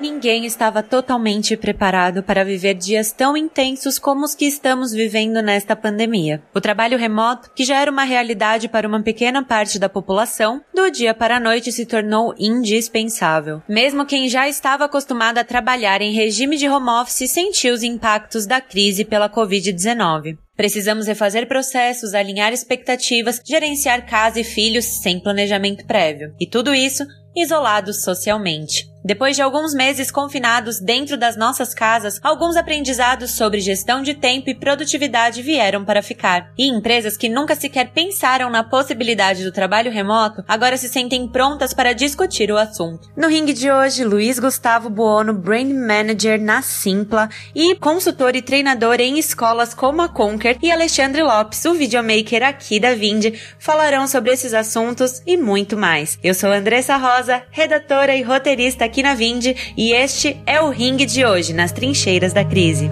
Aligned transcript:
Ninguém 0.00 0.46
estava 0.46 0.82
totalmente 0.82 1.58
preparado 1.58 2.22
para 2.22 2.42
viver 2.42 2.72
dias 2.72 3.12
tão 3.12 3.36
intensos 3.36 3.98
como 3.98 4.24
os 4.24 4.34
que 4.34 4.46
estamos 4.46 4.92
vivendo 4.92 5.42
nesta 5.42 5.76
pandemia. 5.76 6.42
O 6.54 6.60
trabalho 6.60 6.96
remoto, 6.96 7.50
que 7.54 7.64
já 7.64 7.78
era 7.78 7.90
uma 7.90 8.04
realidade 8.04 8.66
para 8.66 8.88
uma 8.88 9.02
pequena 9.02 9.44
parte 9.44 9.78
da 9.78 9.90
população, 9.90 10.62
do 10.74 10.90
dia 10.90 11.12
para 11.12 11.36
a 11.36 11.40
noite 11.40 11.70
se 11.70 11.84
tornou 11.84 12.34
indispensável. 12.38 13.62
Mesmo 13.68 14.06
quem 14.06 14.26
já 14.26 14.48
estava 14.48 14.86
acostumado 14.86 15.36
a 15.36 15.44
trabalhar 15.44 16.00
em 16.00 16.14
regime 16.14 16.56
de 16.56 16.66
home 16.66 16.88
office 16.88 17.30
sentiu 17.30 17.74
os 17.74 17.82
impactos 17.82 18.46
da 18.46 18.58
crise 18.58 19.04
pela 19.04 19.28
Covid-19. 19.28 20.38
Precisamos 20.56 21.06
refazer 21.06 21.46
processos, 21.46 22.14
alinhar 22.14 22.54
expectativas, 22.54 23.40
gerenciar 23.46 24.06
casa 24.06 24.40
e 24.40 24.44
filhos 24.44 24.84
sem 25.02 25.20
planejamento 25.20 25.86
prévio. 25.86 26.34
E 26.40 26.46
tudo 26.46 26.74
isso 26.74 27.04
isolados 27.36 28.02
socialmente. 28.02 28.89
Depois 29.02 29.34
de 29.34 29.42
alguns 29.42 29.72
meses 29.72 30.10
confinados 30.10 30.78
dentro 30.78 31.16
das 31.16 31.36
nossas 31.36 31.72
casas, 31.72 32.20
alguns 32.22 32.56
aprendizados 32.56 33.32
sobre 33.32 33.58
gestão 33.60 34.02
de 34.02 34.12
tempo 34.12 34.50
e 34.50 34.54
produtividade 34.54 35.40
vieram 35.40 35.84
para 35.84 36.02
ficar. 36.02 36.52
E 36.56 36.68
empresas 36.68 37.16
que 37.16 37.28
nunca 37.28 37.54
sequer 37.54 37.92
pensaram 37.92 38.50
na 38.50 38.62
possibilidade 38.62 39.42
do 39.42 39.52
trabalho 39.52 39.90
remoto 39.90 40.44
agora 40.46 40.76
se 40.76 40.88
sentem 40.88 41.26
prontas 41.26 41.72
para 41.72 41.94
discutir 41.94 42.52
o 42.52 42.58
assunto. 42.58 43.08
No 43.16 43.28
ringue 43.28 43.54
de 43.54 43.70
hoje, 43.70 44.04
Luiz 44.04 44.38
Gustavo 44.38 44.90
Buono, 44.90 45.32
Brand 45.32 45.72
Manager 45.72 46.38
na 46.38 46.60
Simpla 46.60 47.30
e 47.54 47.74
consultor 47.76 48.36
e 48.36 48.42
treinador 48.42 49.00
em 49.00 49.18
escolas 49.18 49.72
como 49.72 50.02
a 50.02 50.08
Conquer, 50.08 50.58
e 50.62 50.70
Alexandre 50.70 51.22
Lopes, 51.22 51.64
o 51.64 51.72
videomaker 51.72 52.42
aqui 52.42 52.78
da 52.78 52.94
Vind, 52.94 53.34
falarão 53.58 54.06
sobre 54.06 54.32
esses 54.32 54.52
assuntos 54.52 55.22
e 55.26 55.36
muito 55.36 55.76
mais. 55.76 56.18
Eu 56.22 56.34
sou 56.34 56.50
Andressa 56.50 56.96
Rosa, 56.96 57.42
redatora 57.50 58.14
e 58.14 58.22
roteirista 58.22 58.89
aqui 58.90 59.04
na 59.04 59.14
Vinde 59.14 59.54
e 59.76 59.92
este 59.92 60.36
é 60.44 60.60
o 60.60 60.68
ringue 60.68 61.06
de 61.06 61.24
hoje 61.24 61.52
nas 61.52 61.70
trincheiras 61.70 62.32
da 62.32 62.44
crise. 62.44 62.90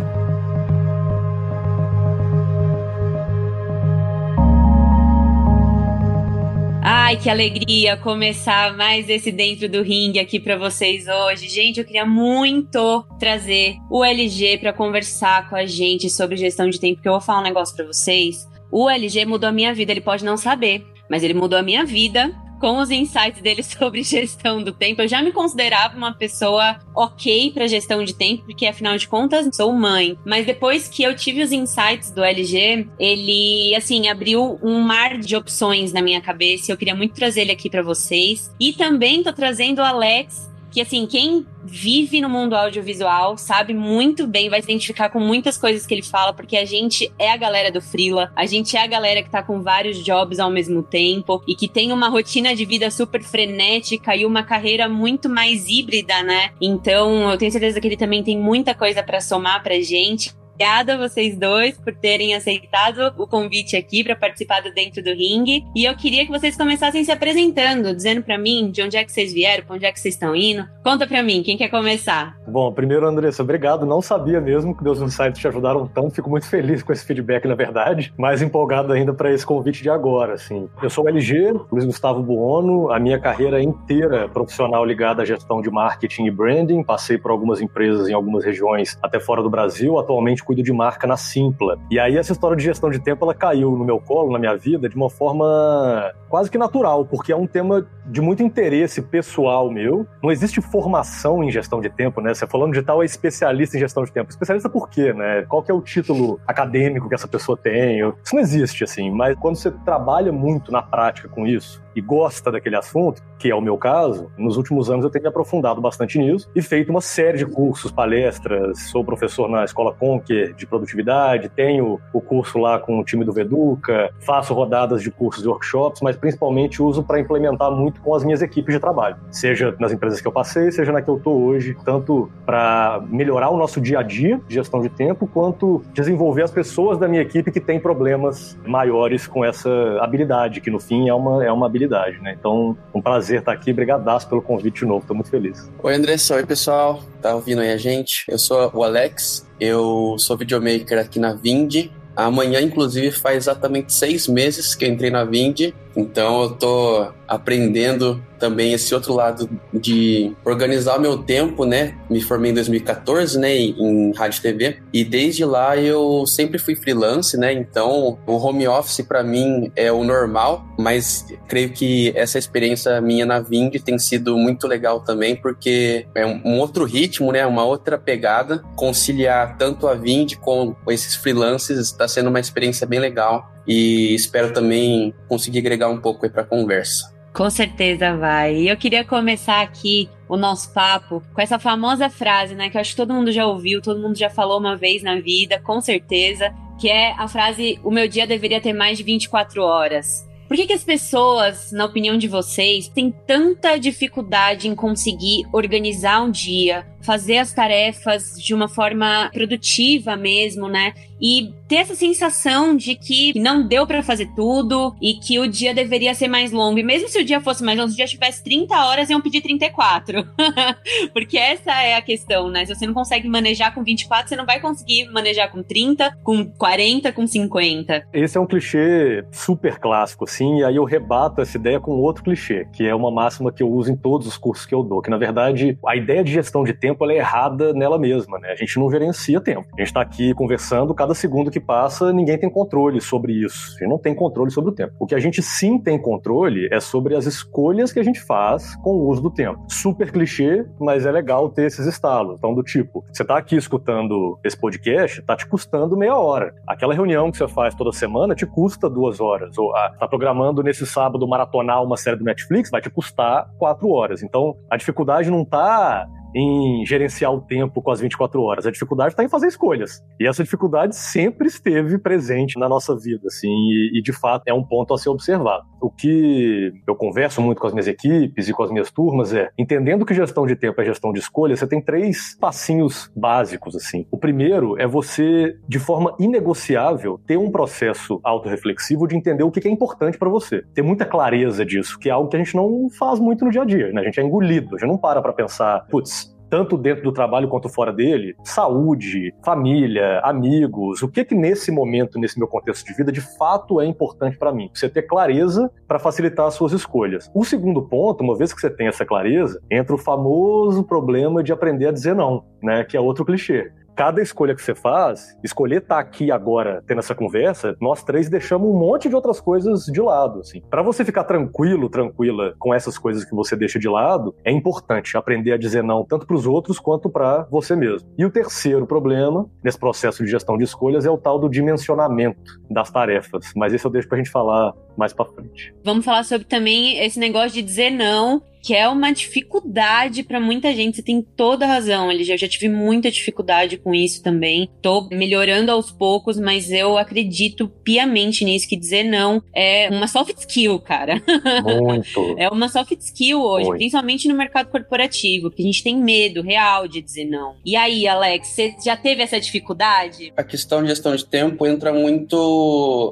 Ai, 6.81 7.17
que 7.17 7.29
alegria 7.29 7.97
começar 7.97 8.77
mais 8.77 9.09
esse 9.09 9.33
dentro 9.33 9.69
do 9.69 9.83
ringue 9.83 10.21
aqui 10.21 10.39
para 10.39 10.57
vocês 10.57 11.07
hoje. 11.09 11.49
Gente, 11.49 11.81
eu 11.81 11.85
queria 11.85 12.07
muito 12.07 13.05
trazer 13.19 13.75
o 13.91 14.05
LG 14.05 14.59
para 14.59 14.73
conversar 14.73 15.51
com 15.51 15.57
a 15.57 15.67
gente 15.67 16.09
sobre 16.09 16.37
gestão 16.37 16.71
de 16.71 16.79
tempo, 16.79 16.97
porque 16.97 17.09
eu 17.09 17.13
vou 17.13 17.21
falar 17.21 17.41
um 17.41 17.45
negócio 17.45 17.75
para 17.75 17.87
vocês. 17.87 18.47
O 18.71 18.89
LG 18.89 19.25
mudou 19.25 19.49
a 19.49 19.53
minha 19.53 19.75
vida, 19.75 19.91
ele 19.91 20.01
pode 20.01 20.25
não 20.25 20.37
saber, 20.37 20.87
mas 21.11 21.25
ele 21.25 21.35
mudou 21.35 21.59
a 21.59 21.63
minha 21.63 21.85
vida 21.85 22.33
com 22.59 22.79
os 22.79 22.91
insights 22.91 23.41
dele 23.41 23.63
sobre 23.65 24.03
gestão 24.03 24.63
do 24.63 24.73
tempo. 24.73 25.03
Eu 25.03 25.09
já 25.09 25.23
me 25.23 25.33
considerava 25.33 25.97
uma 25.97 26.13
pessoa 26.13 26.79
ok 26.95 27.51
para 27.53 27.67
gestão 27.67 28.05
de 28.05 28.15
tempo, 28.15 28.45
porque 28.45 28.67
afinal 28.67 28.97
de 28.97 29.09
contas 29.09 29.49
sou 29.55 29.73
mãe. 29.73 30.19
Mas 30.25 30.47
depois 30.47 30.89
que 30.89 31.03
eu 31.03 31.15
tive 31.15 31.43
os 31.43 31.53
insights 31.53 32.11
do 32.11 32.23
LG, 32.23 32.89
ele 32.99 33.75
assim 33.75 34.09
abriu 34.09 34.59
um 34.63 34.81
mar 34.81 35.19
de 35.19 35.37
opções 35.37 35.93
na 35.93 36.03
minha 36.03 36.21
cabeça. 36.21 36.73
Eu 36.73 36.77
queria 36.77 36.95
muito 36.95 37.15
trazer 37.15 37.43
ele 37.43 37.53
aqui 37.53 37.71
para 37.71 37.83
vocês. 37.83 38.51
E 38.59 38.73
também 38.73 39.23
tô 39.23 39.33
trazendo 39.33 39.81
o 39.81 39.85
Alex 39.85 40.49
que 40.79 40.83
assim, 40.83 41.07
quem 41.07 41.45
vive 41.65 42.21
no 42.21 42.29
mundo 42.29 42.55
audiovisual 42.55 43.37
sabe 43.37 43.75
muito 43.75 44.29
bem, 44.29 44.49
vai 44.49 44.63
se 44.63 44.71
identificar 44.71 45.09
com 45.11 45.19
muitas 45.19 45.59
coisas 45.59 45.85
que 45.85 45.93
ele 45.93 46.05
fala, 46.05 46.33
porque 46.33 46.57
a 46.57 46.65
gente 46.65 47.13
é 47.19 47.33
a 47.33 47.37
galera 47.37 47.73
do 47.73 47.83
Freela, 47.83 48.31
a 48.37 48.47
gente 48.47 48.77
é 48.77 48.81
a 48.81 48.87
galera 48.87 49.21
que 49.21 49.29
tá 49.29 49.43
com 49.43 49.61
vários 49.61 49.99
jobs 50.05 50.39
ao 50.39 50.53
mesmo 50.53 50.81
tempo 50.81 51.43
e 51.49 51.57
que 51.57 51.67
tem 51.67 51.91
uma 51.91 52.09
rotina 52.09 52.55
de 52.55 52.65
vida 52.65 52.93
super 52.93 53.25
frenética 53.25 54.15
e 54.15 54.25
uma 54.25 54.45
carreira 54.45 54.89
muito 54.89 55.29
mais 55.29 55.67
híbrida, 55.67 56.23
né? 56.23 56.51
Então, 56.61 57.29
eu 57.29 57.37
tenho 57.37 57.51
certeza 57.51 57.81
que 57.81 57.89
ele 57.89 57.97
também 57.97 58.23
tem 58.23 58.39
muita 58.39 58.73
coisa 58.73 59.03
para 59.03 59.21
somar 59.21 59.61
pra 59.65 59.81
gente 59.81 60.33
obrigada 60.59 60.95
a 60.95 60.97
vocês 60.97 61.39
dois 61.39 61.79
por 61.79 61.95
terem 61.95 62.35
aceitado 62.35 63.15
o 63.17 63.29
convite 63.29 63.77
aqui 63.77 64.03
para 64.03 64.17
participar 64.17 64.61
do 64.61 64.75
Dentro 64.75 65.01
do 65.01 65.11
Ringue. 65.11 65.65
E 65.75 65.85
eu 65.85 65.97
queria 65.97 66.25
que 66.25 66.33
vocês 66.33 66.57
começassem 66.57 67.05
se 67.05 67.13
apresentando, 67.13 67.95
dizendo 67.95 68.25
para 68.25 68.37
mim 68.37 68.69
de 68.73 68.83
onde 68.83 68.97
é 68.97 69.05
que 69.05 69.13
vocês 69.13 69.33
vieram, 69.33 69.65
para 69.65 69.77
onde 69.77 69.87
é 69.87 69.93
que 69.93 70.01
vocês 70.01 70.15
estão 70.15 70.35
indo. 70.35 70.69
Conta 70.83 71.07
para 71.07 71.23
mim, 71.23 71.45
quem 71.45 71.57
quer 71.57 71.69
começar? 71.69 72.38
Bom, 72.49 72.73
primeiro, 72.73 73.07
Andressa, 73.07 73.43
obrigado. 73.43 73.85
Não 73.85 74.01
sabia 74.01 74.41
mesmo 74.41 74.75
que 74.75 74.83
Deus 74.83 75.03
Insights 75.03 75.39
te 75.39 75.47
ajudaram 75.47 75.87
tanto. 75.87 76.15
Fico 76.15 76.31
muito 76.31 76.49
feliz 76.49 76.83
com 76.83 76.93
esse 76.93 77.05
feedback, 77.05 77.47
na 77.47 77.55
verdade. 77.55 78.13
Mais 78.17 78.41
empolgado 78.41 78.91
ainda 78.91 79.13
para 79.13 79.31
esse 79.31 79.45
convite 79.45 79.83
de 79.83 79.91
agora, 79.91 80.33
assim. 80.33 80.67
Eu 80.83 80.89
sou 80.89 81.05
o 81.05 81.09
LG, 81.09 81.53
Luiz 81.71 81.85
Gustavo 81.85 82.23
Buono. 82.23 82.91
A 82.91 82.99
minha 82.99 83.19
carreira 83.19 83.63
inteira 83.63 84.31
profissional 84.31 84.83
ligada 84.83 85.23
à 85.23 85.25
gestão 85.27 85.61
de 85.61 85.71
marketing 85.71 86.25
e 86.25 86.31
branding. 86.31 86.83
Passei 86.83 87.19
por 87.19 87.31
algumas 87.31 87.61
empresas 87.61 88.09
em 88.09 88.15
algumas 88.15 88.45
regiões 88.45 88.99
até 89.03 89.21
fora 89.21 89.43
do 89.43 89.51
Brasil. 89.51 89.99
Atualmente 89.99 90.43
cuido 90.43 90.63
de 90.63 90.73
marca 90.73 91.07
na 91.07 91.19
Simpla. 91.19 91.79
E 91.91 92.01
aí 92.01 92.17
essa 92.17 92.33
história 92.33 92.57
de 92.57 92.65
gestão 92.65 92.89
de 92.89 92.99
tempo, 92.99 93.27
ela 93.27 93.35
caiu 93.35 93.73
no 93.73 93.85
meu 93.85 94.01
colo, 94.01 94.33
na 94.33 94.39
minha 94.39 94.57
vida, 94.57 94.89
de 94.89 94.97
uma 94.97 95.11
forma 95.11 96.15
quase 96.31 96.51
que 96.51 96.57
natural, 96.57 97.05
porque 97.05 97.33
é 97.33 97.37
um 97.37 97.47
tema 97.47 97.87
de 98.07 98.21
muito 98.21 98.43
interesse 98.43 99.03
pessoal 99.03 99.71
meu. 99.71 100.07
Não 100.23 100.31
existe 100.31 100.61
formação 100.61 101.45
em 101.45 101.51
gestão 101.51 101.81
de 101.81 101.91
tempo, 101.91 102.21
né? 102.21 102.33
Você 102.39 102.47
falando 102.47 102.73
de 102.73 102.83
tal 102.83 103.03
é 103.03 103.05
especialista 103.05 103.77
em 103.77 103.81
gestão 103.81 104.05
de 104.05 104.13
tempo. 104.13 104.31
Especialista 104.31 104.69
por 104.69 104.89
quê, 104.89 105.13
né? 105.13 105.43
Qual 105.43 105.63
que 105.63 105.71
é 105.71 105.75
o 105.75 105.81
título 105.81 106.41
acadêmico 106.47 107.09
que 107.09 107.15
essa 107.15 107.27
pessoa 107.27 107.59
tem? 107.59 107.99
Isso 107.99 108.35
não 108.35 108.41
existe, 108.41 108.85
assim. 108.85 109.11
Mas 109.11 109.37
quando 109.39 109.57
você 109.57 109.71
trabalha 109.71 110.31
muito 110.31 110.71
na 110.71 110.81
prática 110.81 111.29
com 111.29 111.47
isso, 111.47 111.83
e 111.99 112.01
gosta 112.01 112.53
daquele 112.53 112.77
assunto, 112.77 113.21
que 113.39 113.51
é 113.51 113.55
o 113.55 113.61
meu 113.61 113.77
caso, 113.77 114.31
nos 114.39 114.57
últimos 114.57 114.89
anos 114.89 115.05
eu 115.05 115.11
tenho 115.11 115.25
me 115.25 115.29
aprofundado 115.29 115.81
bastante 115.81 116.17
nisso 116.17 116.49
e 116.55 116.63
feito 116.63 116.91
uma 116.91 117.01
série 117.01 117.39
de 117.39 117.47
cursos, 117.47 117.91
palestras. 117.91 118.91
Sou 118.91 119.05
professor 119.05 119.49
na 119.49 119.65
Escola 119.65 119.93
Conquer 119.93 120.53
de 120.55 120.65
produtividade, 120.65 121.49
tenho 121.49 122.01
o 122.13 122.21
curso 122.21 122.59
lá 122.59 122.79
com 122.79 123.01
o 123.01 123.05
time 123.05 123.25
do 123.25 123.33
Veduca, 123.33 124.15
faço 124.21 124.55
rodadas 124.55 125.03
de 125.03 125.11
cursos 125.11 125.45
e 125.45 125.49
workshops, 125.49 126.01
mas 126.01 126.17
principalmente 126.17 126.81
uso 126.81 127.03
para 127.03 127.19
implementar 127.19 127.73
muito 127.73 128.01
com 128.01 128.15
as 128.15 128.25
minhas 128.25 128.43
equipes 128.43 128.73
de 128.73 128.81
trabalho, 128.81 129.17
seja 129.31 129.75
nas 129.81 129.93
empresas 129.93 130.21
que 130.21 130.29
eu 130.29 130.33
passei, 130.33 130.71
seja 130.71 130.93
na 130.93 131.03
que 131.03 131.11
eu 131.11 131.17
estou 131.17 131.43
hoje, 131.43 131.77
tanto 131.85 132.31
para 132.47 133.03
melhorar 133.11 133.51
o 133.51 133.57
nosso 133.57 133.81
dia 133.81 133.99
a 133.99 134.03
dia 134.03 134.41
gestão 134.49 134.81
de 134.81 134.89
tempo, 134.89 135.27
quanto 135.27 135.83
desenvolver 135.93 136.43
as 136.43 136.51
pessoas 136.53 136.97
da 136.97 137.09
minha 137.09 137.23
equipe 137.23 137.51
que 137.51 137.61
têm 137.61 137.81
problemas 137.81 138.57
maiores 138.65 139.27
com 139.27 139.45
essa 139.45 139.69
habilidade, 140.01 140.61
que 140.61 140.71
no 140.71 140.79
fim 140.79 141.09
é 141.09 141.15
uma, 141.15 141.45
é 141.45 141.51
uma 141.51 141.67
habilidade 141.67 141.88
né? 141.89 142.37
Então, 142.39 142.77
um 142.95 143.01
prazer 143.01 143.41
estar 143.41 143.53
aqui. 143.53 143.73
Brigadaço 143.73 144.29
pelo 144.29 144.43
convite 144.43 144.81
de 144.81 144.87
novo. 144.87 145.01
Estou 145.01 145.17
muito 145.17 145.31
feliz. 145.31 145.71
Oi, 145.83 145.95
Andressa. 145.95 146.35
Oi, 146.35 146.45
pessoal. 146.45 147.03
Tá 147.21 147.35
ouvindo 147.35 147.61
aí 147.61 147.73
a 147.73 147.77
gente? 147.77 148.25
Eu 148.29 148.39
sou 148.39 148.71
o 148.75 148.83
Alex. 148.83 149.47
Eu 149.61 150.17
sou 150.19 150.37
videomaker 150.37 150.99
aqui 150.99 151.19
na 151.19 151.35
Vind. 151.35 151.91
Amanhã, 152.15 152.61
inclusive, 152.61 153.13
faz 153.13 153.37
exatamente 153.37 153.95
seis 153.95 154.27
meses 154.27 154.75
que 154.75 154.85
eu 154.85 154.89
entrei 154.89 155.09
na 155.09 155.25
Vind. 155.25 155.73
Então, 155.99 156.43
eu 156.43 156.51
tô 156.51 157.09
aprendendo 157.27 158.23
também 158.39 158.73
esse 158.73 158.95
outro 158.95 159.13
lado 159.13 159.51
de 159.75 160.33
organizar 160.45 160.97
o 160.97 161.01
meu 161.01 161.19
tempo, 161.19 161.65
né? 161.65 161.99
Me 162.09 162.21
formei 162.21 162.53
em 162.53 162.55
2014, 162.55 163.37
né, 163.37 163.57
em 163.57 164.13
rádio 164.15 164.39
e 164.39 164.43
TV, 164.43 164.79
e 164.93 165.05
desde 165.05 165.45
lá 165.45 165.77
eu 165.77 166.25
sempre 166.25 166.57
fui 166.57 166.77
freelance, 166.77 167.37
né? 167.37 167.53
Então, 167.53 168.17
o 168.25 168.33
home 168.37 168.69
office 168.69 169.05
para 169.05 169.25
mim 169.25 169.73
é 169.75 169.91
o 169.91 170.05
normal, 170.05 170.65
mas 170.79 171.27
creio 171.49 171.71
que 171.71 172.13
essa 172.15 172.39
experiência 172.39 173.01
minha 173.01 173.27
na 173.27 173.41
Vind 173.41 173.75
tem 173.85 173.99
sido 173.99 174.39
muito 174.39 174.69
legal 174.69 175.01
também, 175.01 175.35
porque 175.35 176.07
é 176.15 176.25
um 176.25 176.61
outro 176.61 176.85
ritmo, 176.85 177.33
né? 177.33 177.45
Uma 177.45 177.65
outra 177.65 177.99
pegada. 177.99 178.63
Conciliar 178.77 179.57
tanto 179.59 179.89
a 179.89 179.95
Vind 179.95 180.37
com 180.37 180.77
esses 180.89 181.17
freelances 181.17 181.77
está 181.77 182.07
sendo 182.07 182.31
uma 182.31 182.39
experiência 182.39 182.87
bem 182.87 183.01
legal 183.01 183.58
e 183.69 184.15
espero 184.15 184.53
também 184.53 185.15
conseguir 185.29 185.59
agregar 185.59 185.91
um 185.91 186.01
pouco 186.01 186.25
aí 186.25 186.33
para 186.33 186.43
a 186.43 186.47
conversa. 186.47 187.15
Com 187.35 187.51
certeza 187.51 188.17
vai. 188.17 188.57
E 188.57 188.69
eu 188.69 188.77
queria 188.77 189.05
começar 189.05 189.61
aqui 189.61 190.09
o 190.29 190.37
nosso 190.37 190.73
papo 190.73 191.23
com 191.33 191.41
essa 191.41 191.59
famosa 191.59 192.09
frase, 192.09 192.55
né, 192.55 192.69
que 192.71 192.77
eu 192.77 192.81
acho 192.81 192.91
que 192.91 192.97
todo 192.97 193.15
mundo 193.15 193.31
já 193.31 193.47
ouviu, 193.47 193.81
todo 193.81 194.01
mundo 194.01 194.17
já 194.17 194.31
falou 194.31 194.59
uma 194.59 194.77
vez 194.77 195.03
na 195.03 195.21
vida, 195.21 195.61
com 195.61 195.81
certeza, 195.81 196.53
que 196.81 196.89
é 196.89 197.13
a 197.13 197.29
frase: 197.29 197.79
"O 197.85 197.91
meu 197.91 198.09
dia 198.09 198.27
deveria 198.27 198.61
ter 198.61 198.73
mais 198.73 198.99
de 198.99 199.05
24 199.05 199.63
horas". 199.63 200.28
Por 200.49 200.57
que, 200.57 200.67
que 200.67 200.73
as 200.73 200.83
pessoas, 200.83 201.71
na 201.71 201.85
opinião 201.85 202.17
de 202.17 202.27
vocês, 202.27 202.89
têm 202.89 203.13
tanta 203.27 203.79
dificuldade 203.79 204.67
em 204.67 204.75
conseguir 204.75 205.47
organizar 205.53 206.23
um 206.23 206.31
dia, 206.31 206.87
fazer 207.03 207.39
as 207.39 207.53
tarefas 207.53 208.35
de 208.39 208.55
uma 208.55 208.69
forma 208.69 209.31
produtiva 209.33 210.17
mesmo, 210.17 210.69
né? 210.69 210.95
E 211.21 211.53
ter 211.67 211.77
essa 211.77 211.95
sensação 211.95 212.77
de 212.77 212.95
que 212.95 213.39
não 213.39 213.67
deu 213.67 213.87
para 213.87 214.03
fazer 214.03 214.27
tudo 214.37 214.95
e 215.03 215.15
que 215.15 215.39
o 215.39 215.49
dia 215.49 215.75
deveria 215.75 216.15
ser 216.15 216.29
mais 216.29 216.53
longo. 216.53 216.79
E 216.79 216.83
mesmo 216.83 217.09
se 217.09 217.19
o 217.19 217.25
dia 217.25 217.41
fosse 217.41 217.63
mais 217.65 217.77
longo, 217.77 217.89
se 217.89 217.95
o 217.95 217.97
dia 217.97 218.07
tivesse 218.07 218.43
30 218.45 218.75
horas, 218.87 219.11
iam 219.11 219.21
pedir 219.21 219.41
34. 219.41 220.27
Porque 221.13 221.37
essa 221.37 221.73
é 221.83 221.95
a 221.95 222.03
questão, 222.03 222.49
né? 222.49 222.65
Se 222.65 222.75
você 222.75 222.87
não 222.87 222.95
consegue 222.95 223.29
manejar 223.29 223.75
com 223.75 223.83
24, 223.83 224.29
você 224.29 224.37
não 224.37 224.47
vai 224.47 224.61
conseguir 224.61 225.07
manejar 225.11 225.51
com 225.51 225.63
30, 225.63 226.17
com 226.23 226.45
40, 226.45 227.13
com 227.13 227.27
50. 227.27 228.07
Esse 228.13 228.39
é 228.39 228.41
um 228.41 228.47
clichê 228.47 229.25
super 229.33 229.79
clássico, 229.79 230.25
assim, 230.25 230.38
e 230.41 230.65
aí 230.65 230.77
eu 230.77 230.85
rebato 230.85 231.41
essa 231.41 231.57
ideia 231.57 231.81
com 231.81 231.93
outro 231.93 232.23
clichê, 232.23 232.67
que 232.73 232.87
é 232.87 232.95
uma 232.95 233.11
máxima 233.11 233.53
que 233.53 233.63
eu 233.63 233.71
uso 233.71 233.91
em 233.91 233.97
todos 233.97 234.27
os 234.27 234.37
cursos 234.37 234.67
que 234.67 234.75
eu 234.75 234.83
dou, 234.83 235.03
que 235.03 235.11
na 235.11 235.19
verdade 235.19 235.79
a 235.87 235.97
ideia 235.97 236.23
de 236.23 236.33
gestão 236.33 236.65
de 236.65 236.73
tempo 236.73 237.09
é 237.11 237.17
errada 237.17 237.73
nela 237.73 237.99
mesma, 237.99 238.39
né? 238.39 238.51
A 238.51 238.57
gente 238.57 238.79
não 238.79 238.91
gerencia 238.91 239.41
tempo. 239.41 239.69
A 239.75 239.81
gente 239.81 239.89
está 239.89 240.01
aqui 240.01 240.35
conversando, 240.35 240.95
cada 240.95 241.15
segundo 241.15 241.51
que 241.51 241.61
passa, 241.61 242.13
ninguém 242.13 242.39
tem 242.39 242.51
controle 242.51 243.01
sobre 243.01 243.33
isso. 243.33 243.75
A 243.77 243.79
gente 243.81 243.89
não 243.89 243.99
tem 243.99 244.15
controle 244.15 244.51
sobre 244.51 244.71
o 244.71 244.75
tempo. 244.75 244.95
O 244.99 245.07
que 245.07 245.15
a 245.15 245.19
gente 245.19 245.43
sim 245.43 245.79
tem 245.79 246.01
controle 246.01 246.69
é 246.71 246.81
sobre 246.81 247.15
as 247.15 247.27
escolhas 247.27 247.93
que 247.93 247.99
a 247.99 248.03
gente 248.03 248.21
faz 248.21 248.77
com 248.77 248.91
o 248.91 249.09
uso 249.09 249.23
do 249.23 249.31
tempo. 249.31 249.65
Super 249.69 250.11
clichê, 250.11 250.65
mas 250.79 251.07
é 251.07 251.11
legal 251.11 251.49
ter 251.49 251.67
esses 251.67 251.87
estalos. 251.87 252.39
Então, 252.39 252.55
do 252.55 252.63
tipo, 252.63 253.05
você 253.13 253.23
está 253.23 253.39
aqui 253.39 253.57
escutando 253.57 254.39
esse 254.45 254.59
podcast, 254.59 255.23
tá 255.23 255.37
te 255.37 255.47
custando 255.47 255.97
meia 255.97 256.17
hora. 256.17 256.55
Aquela 256.67 256.95
reunião 256.95 257.31
que 257.31 257.39
você 257.39 257.49
faz 257.49 257.75
toda 257.75 257.93
semana 257.93 258.35
te 258.35 258.47
custa 258.47 258.89
duas 258.89 259.21
horas. 259.21 259.57
Ou 259.59 259.75
ah, 259.75 259.95
tá 259.99 260.09
programando 260.29 260.63
nesse 260.63 260.85
sábado 260.87 261.27
maratonar 261.27 261.83
uma 261.83 261.97
série 261.97 262.17
do 262.17 262.25
Netflix, 262.25 262.71
vai 262.71 262.83
te 262.83 262.91
custar 262.91 263.49
quatro 263.59 263.89
horas. 263.89 264.23
Então, 264.23 264.57
a 264.71 264.77
dificuldade 264.77 265.31
não 265.31 265.43
tá 265.45 266.07
em 266.35 266.85
gerenciar 266.85 267.33
o 267.33 267.41
tempo 267.41 267.83
com 267.83 267.91
as 267.91 268.01
24 268.01 268.41
horas. 268.43 268.67
A 268.67 268.71
dificuldade 268.71 269.13
está 269.13 269.25
em 269.25 269.29
fazer 269.29 269.47
escolhas. 269.47 270.03
E 270.21 270.27
essa 270.27 270.43
dificuldade 270.43 270.97
sempre 270.97 271.49
esteve 271.49 271.99
presente 271.99 272.59
na 272.59 272.69
nossa 272.69 272.97
vida, 272.97 273.27
assim, 273.27 273.49
e, 273.49 273.99
e, 273.99 274.03
de 274.03 274.13
fato 274.13 274.45
é 274.47 274.55
um 274.55 274.63
ponto 274.63 274.95
a 274.95 274.99
ser 274.99 275.09
observado. 275.09 275.65
O 275.81 275.91
que 275.91 276.73
eu 276.87 276.95
converso 276.95 277.41
muito 277.41 277.61
com 277.61 277.67
as 277.67 277.73
minhas 277.73 277.89
equipes 277.89 278.49
e 278.49 278.53
com 278.53 278.63
as 278.63 278.71
minhas 278.71 278.91
turmas 278.91 279.33
é, 279.33 279.51
entendendo 279.59 280.05
que 280.05 280.15
gestão 280.15 280.47
de 280.47 280.57
tempo 280.57 280.81
é 280.81 280.85
gestão 280.85 281.13
de 281.13 281.21
escolha, 281.21 281.57
você 281.57 281.67
tem 281.67 281.81
três 281.81 282.37
passinhos 282.39 283.11
básicos, 283.17 283.77
assim. 283.77 284.07
O 284.11 284.19
primeiro 284.19 284.79
é 284.81 284.87
você, 284.87 285.57
de 285.69 285.79
forma 285.79 286.15
inegociável, 286.19 287.21
ter 287.27 287.37
um 287.37 287.51
processo 287.51 288.21
autorreflexivo 288.25 289.07
de 289.07 289.17
entender 289.17 289.45
o 289.45 289.51
que 289.51 289.67
é 289.67 289.71
importante 289.71 290.19
para 290.19 290.29
você. 290.29 290.63
Ter 290.75 290.83
muita 290.83 291.05
clareza 291.05 291.65
disso, 291.65 291.99
que 291.99 292.09
é 292.09 292.13
algo 292.13 292.29
que 292.29 292.37
a 292.37 292.39
gente 292.39 292.57
não 292.57 292.89
faz 292.99 293.19
muito 293.19 293.45
no 293.45 293.51
dia 293.51 293.63
a 293.63 293.65
dia, 293.65 293.93
né? 293.93 294.01
A 294.01 294.05
gente 294.05 294.21
é 294.21 294.23
engolido, 294.23 294.75
a 294.75 294.79
gente 294.79 294.89
não 294.89 294.99
para 294.99 295.23
para 295.23 295.33
pensar, 295.33 295.87
putz, 295.91 296.18
tanto 296.49 296.77
dentro 296.77 297.03
do 297.03 297.13
trabalho 297.13 297.49
quanto 297.49 297.69
fora 297.69 297.93
dele, 297.93 298.35
saúde, 298.43 299.35
família, 299.45 300.21
amigos, 300.21 301.03
o 301.03 301.09
que 301.09 301.25
que 301.25 301.35
nesse 301.35 301.71
momento, 301.71 302.19
nesse 302.19 302.39
meu 302.39 302.49
contexto 302.49 302.87
de 302.87 302.95
vida, 302.95 303.13
de 303.13 303.21
fato 303.21 303.81
é 303.81 303.87
importante 303.87 304.37
para 304.37 304.53
mim. 304.53 304.71
Você 304.73 304.89
ter 304.89 305.03
clareza 305.03 305.71
para 305.87 305.99
facilitar 305.99 306.47
as 306.47 306.55
suas 306.55 306.73
escolhas. 306.73 307.31
O 307.35 307.45
segundo 307.45 307.83
ponto, 307.83 308.23
uma 308.23 308.37
vez 308.37 308.53
que 308.53 308.61
você 308.61 308.71
tem 308.71 308.87
essa 308.87 309.05
clareza, 309.05 309.61
entra 309.71 309.95
o 309.95 309.99
famoso 309.99 310.83
problema 310.85 311.43
de 311.43 311.53
aprender 311.53 311.89
a 311.89 311.93
dizer 311.93 312.15
não, 312.15 312.45
né, 312.63 312.85
que 312.85 312.97
é 312.97 313.01
outro 313.01 313.25
clichê 313.25 313.71
cada 313.99 314.23
escolha 314.23 314.55
que 314.55 314.63
você 314.63 314.77
faz, 314.77 315.37
escolher 315.43 315.79
estar 315.79 315.97
tá 315.97 316.01
aqui 316.01 316.31
agora 316.31 316.85
tendo 316.87 317.01
essa 317.01 317.17
conversa, 317.17 317.77
nós 317.81 318.05
três 318.05 318.29
deixamos 318.29 318.71
um 318.71 318.79
monte 318.79 319.09
de 319.09 319.15
outras 319.17 319.41
coisas 319.41 319.87
de 319.87 320.01
lado, 320.01 320.39
assim. 320.39 320.61
Para 320.71 320.83
você 320.83 321.05
ficar 321.05 321.25
tranquilo, 321.25 321.91
tranquila 321.91 322.55
com 322.61 322.73
essas 322.73 322.97
coisas 322.97 323.25
que 323.25 323.35
você 323.35 323.57
deixa 323.57 323.77
de 323.77 323.89
lado, 323.89 324.37
é 324.45 324.53
importante 324.53 325.17
aprender 325.17 325.51
a 325.51 325.59
dizer 325.59 325.83
não 325.83 326.05
tanto 326.05 326.29
para 326.29 326.37
os 326.37 326.47
outros 326.47 326.79
quanto 326.79 327.11
para 327.11 327.43
você 327.51 327.75
mesmo. 327.75 328.09
E 328.17 328.25
o 328.25 328.31
terceiro 328.31 328.87
problema 328.87 329.51
nesse 329.65 329.77
processo 329.81 330.25
de 330.25 330.31
gestão 330.31 330.57
de 330.57 330.63
escolhas 330.63 331.05
é 331.05 331.11
o 331.11 331.19
tal 331.19 331.37
do 331.37 331.49
dimensionamento 331.49 332.53
das 332.71 332.93
tarefas, 332.93 333.53
mas 333.57 333.75
esse 333.75 333.85
eu 333.85 333.91
deixo 333.91 334.07
para 334.07 334.15
a 334.15 334.23
gente 334.23 334.31
falar 334.31 334.75
mais 334.99 335.13
para 335.13 335.27
frente. 335.27 335.73
Vamos 335.85 336.05
falar 336.05 336.25
sobre 336.25 336.47
também 336.47 336.99
esse 336.99 337.19
negócio 337.19 337.53
de 337.53 337.63
dizer 337.63 337.91
não 337.91 338.43
que 338.69 338.75
é 338.75 338.89
uma 338.89 339.13
dificuldade 339.13 340.23
para 340.23 340.41
muita 340.41 340.75
gente. 340.75 340.97
Você 340.97 341.03
tem 341.03 341.23
toda 341.23 341.65
a 341.65 341.69
razão, 341.69 342.11
ele 342.11 342.25
já, 342.25 342.37
já 342.37 342.49
tive 342.49 342.69
muita 342.69 343.11
dificuldade 343.11 343.77
com 343.79 343.95
isso 343.95 344.23
também. 344.23 344.69
Tô 344.83 345.09
melhorando 345.11 345.71
aos 345.71 345.91
poucos, 345.91 346.39
mas 346.39 346.71
eu 346.71 346.99
acredito 346.99 347.69
piamente 347.69 348.45
nisso 348.45 348.69
que 348.69 348.77
dizer 348.77 349.05
não 349.05 349.43
é 349.55 349.89
uma 349.91 350.07
soft 350.07 350.37
skill, 350.41 350.79
cara. 350.81 351.23
Muito. 351.65 352.35
é 352.37 352.49
uma 352.49 352.69
soft 352.69 352.99
skill 353.01 353.41
hoje, 353.41 353.67
Muito. 353.67 353.79
principalmente 353.79 354.29
no 354.29 354.35
mercado 354.35 354.71
corporativo, 354.71 355.51
que 355.51 355.63
a 355.63 355.65
gente 355.65 355.83
tem 355.83 355.97
medo 355.97 356.43
real 356.43 356.87
de 356.87 357.01
dizer 357.01 357.25
não. 357.25 357.57
E 357.65 357.77
aí, 357.77 358.07
Alex, 358.07 358.49
você 358.49 358.75
já 358.85 358.97
teve 358.97 359.23
essa 359.23 359.41
dificuldade? 359.41 360.33
A 360.37 360.45
questão 360.45 360.83
de 360.83 360.89
gestão 360.89 361.15
de 361.15 361.25
tempo 361.25 361.67
entra 361.67 361.93
muito 361.93 362.37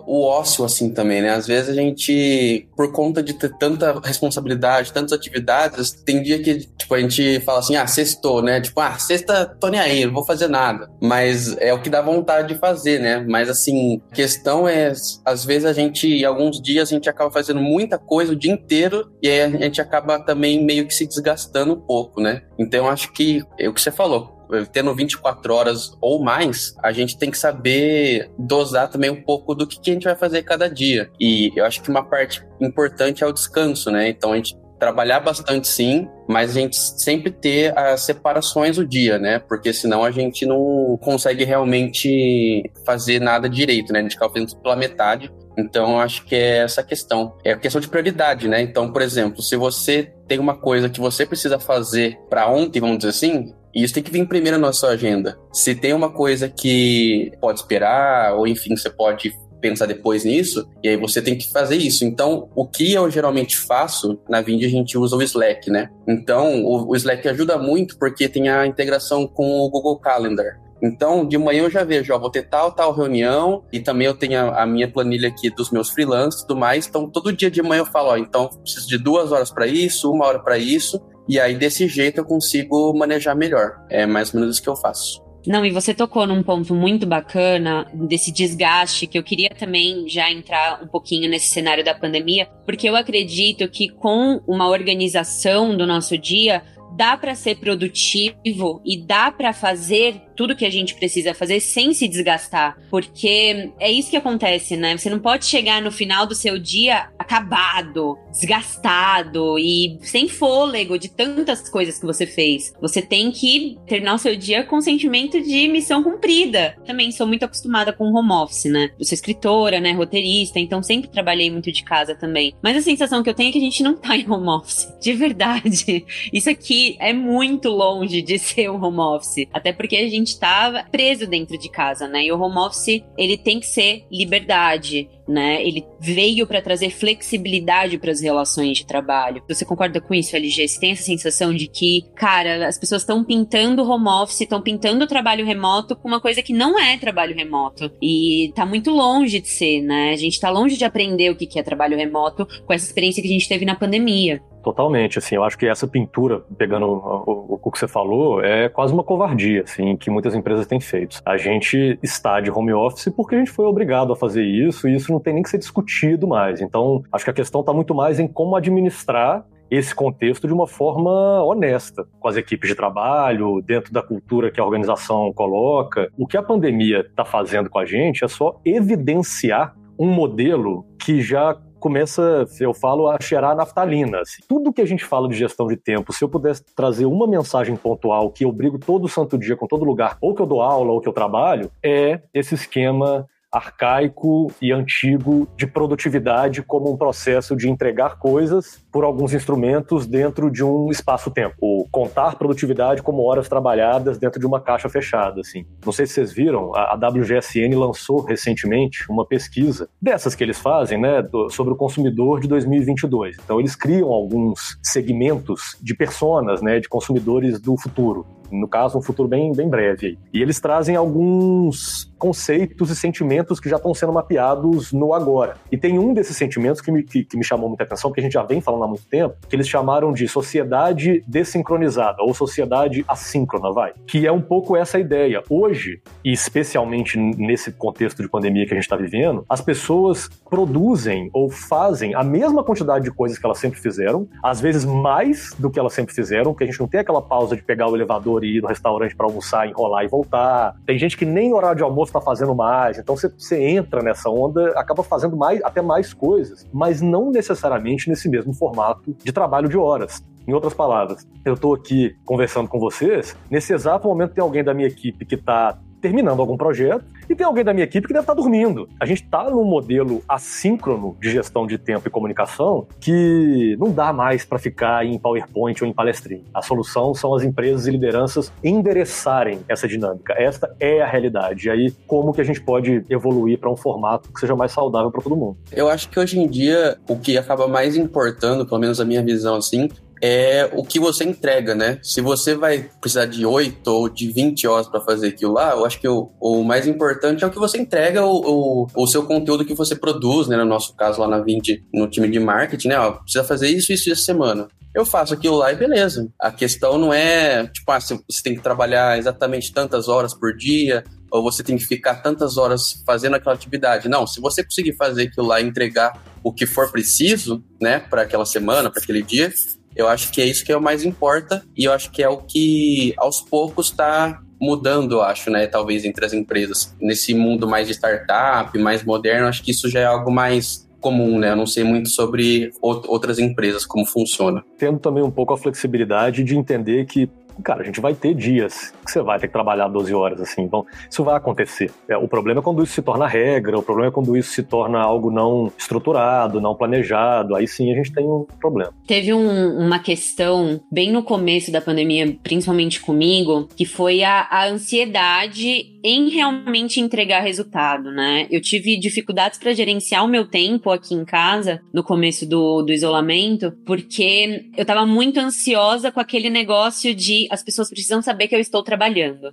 o 0.07 0.23
ócio 0.23 0.65
assim 0.65 0.93
também, 0.93 1.23
né? 1.23 1.31
Às 1.31 1.47
vezes 1.47 1.71
a 1.71 1.75
gente, 1.77 2.69
por 2.77 2.93
conta 2.93 3.23
de 3.23 3.35
ter 3.35 3.57
tanta 3.59 4.01
responsabilidade, 4.01 4.93
tantas 4.93 5.13
atividades 5.13 5.93
tem 5.93 6.23
dia 6.23 6.43
que, 6.43 6.67
tipo, 6.77 6.95
a 6.95 7.01
gente 7.01 7.41
fala 7.41 7.59
assim, 7.59 7.77
ah, 7.77 7.87
sextou, 7.87 8.43
né? 8.43 8.61
Tipo, 8.61 8.81
ah, 8.81 8.99
sexta, 8.99 9.47
tô 9.47 9.69
nem 9.69 9.81
aí, 9.81 10.05
não 10.05 10.13
vou 10.13 10.25
fazer 10.25 10.49
nada. 10.49 10.91
Mas 11.01 11.57
é 11.59 11.73
o 11.73 11.81
que 11.81 11.91
dá 11.91 12.01
vontade 12.03 12.49
de 12.49 12.59
fazer, 12.59 13.01
né? 13.01 13.25
Mas, 13.29 13.49
assim, 13.49 14.01
a 14.11 14.15
questão 14.15 14.69
é, 14.69 14.93
às 15.25 15.45
vezes 15.45 15.65
a 15.65 15.73
gente, 15.73 16.07
em 16.09 16.25
alguns 16.25 16.61
dias, 16.61 16.89
a 16.89 16.95
gente 16.95 17.09
acaba 17.09 17.31
fazendo 17.31 17.61
muita 17.61 17.99
coisa 17.99 18.33
o 18.33 18.37
dia 18.37 18.53
inteiro 18.53 19.11
e 19.23 19.29
aí 19.29 19.43
a 19.43 19.49
gente 19.49 19.81
acaba 19.81 20.19
também 20.21 20.65
meio 20.65 20.87
que 20.87 20.95
se 20.95 21.07
desgastando 21.07 21.75
um 21.75 21.81
pouco, 21.81 22.21
né? 22.21 22.43
Então, 22.59 22.89
acho 22.89 23.13
que 23.13 23.43
é 23.59 23.69
o 23.69 23.75
que 23.75 23.81
você 23.81 23.91
falou, 23.91 24.36
tendo 24.73 24.95
24 24.95 25.55
horas 25.55 25.97
ou 26.01 26.23
mais, 26.23 26.75
a 26.83 26.93
gente 26.93 27.19
tem 27.19 27.31
que 27.31 27.39
saber 27.39 28.31
dosar 28.39 28.89
também 28.89 29.11
um 29.11 29.23
pouco 29.23 29.55
do 29.55 29.67
que, 29.67 29.81
que 29.81 29.91
a 29.91 29.95
gente 29.95 30.05
vai 30.05 30.17
fazer 30.17 30.43
cada 30.43 30.69
dia. 30.69 31.11
E 31.21 31.53
eu 31.57 31.65
acho 31.65 31.83
que 31.83 31.91
uma 31.91 32.05
parte 32.05 32.47
importante 32.61 33.23
é 33.23 33.27
o 33.27 33.33
descanso, 33.33 33.91
né? 33.91 34.09
Então 34.09 34.33
a 34.33 34.37
gente 34.37 34.57
trabalhar 34.79 35.21
bastante 35.21 35.69
sim, 35.69 36.09
mas 36.29 36.51
a 36.51 36.61
gente 36.61 36.77
sempre 36.77 37.31
ter 37.31 37.77
as 37.77 38.03
separações 38.03 38.77
do 38.77 38.87
dia, 38.87 39.19
né? 39.19 39.39
Porque 39.39 39.73
senão 39.73 40.05
a 40.05 40.11
gente 40.11 40.45
não 40.45 40.99
consegue 41.01 41.45
realmente 41.45 42.63
fazer 42.85 43.21
nada 43.21 43.49
direito, 43.49 43.93
né? 43.93 44.01
A 44.01 44.03
gente 44.03 44.17
acaba 44.17 44.35
fazendo 44.35 44.57
pela 44.57 44.77
metade. 44.77 45.33
Então, 45.59 45.99
acho 45.99 46.25
que 46.25 46.35
é 46.35 46.59
essa 46.59 46.83
questão. 46.83 47.35
É 47.43 47.53
a 47.53 47.57
questão 47.57 47.81
de 47.81 47.89
prioridade, 47.89 48.47
né? 48.47 48.61
Então, 48.61 48.93
por 48.93 49.01
exemplo, 49.01 49.41
se 49.41 49.57
você 49.57 50.13
tem 50.29 50.39
uma 50.39 50.55
coisa 50.55 50.89
que 50.89 51.01
você 51.01 51.25
precisa 51.25 51.59
fazer 51.59 52.19
para 52.29 52.51
ontem, 52.51 52.81
vamos 52.81 52.99
dizer 52.99 53.11
assim, 53.11 53.55
isso 53.85 53.95
tem 53.95 54.03
que 54.03 54.11
vir 54.11 54.27
primeiro 54.27 54.59
na 54.59 54.73
sua 54.73 54.91
agenda. 54.91 55.39
Se 55.53 55.75
tem 55.75 55.93
uma 55.93 56.11
coisa 56.11 56.49
que 56.49 57.33
pode 57.41 57.61
esperar, 57.61 58.35
ou 58.35 58.47
enfim, 58.47 58.77
você 58.77 58.91
pode 58.91 59.33
pensar 59.61 59.87
depois 59.87 60.25
nisso, 60.25 60.69
e 60.83 60.89
aí 60.89 60.97
você 60.97 61.21
tem 61.21 61.37
que 61.37 61.51
fazer 61.51 61.77
isso. 61.77 62.05
Então, 62.05 62.49
o 62.55 62.67
que 62.67 62.93
eu 62.93 63.11
geralmente 63.11 63.57
faço, 63.57 64.19
na 64.29 64.41
Vind 64.41 64.63
a 64.63 64.69
gente 64.69 64.97
usa 64.97 65.17
o 65.17 65.23
Slack, 65.23 65.71
né? 65.71 65.89
Então, 66.07 66.63
o, 66.65 66.91
o 66.91 66.97
Slack 66.97 67.27
ajuda 67.29 67.59
muito 67.59 67.99
porque 67.99 68.29
tem 68.29 68.49
a 68.49 68.67
integração 68.67 69.27
com 69.27 69.61
o 69.61 69.71
Google 69.71 69.99
Calendar. 69.99 70.61
Então, 70.83 71.27
de 71.27 71.39
manhã 71.39 71.63
eu 71.63 71.71
já 71.71 71.85
vejo, 71.85 72.13
ó, 72.13 72.19
vou 72.19 72.31
ter 72.31 72.49
tal, 72.49 72.71
tal 72.71 72.93
reunião, 72.93 73.65
e 73.73 73.81
também 73.81 74.07
eu 74.07 74.15
tenho 74.15 74.39
a, 74.39 74.63
a 74.63 74.67
minha 74.67 74.91
planilha 74.91 75.29
aqui 75.29 75.51
dos 75.51 75.71
meus 75.71 75.89
freelancers 75.89 76.43
e 76.43 76.47
tudo 76.47 76.61
mais. 76.61 76.87
Então, 76.87 77.09
todo 77.09 77.33
dia 77.33 77.51
de 77.51 77.63
manhã 77.63 77.81
eu 77.81 77.87
falo, 77.87 78.11
ó, 78.11 78.17
então 78.17 78.49
preciso 78.63 78.87
de 78.87 78.99
duas 78.99 79.33
horas 79.33 79.51
para 79.51 79.67
isso, 79.67 80.13
uma 80.13 80.27
hora 80.27 80.39
para 80.39 80.59
isso, 80.59 81.01
e 81.29 81.41
aí 81.41 81.55
desse 81.57 81.89
jeito 81.89 82.19
eu 82.19 82.25
consigo 82.25 82.93
manejar 82.97 83.35
melhor. 83.35 83.85
É 83.91 84.07
mais 84.07 84.33
ou 84.33 84.41
menos 84.41 84.57
isso 84.57 84.63
que 84.63 84.69
eu 84.69 84.77
faço. 84.77 85.25
Não, 85.47 85.65
e 85.65 85.71
você 85.71 85.95
tocou 85.95 86.27
num 86.27 86.43
ponto 86.43 86.75
muito 86.75 87.07
bacana 87.07 87.87
desse 87.95 88.33
desgaste 88.33 89.07
que 89.07 89.17
eu 89.17 89.23
queria 89.23 89.51
também 89.51 90.09
já 90.09 90.31
entrar 90.31 90.83
um 90.83 90.89
pouquinho 90.89 91.31
nesse 91.31 91.47
cenário 91.49 91.85
da 91.85 91.95
pandemia, 91.95 92.49
porque 92.65 92.89
eu 92.89 92.97
acredito 92.97 93.69
que 93.69 93.89
com 93.89 94.41
uma 94.47 94.69
organização 94.69 95.77
do 95.77 95.87
nosso 95.87 96.19
dia 96.19 96.65
dá 96.97 97.17
para 97.17 97.37
ser 97.37 97.57
produtivo 97.57 98.83
e 98.85 99.01
dá 99.01 99.31
para 99.31 99.53
fazer 99.53 100.21
tudo 100.37 100.55
que 100.55 100.65
a 100.65 100.71
gente 100.71 100.95
precisa 100.95 101.35
fazer 101.35 101.61
sem 101.61 101.95
se 101.95 102.07
desgastar. 102.07 102.79
Porque 102.91 103.73
é 103.81 103.91
isso 103.91 104.11
que 104.11 104.17
acontece, 104.17 104.77
né? 104.77 104.97
Você 104.97 105.11
não 105.11 105.19
pode 105.19 105.47
chegar 105.47 105.81
no 105.83 105.91
final 105.91 106.27
do 106.27 106.35
seu 106.35 106.59
dia 106.59 107.09
acabado, 107.19 108.19
desgastado 108.31 109.59
e 109.59 109.99
sem 110.03 110.29
fôlego 110.29 110.99
de 110.99 111.09
tantas 111.09 111.69
coisas 111.69 111.99
que 111.99 112.07
você 112.07 112.27
fez. 112.27 112.73
Você 112.81 113.03
tem 113.03 113.31
que 113.31 113.79
terminar 113.87 114.15
o 114.15 114.19
seu 114.19 114.37
dia 114.37 114.63
com 114.63 114.81
sentimento 114.81 115.41
de 115.41 115.69
missão 115.69 116.03
cumprida. 116.03 116.77
Também 116.85 117.11
sou 117.11 117.27
muito 117.27 117.45
acostumada 117.45 117.93
com 117.93 118.13
home 118.13 118.33
office, 118.33 118.67
né? 118.67 118.91
Eu 118.99 119.05
sou 119.05 119.15
escritora, 119.15 119.81
né? 119.81 119.93
Roteirista, 119.93 120.59
então 120.59 120.83
sempre 120.83 121.09
trabalhei 121.09 121.51
muito 121.51 121.73
de 121.73 121.83
casa 121.83 122.15
também. 122.15 122.55
Mas 122.63 122.77
a 122.77 122.83
sensação 122.83 123.23
que 123.23 123.31
eu 123.31 123.35
tenho 123.35 123.49
é 123.49 123.53
que 123.53 123.59
a 123.59 123.63
gente 123.63 123.83
não 123.83 123.97
tá 123.97 124.17
em 124.17 124.29
home 124.31 124.49
office. 124.49 124.89
De 125.01 125.13
verdade. 125.13 126.05
Isso 126.33 126.51
aqui 126.51 126.97
é 127.01 127.13
muito 127.13 127.69
longe 127.69 128.21
de 128.23 128.39
ser 128.39 128.71
um 128.71 128.83
home 128.83 128.99
office. 128.99 129.47
Até 129.53 129.73
porque 129.73 129.97
a 129.97 130.09
gente 130.09 130.26
gente 130.27 130.39
tá 130.39 130.87
preso 130.91 131.27
dentro 131.27 131.57
de 131.57 131.71
casa, 131.71 132.09
né? 132.09 132.25
E 132.25 132.33
o 132.33 132.41
home 132.41 132.59
office, 132.59 133.03
ele 133.17 133.39
tem 133.39 133.61
que 133.61 133.67
ser 133.67 134.05
liberdade, 134.11 135.09
né? 135.27 135.65
Ele 135.65 135.87
veio 136.01 136.47
para 136.47 136.61
trazer 136.61 136.91
flexibilidade 136.91 137.99
para 137.99 138.11
as 138.11 138.21
relações 138.21 138.79
de 138.79 138.87
trabalho. 138.87 139.43
Você 139.49 139.65
concorda 139.65 140.01
com 140.01 140.13
isso, 140.13 140.37
LG? 140.37 140.69
Você 140.69 140.81
tem 140.81 140.91
essa 140.91 141.05
sensação 141.05 141.55
de 141.55 141.69
que, 141.69 142.05
cara, 142.15 142.67
as 142.67 142.77
pessoas 142.77 143.03
estão 143.03 143.25
pintando 143.25 143.89
home 143.89 144.09
office, 144.09 144.41
estão 144.41 144.61
pintando 144.61 145.05
o 145.05 145.09
trabalho 145.09 145.47
remoto 145.47 145.95
com 145.97 146.09
uma 146.09 146.21
coisa 146.21 146.43
que 146.43 146.53
não 146.53 146.79
é 146.79 146.99
trabalho 146.99 147.35
remoto. 147.35 147.91
E 148.03 148.53
tá 148.55 148.67
muito 148.67 148.91
longe 148.91 149.41
de 149.41 149.49
ser, 149.49 149.81
né? 149.81 150.11
A 150.11 150.17
gente 150.17 150.41
tá 150.41 150.51
longe 150.51 150.77
de 150.77 150.85
aprender 150.85 151.31
o 151.31 151.37
que 151.37 151.59
é 151.59 151.63
trabalho 151.63 151.97
remoto 151.97 152.47
com 152.67 152.73
essa 152.73 152.85
experiência 152.85 153.23
que 153.23 153.29
a 153.29 153.33
gente 153.33 153.49
teve 153.49 153.65
na 153.65 153.75
pandemia. 153.75 154.43
Totalmente, 154.67 155.21
assim, 155.21 155.37
eu 155.37 155.45
acho 155.45 155.57
que 155.57 155.65
essa 155.65 155.87
pintura, 155.87 156.43
pegando 156.59 156.89
o, 156.89 157.61
o, 157.63 157.71
que 157.71 157.79
você 157.79 157.87
falou, 157.87 158.43
é 158.43 158.69
quase 158.69 158.93
uma 158.93 159.05
covardia, 159.05 159.63
assim, 159.63 159.97
que 159.97 160.11
muitas 160.11 160.35
empresas 160.35 160.67
têm 160.67 160.81
feito. 160.81 161.23
A 161.25 161.37
gente 161.37 161.97
está 162.03 162.41
de 162.41 162.51
home 162.51 162.73
office 162.73 163.09
porque 163.17 163.37
a 163.37 163.39
gente 163.39 163.53
foi 163.53 163.65
obrigado 163.65 164.13
a 164.13 164.17
fazer 164.17 164.43
isso 164.43 164.89
e 164.89 164.97
isso 164.97 165.13
não 165.13 165.21
tem 165.21 165.35
nem 165.35 165.45
que 165.45 165.51
ser 165.51 165.59
discutido 165.59 166.27
mais. 166.27 166.61
Então, 166.61 167.05
acho 167.13 167.25
que 167.25 167.31
a 167.31 167.33
questão 167.33 167.61
está 167.61 167.73
muito 167.73 167.95
mais 167.95 168.19
em 168.19 168.27
como 168.27 168.57
administrar 168.57 169.47
esse 169.71 169.95
contexto 169.95 170.49
de 170.49 170.53
uma 170.53 170.67
forma 170.67 171.45
honesta, 171.45 172.05
com 172.19 172.27
as 172.27 172.37
equipes 172.37 172.69
de 172.69 172.75
trabalho, 172.75 173.63
dentro 173.63 173.93
da 173.93 174.03
cultura 174.03 174.51
que 174.51 174.59
a 174.59 174.65
organização 174.65 175.33
coloca. 175.33 176.11
O 176.19 176.27
que 176.27 176.37
a 176.37 176.43
pandemia 176.43 177.03
está 177.09 177.25
fazendo 177.25 177.71
com 177.71 177.79
a 177.79 177.87
gente 177.87 178.25
é 178.25 178.29
só 178.29 178.61
evidenciar 178.65 179.77
um 179.97 180.11
modelo 180.11 180.85
que 180.99 181.21
já 181.23 181.57
começa, 181.79 182.47
eu 182.61 182.75
falo, 182.75 183.09
a 183.09 183.21
cheirar 183.21 183.57
naftalina. 183.57 184.21
Assim. 184.21 184.43
Tudo 184.49 184.73
que 184.73 184.81
a 184.81 184.87
gente 184.87 185.05
fala 185.05 185.29
de 185.29 185.37
gestão 185.37 185.67
de 185.67 185.77
tempo, 185.77 186.13
se 186.13 186.23
eu 186.25 186.29
pudesse 186.29 186.65
trazer 186.75 187.07
uma 187.07 187.27
mensagem 187.27 187.77
pontual 187.77 188.31
que 188.31 188.45
eu 188.45 188.53
brigo 188.53 188.79
todo 188.79 189.09
santo 189.09 189.39
dia 189.39 189.57
com 189.57 189.67
todo 189.67 189.85
lugar, 189.85 190.17
ou 190.21 190.35
que 190.35 190.43
eu 190.43 190.47
dou 190.47 190.63
aula, 190.63 190.93
ou 190.93 191.01
que 191.01 191.09
eu 191.09 191.13
trabalho, 191.13 191.71
é 191.83 192.21
esse 192.35 192.55
esquema 192.55 193.27
arcaico 193.53 194.53
e 194.61 194.73
antigo 194.73 195.49
de 195.57 195.67
produtividade 195.67 196.63
como 196.63 196.93
um 196.93 196.97
processo 196.97 197.57
de 197.57 197.69
entregar 197.69 198.19
coisas 198.19 198.85
por 198.97 199.05
alguns 199.05 199.35
instrumentos 199.35 200.07
dentro 200.07 200.51
de 200.51 200.65
um 200.65 200.91
espaço-tempo. 200.91 201.87
Contar 201.91 202.37
produtividade 202.37 203.03
como 203.03 203.23
horas 203.25 203.47
trabalhadas 203.47 204.17
dentro 204.17 204.41
de 204.41 204.47
uma 204.47 204.59
caixa 204.59 204.89
fechada, 204.89 205.43
assim. 205.43 205.67
Não 205.85 205.93
sei 205.93 206.07
se 206.07 206.15
vocês 206.15 206.33
viram, 206.33 206.75
a 206.75 206.95
WGSN 206.95 207.75
lançou 207.75 208.23
recentemente 208.23 209.05
uma 209.11 209.27
pesquisa 209.27 209.87
dessas 210.01 210.35
que 210.35 210.43
eles 210.43 210.59
fazem, 210.59 210.99
né, 210.99 211.23
sobre 211.51 211.75
o 211.75 211.77
consumidor 211.77 212.41
de 212.41 212.49
2022. 212.49 213.37
Então 213.45 213.61
eles 213.61 213.77
criam 213.77 214.09
alguns 214.09 214.79
segmentos 214.83 215.77
de 215.83 215.95
personas, 215.95 216.63
né, 216.63 216.81
de 216.81 216.89
consumidores 216.89 217.61
do 217.61 217.77
futuro 217.77 218.25
no 218.51 218.69
caso, 218.69 218.99
um 218.99 219.03
futuro 219.03 219.29
bem, 219.29 219.53
bem 219.53 219.69
breve. 219.69 220.19
E 220.33 220.41
eles 220.41 220.61
trazem 220.61 220.97
alguns 220.97 222.13
conceitos 222.19 222.91
e 222.91 222.97
sentimentos 222.97 223.61
que 223.61 223.69
já 223.69 223.77
estão 223.77 223.95
sendo 223.95 224.13
mapeados 224.13 224.93
no 224.93 225.13
agora. 225.13 225.57
E 225.71 225.77
tem 225.77 225.99
um 225.99 226.15
desses 226.15 226.37
sentimentos 226.37 226.81
que 226.81 226.91
me, 226.91 227.03
que, 227.03 227.25
que 227.25 227.37
me 227.37 227.45
chamou 227.45 227.69
muita 227.69 227.85
atenção, 227.85 228.13
que 228.13 228.21
a 228.21 228.23
gente 228.23 228.33
já 228.33 228.43
vem 228.43 228.61
falando 228.61 228.85
há 228.87 228.89
muito 228.89 229.07
tempo, 229.07 229.37
que 229.49 229.55
eles 229.55 229.69
chamaram 229.69 230.13
de 230.13 230.27
sociedade 230.29 231.23
desincronizada, 231.27 232.23
ou 232.23 232.33
sociedade 232.33 233.05
assíncrona, 233.07 233.73
vai. 233.73 233.93
Que 234.07 234.27
é 234.27 234.33
um 234.33 234.41
pouco 234.41 234.77
essa 234.77 234.99
ideia. 234.99 235.43
Hoje, 235.51 236.01
e 236.25 236.33
especialmente 236.33 237.19
nesse 237.19 237.73
contexto 237.73 238.23
de 238.23 238.29
pandemia 238.29 238.67
que 238.67 238.73
a 238.73 238.77
gente 238.77 238.85
está 238.85 238.97
vivendo, 238.97 239.45
as 239.49 239.61
pessoas 239.61 240.29
produzem 240.49 241.31
ou 241.33 241.51
fazem 241.51 242.15
a 242.15 242.23
mesma 242.23 242.65
quantidade 242.65 243.05
de 243.05 243.11
coisas 243.11 243.39
que 243.39 243.45
elas 243.45 243.59
sempre 243.59 243.81
fizeram, 243.81 244.29
às 244.43 244.61
vezes 244.61 244.85
mais 244.85 245.55
do 245.59 245.71
que 245.71 245.79
elas 245.79 245.93
sempre 245.93 246.15
fizeram, 246.15 246.55
que 246.55 246.65
a 246.65 246.67
gente 246.67 246.81
não 246.81 246.89
tem 246.89 247.01
aquela 247.01 247.21
pausa 247.21 247.57
de 247.57 247.63
pegar 247.63 247.89
o 247.89 247.97
elevador 247.97 248.45
e 248.45 248.59
ir 248.59 248.63
no 248.63 248.69
restaurante 248.69 249.15
para 249.15 249.27
almoçar, 249.27 249.69
enrolar 249.69 250.05
e 250.05 250.09
voltar. 250.09 250.77
Tem 250.87 250.99
gente 250.99 251.17
que 251.17 251.25
nem 251.25 251.53
horário 251.53 251.77
de 251.77 251.83
almoço 251.83 252.11
está 252.11 252.21
fazendo 252.21 252.55
mais, 252.55 252.99
então 252.99 253.17
você, 253.17 253.29
você 253.29 253.63
entra 253.63 254.03
nessa 254.03 254.31
onda, 254.31 254.71
acaba 254.79 255.03
fazendo 255.03 255.37
mais, 255.37 255.63
até 255.63 255.83
mais 255.83 256.13
coisas, 256.13 256.67
mas 256.73 257.01
não 257.01 257.31
necessariamente 257.31 258.09
nesse 258.09 258.29
mesmo 258.29 258.55
formato 258.55 258.76
de 259.25 259.33
trabalho 259.33 259.69
de 259.69 259.77
horas. 259.77 260.23
Em 260.47 260.53
outras 260.53 260.75
palavras, 260.75 261.27
eu 261.45 261.55
estou 261.55 261.75
aqui 261.75 262.17
conversando 262.25 262.69
com 262.69 262.79
vocês, 262.79 263.37
nesse 263.51 263.73
exato 263.73 264.07
momento 264.07 264.33
tem 264.35 264.43
alguém 264.43 264.63
da 264.63 264.73
minha 264.73 264.87
equipe 264.87 265.25
que 265.25 265.35
está 265.35 265.77
terminando 266.01 266.41
algum 266.41 266.57
projeto, 266.57 267.05
e 267.29 267.35
tem 267.35 267.47
alguém 267.47 267.65
da 267.65 267.73
minha 267.73 267.85
equipe 267.85 268.07
que 268.07 268.13
deve 268.13 268.23
estar 268.23 268.35
dormindo. 268.35 268.89
A 269.01 269.07
gente 269.07 269.23
está 269.23 269.51
num 269.51 269.65
modelo 269.65 270.23
assíncrono 270.29 271.17
de 271.21 271.31
gestão 271.31 271.67
de 271.67 271.79
tempo 271.79 272.07
e 272.07 272.11
comunicação 272.11 272.87
que 273.01 273.77
não 273.79 273.91
dá 273.91 274.13
mais 274.13 274.45
para 274.45 274.59
ficar 274.59 275.05
em 275.05 275.19
PowerPoint 275.19 275.83
ou 275.83 275.89
em 275.89 275.93
palestrinha. 275.93 276.43
A 276.55 276.63
solução 276.63 277.15
são 277.15 277.35
as 277.35 277.43
empresas 277.43 277.87
e 277.87 277.91
lideranças 277.91 278.53
endereçarem 278.63 279.61
essa 279.69 279.89
dinâmica. 279.89 280.35
Esta 280.37 280.75
é 280.79 281.03
a 281.03 281.07
realidade. 281.07 281.67
E 281.67 281.71
aí, 281.71 281.91
como 282.07 282.33
que 282.33 282.41
a 282.41 282.45
gente 282.45 282.61
pode 282.61 283.05
evoluir 283.11 283.59
para 283.59 283.71
um 283.71 283.77
formato 283.77 284.33
que 284.33 284.41
seja 284.41 284.55
mais 284.55 284.73
saudável 284.73 285.11
para 285.11 285.23
todo 285.23 285.37
mundo? 285.37 285.57
Eu 285.73 285.89
acho 285.89 286.09
que 286.09 286.19
hoje 286.19 286.39
em 286.39 286.47
dia 286.47 286.97
o 287.09 287.17
que 287.17 287.37
acaba 287.37 287.67
mais 287.67 287.97
importando, 287.97 288.67
pelo 288.67 288.81
menos 288.81 289.01
a 289.01 289.05
minha 289.05 289.23
visão 289.23 289.57
assim, 289.57 289.89
é 290.23 290.71
o 290.73 290.83
que 290.83 290.99
você 290.99 291.25
entrega, 291.25 291.75
né? 291.75 291.99
Se 292.03 292.21
você 292.21 292.55
vai 292.55 292.91
precisar 293.01 293.27
de 293.27 293.45
8 293.45 293.87
ou 293.87 294.09
de 294.09 294.31
20 294.33 294.67
horas 294.67 294.89
para 294.89 295.01
fazer 295.01 295.29
aquilo 295.29 295.53
lá, 295.53 295.73
eu 295.73 295.85
acho 295.85 296.01
que 296.01 296.09
o, 296.09 296.31
o, 296.41 296.65
mais 296.65 296.87
importante 296.87 297.45
é 297.45 297.47
o 297.47 297.51
que 297.51 297.59
você 297.59 297.79
entrega, 297.79 298.25
o, 298.25 298.85
o, 298.85 298.87
o, 298.95 299.07
seu 299.07 299.25
conteúdo 299.25 299.65
que 299.65 299.75
você 299.75 299.95
produz, 299.95 300.49
né? 300.49 300.57
No 300.57 300.65
nosso 300.65 300.95
caso 300.95 301.21
lá 301.21 301.29
na 301.29 301.41
20, 301.41 301.87
no 301.93 302.09
time 302.09 302.29
de 302.29 302.41
marketing, 302.41 302.89
né? 302.89 302.99
Ó, 302.99 303.13
precisa 303.13 303.45
fazer 303.45 303.69
isso, 303.69 303.93
isso 303.93 304.11
essa 304.11 304.23
semana. 304.23 304.69
Eu 304.95 305.05
faço 305.05 305.35
aquilo 305.35 305.57
lá 305.57 305.71
e 305.71 305.77
beleza. 305.77 306.27
A 306.41 306.51
questão 306.51 306.97
não 306.97 307.13
é, 307.13 307.67
tipo, 307.67 307.91
ah, 307.93 308.01
você 308.01 308.43
tem 308.43 308.55
que 308.55 308.63
trabalhar 308.63 309.19
exatamente 309.19 309.71
tantas 309.71 310.09
horas 310.09 310.33
por 310.33 310.57
dia, 310.57 311.05
ou 311.31 311.43
você 311.43 311.63
tem 311.63 311.77
que 311.77 311.85
ficar 311.85 312.17
tantas 312.17 312.57
horas 312.57 313.03
fazendo 313.05 313.37
aquela 313.37 313.55
atividade. 313.55 314.09
Não, 314.09 314.27
se 314.27 314.41
você 314.41 314.65
conseguir 314.65 314.95
fazer 314.95 315.25
aquilo 315.25 315.47
lá 315.47 315.61
e 315.61 315.67
entregar 315.67 316.23
o 316.43 316.53
que 316.53 316.65
for 316.65 316.91
preciso, 316.91 317.63
né, 317.81 317.99
para 317.99 318.23
aquela 318.23 318.47
semana, 318.47 318.91
para 318.91 319.03
aquele 319.03 319.23
dia, 319.23 319.53
eu 319.97 320.09
acho 320.09 320.31
que 320.31 320.41
é 320.41 320.45
isso 320.45 320.65
que 320.65 320.71
é 320.71 320.77
o 320.77 320.81
mais 320.81 321.05
importa 321.05 321.65
e 321.77 321.85
eu 321.85 321.93
acho 321.93 322.11
que 322.11 322.23
é 322.23 322.29
o 322.29 322.39
que 322.39 323.15
aos 323.17 323.41
poucos 323.41 323.91
está 323.91 324.41
mudando, 324.61 325.17
eu 325.17 325.23
acho, 325.23 325.51
né? 325.51 325.67
Talvez 325.67 326.05
entre 326.05 326.25
as 326.25 326.33
empresas. 326.33 326.95
Nesse 327.01 327.35
mundo 327.35 327.69
mais 327.69 327.87
de 327.87 327.95
startup, 327.95 328.77
mais 328.79 329.03
moderno, 329.05 329.49
acho 329.49 329.63
que 329.63 329.71
isso 329.71 329.89
já 329.89 330.01
é 330.01 330.05
algo 330.05 330.31
mais 330.31 330.87
comum, 331.01 331.39
né? 331.39 331.51
Eu 331.51 331.57
não 331.57 331.67
sei 331.67 331.85
muito 331.85 332.09
sobre 332.09 332.71
outras 332.83 333.39
empresas, 333.39 333.85
como 333.85 334.07
funciona. 334.07 334.65
Tendo 334.79 334.99
também 334.99 335.23
um 335.23 335.31
pouco 335.31 335.53
a 335.53 335.59
flexibilidade 335.59 336.43
de 336.43 336.57
entender 336.57 337.07
que 337.07 337.31
cara, 337.63 337.83
a 337.83 337.85
gente 337.85 338.01
vai 338.01 338.15
ter 338.15 338.35
dias 338.35 338.93
que 339.05 339.11
você 339.11 339.23
vai 339.23 339.39
ter 339.39 339.47
que 339.47 339.53
trabalhar 339.53 339.89
12 339.89 340.15
horas, 340.15 340.41
assim. 340.41 340.63
Então, 340.63 340.85
isso 341.11 341.25
vai 341.25 341.37
acontecer. 341.37 341.91
É, 342.09 342.17
o 342.17 342.29
problema 342.29 342.61
é 342.61 342.63
quando 342.63 342.83
isso 342.83 342.93
se 342.93 343.03
torna 343.03 343.27
regra, 343.27 343.79
o 343.79 343.83
problema 343.83 344.09
é 344.09 344.13
quando 344.13 344.37
isso 344.37 344.51
se 344.53 344.63
torna 344.63 345.01
algo 345.01 345.31
não 345.31 345.73
estruturado, 345.77 346.61
não 346.61 346.75
planejado. 346.75 347.55
Aí 347.55 347.67
sim 347.67 347.93
a 347.93 347.97
gente 347.97 348.13
tem 348.13 348.25
um 348.25 348.47
problema. 348.61 348.93
Teve 349.07 349.33
um, 349.33 349.79
uma 349.79 349.99
questão 349.99 350.81
bem 350.91 351.11
no 351.11 351.23
começo 351.23 351.71
da 351.71 351.81
pandemia, 351.81 352.37
principalmente 352.43 353.01
comigo, 353.01 353.69
que 353.77 353.85
foi 353.85 354.23
a, 354.23 354.47
a 354.51 354.67
ansiedade 354.67 355.97
em 356.09 356.29
realmente 356.29 357.01
entregar 357.01 357.41
resultado, 357.41 358.13
né? 358.13 358.47
Eu 358.49 358.61
tive 358.61 358.97
dificuldades 358.97 359.59
para 359.59 359.73
gerenciar 359.73 360.25
o 360.25 360.29
meu 360.29 360.47
tempo 360.47 360.91
aqui 360.91 361.15
em 361.15 361.25
casa 361.25 361.83
no 361.93 362.05
começo 362.05 362.49
do, 362.49 362.83
do 362.83 362.93
isolamento, 362.93 363.73
porque 363.85 364.67
eu 364.77 364.85
tava 364.85 365.05
muito 365.05 365.41
ansiosa 365.41 366.13
com 366.13 366.21
aquele 366.21 366.49
negócio 366.49 367.13
de 367.13 367.46
as 367.51 367.63
pessoas 367.63 367.89
precisam 367.89 368.23
saber 368.23 368.49
que 368.49 368.55
eu 368.55 368.61
estou 368.61 368.83
trabalhando. 368.83 369.53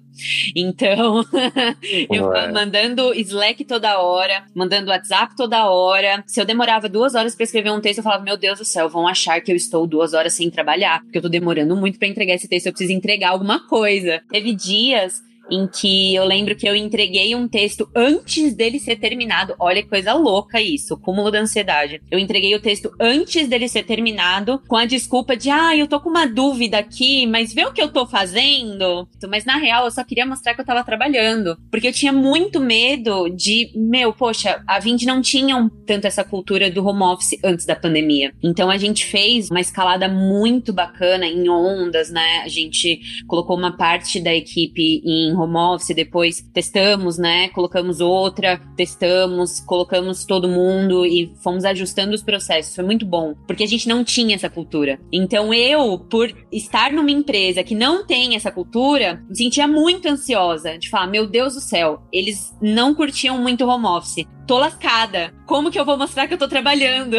Então, 0.56 1.24
eu 2.10 2.28
Ué. 2.28 2.52
mandando 2.52 3.14
Slack 3.14 3.66
toda 3.66 4.00
hora, 4.00 4.46
mandando 4.56 4.92
WhatsApp 4.92 5.36
toda 5.36 5.70
hora. 5.70 6.24
Se 6.28 6.40
eu 6.40 6.46
demorava 6.46 6.90
duas 6.90 7.16
horas 7.16 7.36
para 7.36 7.44
escrever 7.44 7.72
um 7.72 7.82
texto, 7.82 8.00
eu 8.00 8.04
falava, 8.04 8.24
meu 8.24 8.38
Deus 8.38 8.60
do 8.60 8.66
céu, 8.66 8.90
vão 8.90 9.08
achar 9.08 9.42
que 9.42 9.52
eu 9.52 9.56
estou 9.56 9.86
duas 9.88 10.14
horas 10.14 10.34
sem 10.34 10.50
trabalhar, 10.50 11.02
porque 11.04 11.18
eu 11.18 11.22
tô 11.22 11.30
demorando 11.30 11.76
muito 11.76 12.00
para 12.00 12.08
entregar 12.08 12.36
esse 12.36 12.48
texto, 12.48 12.68
eu 12.68 12.74
preciso 12.74 12.94
entregar 12.94 13.30
alguma 13.30 13.68
coisa. 13.68 14.22
Teve 14.30 14.54
dias 14.54 15.22
em 15.54 15.68
que 15.68 16.16
eu 16.16 16.26
lembro 16.26 16.56
que 16.56 16.68
eu 16.68 16.76
entreguei 16.76 17.36
um 17.36 17.48
texto 17.48 17.90
antes 17.96 18.54
dele 18.54 18.80
ser 18.80 18.96
terminado. 18.96 19.56
Olha 19.60 19.84
que 19.84 19.90
coisa 19.90 20.14
louca 20.14 20.62
isso, 20.62 20.98
cúmulo 20.98 21.32
da 21.32 21.40
ansiedade. 21.40 22.02
Eu 22.10 22.20
entreguei 22.20 22.56
o 22.56 22.62
texto 22.62 22.92
antes 23.00 23.48
dele 23.48 23.68
ser 23.68 23.84
terminado, 23.84 24.62
com 24.68 24.76
a 24.76 24.86
desculpa 24.86 25.36
de, 25.36 25.50
ah, 25.50 25.76
eu 25.76 25.88
tô 25.88 26.00
com 26.00 26.10
uma 26.10 26.26
dúvida 26.26 26.78
aqui, 26.78 27.28
mas 27.28 27.54
vê 27.54 27.66
o 27.66 27.74
que 27.74 27.82
eu 27.82 27.92
tô 27.92 28.06
fazendo. 28.06 29.08
Mas 29.30 29.46
na 29.46 29.58
real, 29.58 29.86
eu 29.86 29.92
só 29.92 30.04
queria 30.04 30.26
mostrar 30.26 30.54
que 30.54 30.62
eu 30.62 30.66
tava 30.66 30.84
trabalhando. 30.84 31.58
Porque 31.70 31.88
eu 31.88 31.94
tinha 31.94 32.12
muito 32.12 32.60
medo 32.60 33.30
de, 33.30 33.72
meu, 33.76 34.14
poxa, 34.14 34.64
a 34.68 34.80
Vind 34.80 35.04
não 35.04 35.22
tinha 35.22 35.70
tanto 35.86 36.08
essa 36.08 36.24
cultura 36.24 36.72
do 36.72 36.86
home 36.86 37.04
office 37.04 37.38
antes 37.44 37.66
da 37.66 37.76
pandemia. 37.76 38.34
Então 38.42 38.70
a 38.70 38.78
gente 38.78 39.06
fez 39.06 39.50
uma 39.50 39.60
escalada 39.60 40.08
muito 40.08 40.74
bacana 40.74 41.26
em 41.26 41.50
ondas, 41.50 42.10
né? 42.10 42.42
A 42.44 42.48
gente 42.48 43.02
colocou 43.28 43.58
uma 43.58 43.76
parte 43.76 44.20
da 44.20 44.34
equipe 44.34 45.02
em 45.06 45.34
home 45.36 45.43
office, 45.44 45.96
depois 45.96 46.42
testamos, 46.54 47.18
né? 47.18 47.50
Colocamos 47.50 48.00
outra, 48.00 48.60
testamos, 48.76 49.60
colocamos 49.60 50.26
todo 50.26 50.48
mundo 50.48 51.06
e 51.06 51.34
fomos 51.42 51.66
ajustando 51.66 52.14
os 52.14 52.24
processos. 52.24 52.76
Foi 52.76 52.84
muito 52.84 53.06
bom, 53.06 53.34
porque 53.48 53.64
a 53.64 53.68
gente 53.68 53.88
não 53.88 54.04
tinha 54.04 54.36
essa 54.36 54.50
cultura. 54.50 55.00
Então 55.12 55.54
eu, 55.54 56.00
por 56.00 56.34
estar 56.52 56.92
numa 56.92 57.12
empresa 57.12 57.64
que 57.64 57.76
não 57.76 58.06
tem 58.06 58.36
essa 58.36 58.52
cultura, 58.52 59.24
me 59.30 59.36
sentia 59.36 59.68
muito 59.68 60.08
ansiosa 60.08 60.78
de 60.78 60.90
falar: 60.90 61.08
meu 61.08 61.28
Deus 61.28 61.56
do 61.56 61.62
céu, 61.62 62.02
eles 62.12 62.56
não 62.62 62.94
curtiam 62.94 63.38
muito 63.38 63.66
home 63.66 63.86
office 63.86 64.26
tô 64.46 64.58
lascada. 64.58 65.34
Como 65.46 65.70
que 65.70 65.80
eu 65.80 65.86
vou 65.86 65.98
mostrar 65.98 66.28
que 66.28 66.34
eu 66.34 66.38
tô 66.38 66.48
trabalhando? 66.48 67.18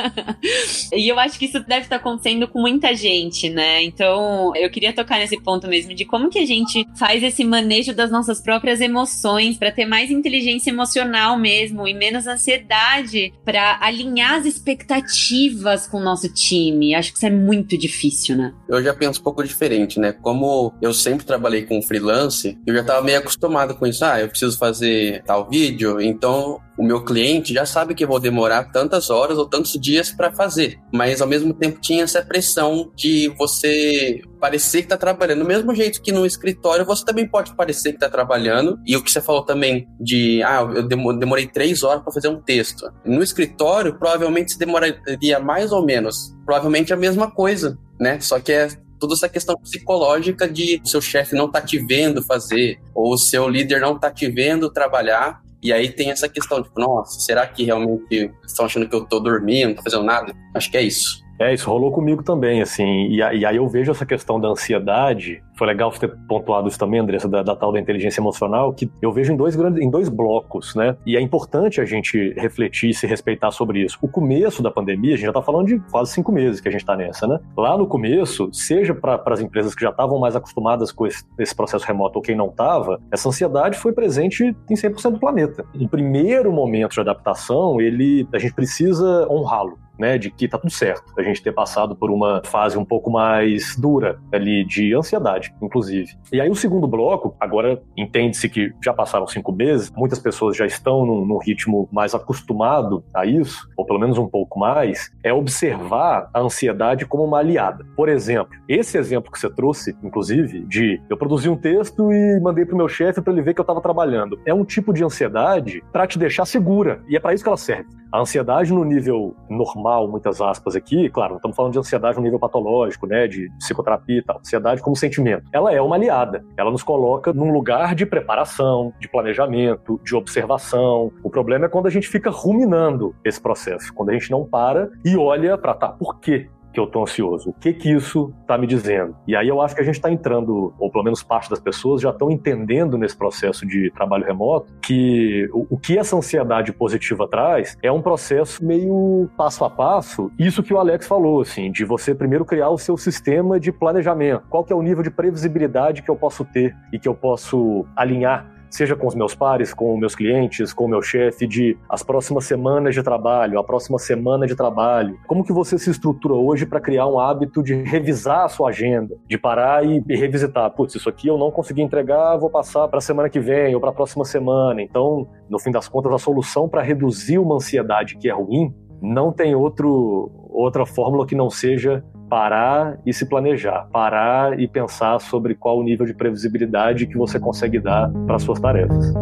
e 0.92 1.08
eu 1.08 1.18
acho 1.18 1.38
que 1.38 1.44
isso 1.44 1.60
deve 1.60 1.82
estar 1.82 1.96
acontecendo 1.96 2.48
com 2.48 2.60
muita 2.60 2.94
gente, 2.94 3.48
né? 3.50 3.82
Então, 3.82 4.52
eu 4.56 4.70
queria 4.70 4.92
tocar 4.92 5.18
nesse 5.18 5.40
ponto 5.40 5.68
mesmo 5.68 5.94
de 5.94 6.04
como 6.04 6.30
que 6.30 6.38
a 6.38 6.46
gente 6.46 6.86
faz 6.96 7.22
esse 7.22 7.44
manejo 7.44 7.94
das 7.94 8.10
nossas 8.10 8.40
próprias 8.40 8.80
emoções 8.80 9.56
para 9.56 9.70
ter 9.70 9.84
mais 9.84 10.10
inteligência 10.10 10.70
emocional 10.70 11.38
mesmo 11.38 11.86
e 11.86 11.94
menos 11.94 12.26
ansiedade 12.26 13.32
para 13.44 13.78
alinhar 13.80 14.34
as 14.34 14.46
expectativas 14.46 15.86
com 15.86 15.98
o 15.98 16.04
nosso 16.04 16.32
time. 16.32 16.94
Acho 16.94 17.12
que 17.12 17.18
isso 17.18 17.26
é 17.26 17.30
muito 17.30 17.76
difícil, 17.76 18.36
né? 18.36 18.54
Eu 18.68 18.82
já 18.82 18.94
penso 18.94 19.20
um 19.20 19.22
pouco 19.22 19.44
diferente, 19.44 20.00
né? 20.00 20.12
Como 20.12 20.72
eu 20.80 20.92
sempre 20.92 21.26
trabalhei 21.26 21.64
com 21.64 21.82
freelance, 21.82 22.58
eu 22.66 22.74
já 22.74 22.82
tava 22.82 23.02
meio 23.02 23.18
acostumado 23.18 23.74
com 23.74 23.86
isso. 23.86 24.04
Ah, 24.04 24.20
eu 24.20 24.28
preciso 24.28 24.58
fazer 24.58 25.22
tal 25.24 25.48
vídeo, 25.48 26.00
então 26.00 26.25
Então, 26.26 26.60
o 26.76 26.82
meu 26.82 27.04
cliente 27.04 27.54
já 27.54 27.64
sabe 27.64 27.94
que 27.94 28.04
vou 28.04 28.18
demorar 28.18 28.72
tantas 28.72 29.10
horas 29.10 29.38
ou 29.38 29.46
tantos 29.46 29.74
dias 29.74 30.10
para 30.10 30.32
fazer, 30.32 30.76
mas 30.92 31.22
ao 31.22 31.28
mesmo 31.28 31.54
tempo 31.54 31.80
tinha 31.80 32.02
essa 32.02 32.20
pressão 32.20 32.90
de 32.96 33.32
você 33.38 34.20
parecer 34.40 34.78
que 34.78 34.86
está 34.86 34.96
trabalhando. 34.96 35.38
Do 35.38 35.44
mesmo 35.46 35.72
jeito 35.72 36.02
que 36.02 36.10
no 36.10 36.26
escritório 36.26 36.84
você 36.84 37.04
também 37.04 37.28
pode 37.28 37.54
parecer 37.54 37.90
que 37.90 37.98
está 37.98 38.08
trabalhando. 38.08 38.76
E 38.84 38.96
o 38.96 39.04
que 39.04 39.12
você 39.12 39.20
falou 39.20 39.44
também 39.44 39.86
de, 40.00 40.42
ah, 40.42 40.68
eu 40.74 40.82
demorei 40.88 41.46
três 41.46 41.84
horas 41.84 42.02
para 42.02 42.12
fazer 42.12 42.26
um 42.26 42.42
texto. 42.42 42.90
No 43.04 43.22
escritório, 43.22 43.96
provavelmente 43.96 44.50
se 44.50 44.58
demoraria 44.58 45.38
mais 45.38 45.70
ou 45.70 45.86
menos. 45.86 46.34
Provavelmente 46.44 46.92
a 46.92 46.96
mesma 46.96 47.30
coisa, 47.30 47.78
né? 48.00 48.18
Só 48.18 48.40
que 48.40 48.50
é 48.50 48.68
toda 48.98 49.14
essa 49.14 49.28
questão 49.28 49.56
psicológica 49.56 50.48
de 50.48 50.80
o 50.84 50.88
seu 50.88 51.00
chefe 51.00 51.34
não 51.34 51.50
tá 51.50 51.60
te 51.60 51.78
vendo 51.78 52.22
fazer, 52.22 52.80
ou 52.94 53.12
o 53.12 53.18
seu 53.18 53.48
líder 53.48 53.80
não 53.80 53.98
tá 53.98 54.10
te 54.10 54.28
vendo 54.28 54.70
trabalhar, 54.70 55.42
e 55.62 55.72
aí 55.72 55.90
tem 55.90 56.10
essa 56.10 56.28
questão, 56.28 56.62
tipo, 56.62 56.78
nossa, 56.78 57.18
será 57.20 57.46
que 57.46 57.64
realmente 57.64 58.30
estão 58.46 58.66
achando 58.66 58.88
que 58.88 58.94
eu 58.94 59.04
tô 59.04 59.18
dormindo, 59.18 59.68
não 59.68 59.74
tô 59.74 59.82
fazendo 59.82 60.04
nada? 60.04 60.32
Acho 60.54 60.70
que 60.70 60.76
é 60.76 60.82
isso. 60.82 61.25
É, 61.38 61.52
isso 61.52 61.68
rolou 61.68 61.92
comigo 61.92 62.22
também, 62.22 62.62
assim, 62.62 63.08
e, 63.08 63.16
e, 63.16 63.44
aí 63.44 63.56
eu 63.56 63.68
vejo 63.68 63.90
essa 63.90 64.06
questão 64.06 64.40
da 64.40 64.48
ansiedade, 64.48 65.42
foi 65.54 65.66
legal 65.66 65.92
você 65.92 66.08
ter 66.08 66.16
pontuado 66.26 66.66
isso 66.66 66.78
também, 66.78 67.00
Andressa, 67.00 67.28
da, 67.28 67.42
da, 67.42 67.54
tal 67.54 67.72
da 67.72 67.78
inteligência 67.78 68.20
emocional, 68.20 68.72
que 68.72 68.90
eu 69.02 69.12
vejo 69.12 69.32
em 69.32 69.36
dois 69.36 69.54
grandes, 69.54 69.82
em 69.82 69.90
dois 69.90 70.08
blocos, 70.08 70.74
né, 70.74 70.96
e 71.04 71.14
é 71.14 71.20
importante 71.20 71.78
a 71.80 71.84
gente 71.84 72.32
refletir 72.38 72.90
e 72.90 72.94
se 72.94 73.06
respeitar 73.06 73.50
sobre 73.50 73.80
isso. 73.80 73.98
O 74.00 74.08
começo 74.08 74.62
da 74.62 74.70
pandemia, 74.70 75.12
a 75.12 75.16
gente 75.16 75.26
já 75.26 75.32
tá 75.32 75.42
falando 75.42 75.66
de 75.66 75.78
quase 75.90 76.12
cinco 76.12 76.32
meses 76.32 76.60
que 76.60 76.68
a 76.68 76.72
gente 76.72 76.86
tá 76.86 76.96
nessa, 76.96 77.26
né, 77.26 77.38
lá 77.56 77.76
no 77.76 77.86
começo, 77.86 78.48
seja 78.50 78.94
para 78.94 79.22
as 79.26 79.40
empresas 79.40 79.74
que 79.74 79.82
já 79.82 79.90
estavam 79.90 80.18
mais 80.18 80.34
acostumadas 80.34 80.90
com 80.90 81.06
esse, 81.06 81.22
esse, 81.38 81.54
processo 81.54 81.86
remoto 81.86 82.18
ou 82.18 82.22
quem 82.22 82.36
não 82.36 82.48
tava, 82.48 82.98
essa 83.12 83.28
ansiedade 83.28 83.78
foi 83.78 83.92
presente 83.92 84.56
em 84.70 84.74
100% 84.74 85.12
do 85.12 85.18
planeta. 85.18 85.64
Em 85.74 85.86
primeiro 85.86 86.50
momento 86.50 86.94
de 86.94 87.00
adaptação, 87.00 87.80
ele, 87.80 88.26
a 88.32 88.38
gente 88.38 88.54
precisa 88.54 89.26
honrá-lo, 89.30 89.78
né, 89.98 90.18
de 90.18 90.30
que 90.30 90.48
tá 90.48 90.58
tudo 90.58 90.72
certo. 90.72 91.12
A 91.18 91.22
gente 91.22 91.42
ter 91.42 91.52
passado 91.52 91.96
por 91.96 92.10
uma 92.10 92.42
fase 92.44 92.78
um 92.78 92.84
pouco 92.84 93.10
mais 93.10 93.76
dura 93.76 94.18
ali 94.32 94.64
de 94.64 94.94
ansiedade, 94.94 95.54
inclusive. 95.62 96.16
E 96.32 96.40
aí 96.40 96.50
o 96.50 96.54
segundo 96.54 96.86
bloco, 96.86 97.36
agora 97.40 97.80
entende-se 97.96 98.48
que 98.48 98.72
já 98.82 98.92
passaram 98.92 99.26
cinco 99.26 99.52
meses, 99.52 99.90
muitas 99.90 100.18
pessoas 100.18 100.56
já 100.56 100.66
estão 100.66 101.04
num, 101.04 101.24
num, 101.24 101.38
ritmo 101.38 101.88
mais 101.92 102.14
acostumado 102.14 103.04
a 103.14 103.24
isso, 103.24 103.68
ou 103.76 103.84
pelo 103.84 103.98
menos 103.98 104.18
um 104.18 104.28
pouco 104.28 104.58
mais, 104.58 105.10
é 105.22 105.32
observar 105.32 106.28
a 106.32 106.40
ansiedade 106.40 107.06
como 107.06 107.24
uma 107.24 107.38
aliada. 107.38 107.84
Por 107.96 108.08
exemplo, 108.08 108.56
esse 108.68 108.98
exemplo 108.98 109.30
que 109.30 109.38
você 109.38 109.50
trouxe, 109.50 109.96
inclusive, 110.02 110.60
de 110.66 111.00
eu 111.08 111.16
produzi 111.16 111.48
um 111.48 111.56
texto 111.56 112.12
e 112.12 112.40
mandei 112.40 112.64
pro 112.64 112.76
meu 112.76 112.88
chefe 112.88 113.20
para 113.20 113.32
ele 113.32 113.42
ver 113.42 113.54
que 113.54 113.60
eu 113.60 113.64
estava 113.64 113.80
trabalhando, 113.80 114.38
é 114.44 114.52
um 114.52 114.64
tipo 114.64 114.92
de 114.92 115.04
ansiedade 115.04 115.82
para 115.92 116.06
te 116.06 116.18
deixar 116.18 116.44
segura, 116.46 117.02
e 117.08 117.16
é 117.16 117.20
para 117.20 117.34
isso 117.34 117.44
que 117.44 117.48
ela 117.48 117.56
serve. 117.56 117.88
A 118.12 118.20
ansiedade 118.20 118.72
no 118.72 118.84
nível 118.84 119.34
normal, 119.48 119.85
muitas 120.08 120.40
aspas 120.40 120.76
aqui, 120.76 121.08
claro, 121.10 121.32
não 121.32 121.36
estamos 121.36 121.56
falando 121.56 121.72
de 121.72 121.78
ansiedade 121.78 122.16
no 122.16 122.22
nível 122.22 122.38
patológico, 122.38 123.06
né, 123.06 123.26
de 123.26 123.48
psicoterapia 123.58 124.18
e 124.18 124.22
tal. 124.22 124.38
Ansiedade 124.38 124.82
como 124.82 124.96
sentimento. 124.96 125.44
Ela 125.52 125.72
é 125.72 125.80
uma 125.80 125.96
aliada. 125.96 126.44
Ela 126.56 126.70
nos 126.70 126.82
coloca 126.82 127.32
num 127.32 127.52
lugar 127.52 127.94
de 127.94 128.04
preparação, 128.04 128.92
de 129.00 129.08
planejamento, 129.08 130.00
de 130.04 130.14
observação. 130.14 131.12
O 131.22 131.30
problema 131.30 131.66
é 131.66 131.68
quando 131.68 131.86
a 131.86 131.90
gente 131.90 132.08
fica 132.08 132.30
ruminando 132.30 133.14
esse 133.24 133.40
processo, 133.40 133.92
quando 133.94 134.10
a 134.10 134.12
gente 134.12 134.30
não 134.30 134.44
para 134.44 134.90
e 135.04 135.16
olha 135.16 135.56
para 135.56 135.74
tá, 135.74 135.88
por 135.88 136.18
quê? 136.20 136.48
Que 136.76 136.80
eu 136.80 136.86
tô 136.86 137.02
ansioso? 137.02 137.48
O 137.48 137.52
que 137.54 137.72
que 137.72 137.90
isso 137.90 138.30
tá 138.46 138.58
me 138.58 138.66
dizendo? 138.66 139.16
E 139.26 139.34
aí 139.34 139.48
eu 139.48 139.62
acho 139.62 139.74
que 139.74 139.80
a 139.80 139.84
gente 139.84 139.94
está 139.94 140.10
entrando, 140.10 140.74
ou 140.78 140.90
pelo 140.90 141.02
menos 141.02 141.22
parte 141.22 141.48
das 141.48 141.58
pessoas 141.58 142.02
já 142.02 142.10
estão 142.10 142.30
entendendo 142.30 142.98
nesse 142.98 143.16
processo 143.16 143.66
de 143.66 143.90
trabalho 143.92 144.26
remoto, 144.26 144.74
que 144.82 145.48
o, 145.54 145.66
o, 145.70 145.78
que 145.78 145.96
essa 145.96 146.14
ansiedade 146.14 146.74
positiva 146.74 147.26
traz 147.26 147.78
é 147.82 147.90
um 147.90 148.02
processo 148.02 148.62
meio 148.62 149.26
passo 149.38 149.64
a 149.64 149.70
passo, 149.70 150.30
isso 150.38 150.62
que 150.62 150.74
o 150.74 150.78
Alex 150.78 151.06
falou, 151.06 151.40
assim, 151.40 151.72
de 151.72 151.82
você 151.82 152.14
primeiro 152.14 152.44
criar 152.44 152.68
o 152.68 152.76
seu 152.76 152.98
sistema 152.98 153.58
de 153.58 153.72
planejamento. 153.72 154.42
Qual 154.50 154.62
que 154.62 154.70
é 154.70 154.76
o 154.76 154.82
nível 154.82 155.02
de 155.02 155.10
previsibilidade 155.10 156.02
que 156.02 156.10
eu 156.10 156.16
posso 156.16 156.44
ter 156.44 156.76
e 156.92 156.98
que 156.98 157.08
eu 157.08 157.14
posso 157.14 157.86
alinhar 157.96 158.54
seja 158.70 158.96
com 158.96 159.06
os 159.06 159.14
meus 159.14 159.34
pares, 159.34 159.72
com 159.72 159.96
meus 159.96 160.14
clientes, 160.14 160.72
com 160.72 160.84
o 160.84 160.88
meu 160.88 161.02
chefe, 161.02 161.46
de 161.46 161.76
as 161.88 162.02
próximas 162.02 162.44
semanas 162.44 162.94
de 162.94 163.02
trabalho, 163.02 163.58
a 163.58 163.64
próxima 163.64 163.98
semana 163.98 164.46
de 164.46 164.54
trabalho. 164.54 165.18
Como 165.26 165.44
que 165.44 165.52
você 165.52 165.78
se 165.78 165.90
estrutura 165.90 166.34
hoje 166.34 166.66
para 166.66 166.80
criar 166.80 167.06
um 167.06 167.18
hábito 167.18 167.62
de 167.62 167.74
revisar 167.74 168.44
a 168.44 168.48
sua 168.48 168.70
agenda, 168.70 169.16
de 169.28 169.38
parar 169.38 169.84
e, 169.84 170.02
e 170.08 170.16
revisitar, 170.16 170.70
putz, 170.70 170.94
isso 170.94 171.08
aqui 171.08 171.28
eu 171.28 171.38
não 171.38 171.50
consegui 171.50 171.82
entregar, 171.82 172.36
vou 172.36 172.50
passar 172.50 172.88
para 172.88 172.98
a 172.98 173.02
semana 173.02 173.28
que 173.28 173.40
vem 173.40 173.74
ou 173.74 173.80
para 173.80 173.90
a 173.90 173.94
próxima 173.94 174.24
semana. 174.24 174.82
Então, 174.82 175.28
no 175.48 175.58
fim 175.58 175.70
das 175.70 175.88
contas, 175.88 176.12
a 176.12 176.18
solução 176.18 176.68
para 176.68 176.82
reduzir 176.82 177.38
uma 177.38 177.56
ansiedade 177.56 178.16
que 178.16 178.28
é 178.28 178.32
ruim 178.32 178.74
não 179.00 179.32
tem 179.32 179.54
outro, 179.54 180.30
outra 180.50 180.86
fórmula 180.86 181.26
que 181.26 181.34
não 181.34 181.50
seja 181.50 182.02
parar 182.28 182.98
e 183.04 183.12
se 183.12 183.28
planejar, 183.28 183.88
parar 183.92 184.58
e 184.58 184.66
pensar 184.66 185.20
sobre 185.20 185.54
qual 185.54 185.78
o 185.78 185.82
nível 185.82 186.06
de 186.06 186.14
previsibilidade 186.14 187.06
que 187.06 187.16
você 187.16 187.38
consegue 187.38 187.78
dar 187.78 188.10
para 188.26 188.38
suas 188.38 188.60
tarefas. 188.60 189.12